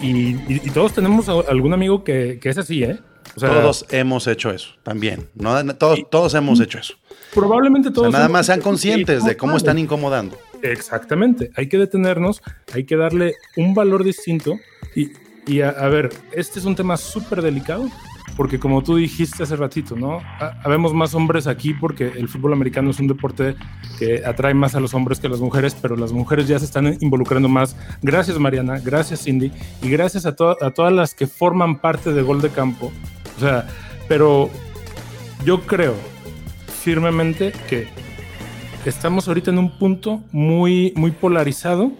[0.01, 2.99] Y, y- y todos tenemos algún amigo que, que es así, ¿eh?
[3.35, 5.29] O sea, todos hemos hecho eso también.
[5.35, 5.63] ¿no?
[5.75, 6.95] Todos, todos hemos hecho eso.
[7.33, 8.11] probablemente O sea, todos.
[8.13, 10.38] nada más sean conscientes de cómo están incomodando.
[10.61, 12.41] Exactamente, hay que detenernos,
[12.73, 14.59] hay que darle un valor distinto
[14.95, 15.09] y,
[15.47, 17.89] y a, a ver, este es un tema súper delicado
[18.41, 20.18] porque como tú dijiste hace ratito, ¿no?
[20.18, 23.53] Ha- Habemos más hombres aquí porque el fútbol americano es un deporte
[23.99, 26.65] que atrae más a los hombres que a las mujeres, pero las mujeres ya se
[26.65, 27.76] están involucrando más.
[28.01, 29.51] Gracias Mariana, gracias Cindy
[29.84, 32.91] y gracias a, to- a todas las que forman parte de Gol de Campo.
[33.38, 33.68] O sea,
[34.07, 34.49] pero
[35.45, 35.93] yo creo
[36.81, 37.89] firmemente que
[38.85, 41.91] estamos ahorita en un punto muy, muy polarizado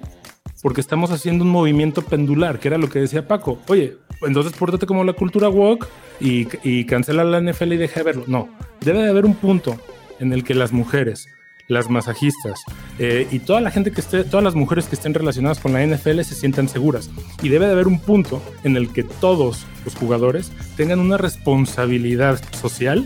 [0.64, 3.60] porque estamos haciendo un movimiento pendular, que era lo que decía Paco.
[3.68, 5.88] Oye, entonces pórtate como la cultura woke
[6.22, 8.24] y, cancela la NFL y deja de verlo.
[8.28, 8.50] No,
[8.82, 9.80] debe de haber un punto
[10.20, 11.28] en el que las mujeres,
[11.68, 12.62] las masajistas
[13.00, 15.86] eh, y toda la gente que esté, todas las mujeres que estén relacionadas con la
[15.86, 17.10] NFL se sientan seguras.
[17.42, 22.42] Y debe de haber un punto en el que todos los jugadores tengan una responsabilidad
[22.54, 23.06] social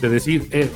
[0.00, 0.68] de decir, eh,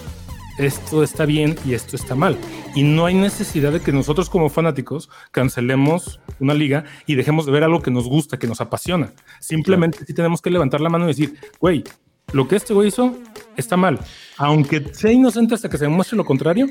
[0.58, 2.36] esto está bien y esto está mal.
[2.74, 7.52] Y no hay necesidad de que nosotros como fanáticos cancelemos una liga y dejemos de
[7.52, 9.12] ver algo que nos gusta, que nos apasiona.
[9.40, 11.84] Simplemente sí tenemos que levantar la mano y decir, güey,
[12.32, 13.16] lo que este güey hizo
[13.56, 13.98] está mal.
[14.38, 16.66] Aunque sea inocente hasta que se demuestre lo contrario,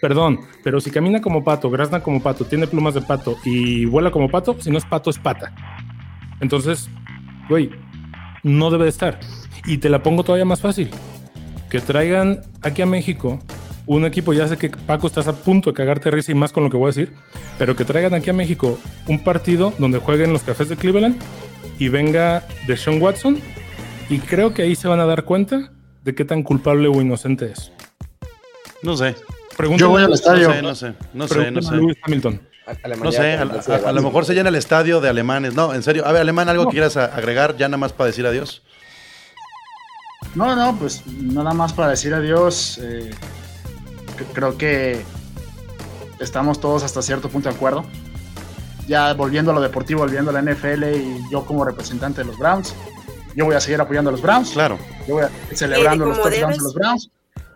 [0.00, 4.10] perdón, pero si camina como pato, grazna como pato, tiene plumas de pato y vuela
[4.10, 5.54] como pato, si no es pato, es pata.
[6.40, 6.88] Entonces,
[7.48, 7.70] güey,
[8.42, 9.20] no debe de estar.
[9.66, 10.90] Y te la pongo todavía más fácil
[11.70, 13.38] que traigan aquí a México
[13.86, 16.62] un equipo, ya sé que Paco estás a punto de cagarte risa y más con
[16.64, 17.12] lo que voy a decir,
[17.58, 18.78] pero que traigan aquí a México
[19.08, 21.16] un partido donde jueguen los cafés de Cleveland
[21.78, 23.40] y venga de Sean Watson
[24.08, 25.72] y creo que ahí se van a dar cuenta
[26.04, 27.72] de qué tan culpable o inocente es.
[28.82, 29.14] No sé.
[29.56, 30.48] Pregúntale- Yo voy al estadio.
[30.62, 31.98] No sé, no sé, no sé, no sé.
[32.02, 32.40] Hamilton.
[33.04, 33.42] No sé, a,
[33.86, 35.54] a- a lo mejor se llena el estadio de alemanes.
[35.54, 36.06] No, en serio.
[36.06, 38.62] A ver, alemán, ¿algo que quieras agregar ya nada más para decir adiós?
[40.34, 42.78] No, no, pues nada más para decir adiós.
[42.82, 43.10] eh,
[44.32, 45.02] creo que
[46.20, 47.84] estamos todos hasta cierto punto de acuerdo.
[48.86, 52.38] Ya volviendo a lo deportivo, volviendo a la NFL y yo como representante de los
[52.38, 52.74] Browns,
[53.34, 54.50] yo voy a seguir apoyando a los Browns.
[54.50, 54.78] Claro.
[55.06, 57.10] Yo voy a celebrando los touchdowns de los Browns.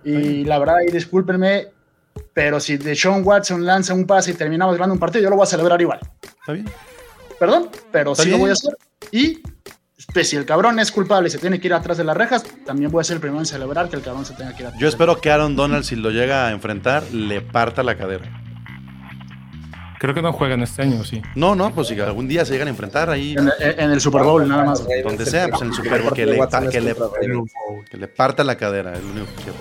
[0.05, 1.69] Y la verdad, y discúlpenme,
[2.33, 5.45] pero si Deshaun Watson lanza un pase y terminamos ganando un partido, yo lo voy
[5.45, 6.01] a celebrar igual.
[6.23, 6.69] ¿Está bien?
[7.39, 8.77] Perdón, pero Está sí lo voy a hacer.
[9.11, 9.43] Y
[10.13, 12.45] pues, si el cabrón es culpable y se tiene que ir atrás de las rejas,
[12.67, 14.67] también voy a ser el primero en celebrar que el cabrón se tenga que ir
[14.67, 14.81] atrás.
[14.81, 18.41] Yo espero que Aaron Donald, si lo llega a enfrentar, le parta la cadera.
[20.01, 21.23] Creo que no juegan este año, sí.
[21.35, 24.23] No, no, pues si algún día se llegan a enfrentar ahí, En, en- el Super
[24.23, 24.85] Bowl, nada más.
[25.03, 26.39] donde sea, pues en el Super Bowl, que le,
[26.71, 26.95] que le,
[27.91, 29.59] que le parta la cadera, es lo único que quiero.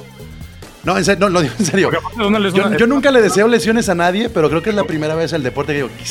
[0.84, 1.90] No, en serio, no, lo digo en serio.
[1.94, 5.15] Es Yo, yo nunca le deseo lesiones a nadie, pero creo que es la primera
[5.15, 6.03] vez en el deporte que digo, que,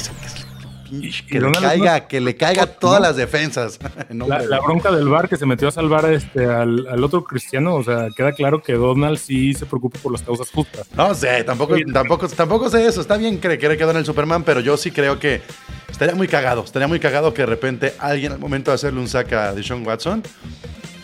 [1.28, 3.78] que le caiga, que le caiga todas las defensas.
[4.10, 7.76] No, La, bronca del bar que se metió a salvar este, al, al otro cristiano,
[7.76, 10.86] o sea, queda claro que Donald sí se preocupa por las causas justas.
[10.94, 13.00] No sé, tampoco, tampoco, tampoco sé eso.
[13.00, 15.40] Está bien que que quedó en el Superman, pero yo sí creo que
[15.88, 16.62] estaría muy cagado.
[16.62, 19.86] Estaría muy cagado que de repente alguien al momento de hacerle un saque a Deshaun
[19.86, 20.22] Watson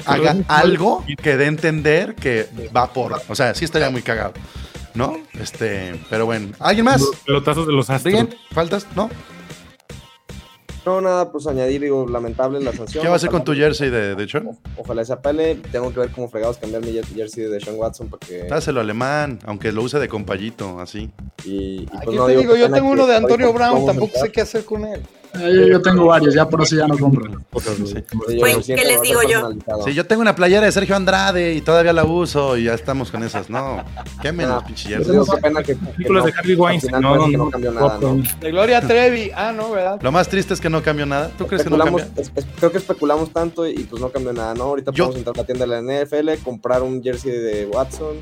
[0.04, 3.20] haga algo que dé a entender que va por.
[3.28, 4.34] O sea, sí estaría muy cagado.
[4.94, 5.16] ¿No?
[5.40, 6.48] Este, pero bueno.
[6.58, 7.00] ¿Alguien más?
[7.00, 8.14] Los pelotazos de los astros.
[8.14, 8.36] ¿Alguien?
[8.50, 8.86] ¿Faltas?
[8.96, 9.10] ¿No?
[10.88, 13.02] No, nada, pues añadir, digo, lamentable la sanción.
[13.02, 14.48] ¿Qué va a hacer con tu jersey de, de Sean?
[14.78, 15.56] Ojalá se apele.
[15.70, 18.44] Tengo que ver cómo fregados cambiar mi jer- jersey de Sean Watson para que.
[18.44, 21.10] Dáselo alemán, aunque lo use de compayito, así.
[21.44, 24.40] Y, y, pues, no, te digo, yo tengo uno de Antonio Brown, tampoco sé qué
[24.40, 25.02] hacer con él.
[25.38, 27.26] Yo, yo tengo varios, ya por eso ya no compro.
[27.60, 29.50] Sí, siento, ¿qué les digo yo?
[29.84, 33.10] Sí, yo tengo una playera de Sergio Andrade y todavía la uso y ya estamos
[33.10, 33.48] con esas.
[33.50, 33.82] No,
[34.22, 35.74] qué menos, Ah, pinche yo digo, qué pena que.
[35.76, 37.00] que Películas de Harvey al Weinstein.
[37.00, 37.44] No, no, que no.
[37.44, 38.22] no cambió nada, ¿no?
[38.40, 39.30] De Gloria Trevi.
[39.34, 39.98] Ah, no, ¿verdad?
[40.02, 41.30] Lo más triste es que no cambió nada.
[41.36, 42.08] ¿Tú crees que no cambia?
[42.16, 44.64] es- es- creo que especulamos tanto y, y, pues no cambió nada, ¿no?
[44.64, 48.16] Ahorita Yo- podemos entrar a la tienda de la NFL, comprar un jersey de Watson.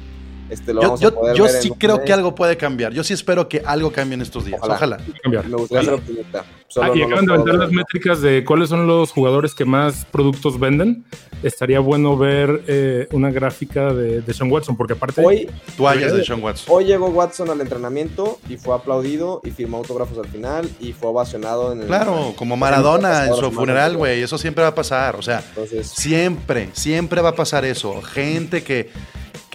[0.51, 2.93] Este, lo Yo, vamos a yo, poder yo ver sí creo que algo puede cambiar.
[2.93, 4.61] Yo sí espero que algo cambie en estos días.
[4.63, 4.99] Ojalá.
[5.25, 5.43] Ojalá.
[5.49, 6.45] Me gustaría ser optimista.
[6.47, 9.65] Ah, Solo y no acaban de aventar las métricas de cuáles son los jugadores que
[9.65, 11.05] más productos venden.
[11.43, 16.25] Estaría bueno ver eh, una gráfica de, de Sean Watson, porque aparte Hoy, Toallas de
[16.25, 16.67] Sean Watson.
[16.69, 21.11] hoy llegó Watson al entrenamiento y fue aplaudido y firmó autógrafos al final y fue
[21.11, 21.87] ovacionado en el.
[21.87, 24.23] Claro, como Maradona en su funeral, güey.
[24.23, 25.17] Eso siempre va a pasar.
[25.17, 28.03] O sea, Entonces, siempre, siempre va a pasar eso.
[28.03, 28.91] Gente que,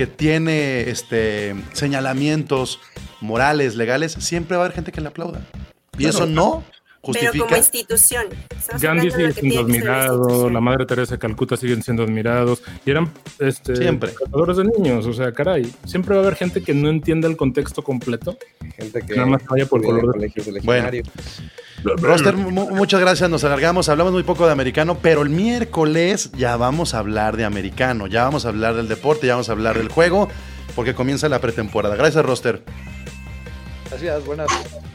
[0.02, 2.80] que tiene este, señalamientos
[3.20, 5.46] morales, legales, siempre va a haber gente que le aplauda.
[5.96, 6.64] Y eso no
[7.14, 8.26] Pero como institución.
[8.80, 13.12] Gandhi sigue siendo la admirado, la madre Teresa de Calcuta siguen siendo admirados, y eran
[13.40, 14.10] este, Siempre.
[14.10, 17.38] rescatadores de niños, o sea, caray, siempre va a haber gente que no entienda el
[17.38, 18.38] contexto completo.
[18.78, 21.08] Gente que Nada más vaya por color de- legionarios.
[21.84, 26.56] Roster, mu- muchas gracias, nos alargamos, hablamos muy poco de americano, pero el miércoles ya
[26.56, 29.78] vamos a hablar de americano, ya vamos a hablar del deporte, ya vamos a hablar
[29.80, 30.30] del juego,
[30.76, 31.96] porque comienza la pretemporada.
[31.96, 32.62] Gracias, Roster.
[33.92, 34.48] Gracias, buenas.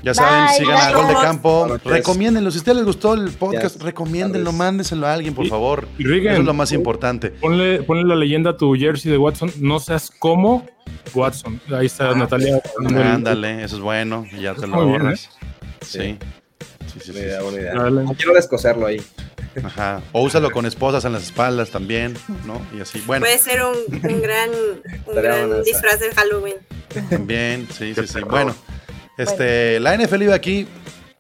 [0.02, 0.92] Ya saben, Bye, sigan a.
[0.96, 2.50] Gol de Campo, recomiéndenlo.
[2.50, 4.58] Si a ustedes les gustó el podcast, Ya, recomiéndenlo, sabes.
[4.58, 5.86] mándenselo a alguien, por Y- favor.
[5.98, 7.30] y Regan, Eso es lo más importante.
[7.30, 10.66] Ponle, ponle la leyenda a tu jersey de Watson, no seas como
[11.14, 11.60] Watson.
[11.72, 12.60] Ahí está Natalia.
[12.84, 15.28] Ándale, eso es bueno, y ya te lo bien, ahorras.
[15.82, 16.18] Sí.
[16.86, 17.44] Sí, sí, sí, Buena idea, sí.
[17.44, 18.14] buena idea.
[18.16, 19.02] Quiero descoserlo ahí.
[19.62, 20.02] Ajá.
[20.12, 22.14] O úsalo con esposas en las espaldas también,
[22.46, 22.60] ¿no?
[22.76, 23.02] Y así.
[23.06, 23.76] Bueno, Puede ser un,
[24.10, 24.50] un gran,
[25.06, 26.56] un gran disfraz de Halloween.
[27.10, 28.20] También, sí, sí, sí.
[28.20, 28.54] Bueno,
[29.16, 30.66] este, la NFL iba aquí.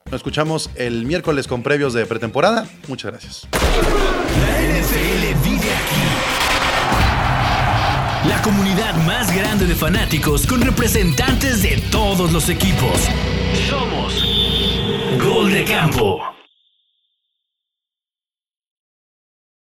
[0.06, 2.66] Nos escuchamos el miércoles con previos de pretemporada.
[2.88, 3.48] Muchas gracias.
[3.52, 6.06] La NFL vive aquí.
[8.28, 13.08] La comunidad más grande de fanáticos con representantes de todos los equipos.
[13.68, 14.24] Somos
[15.22, 16.20] Gol de Campo.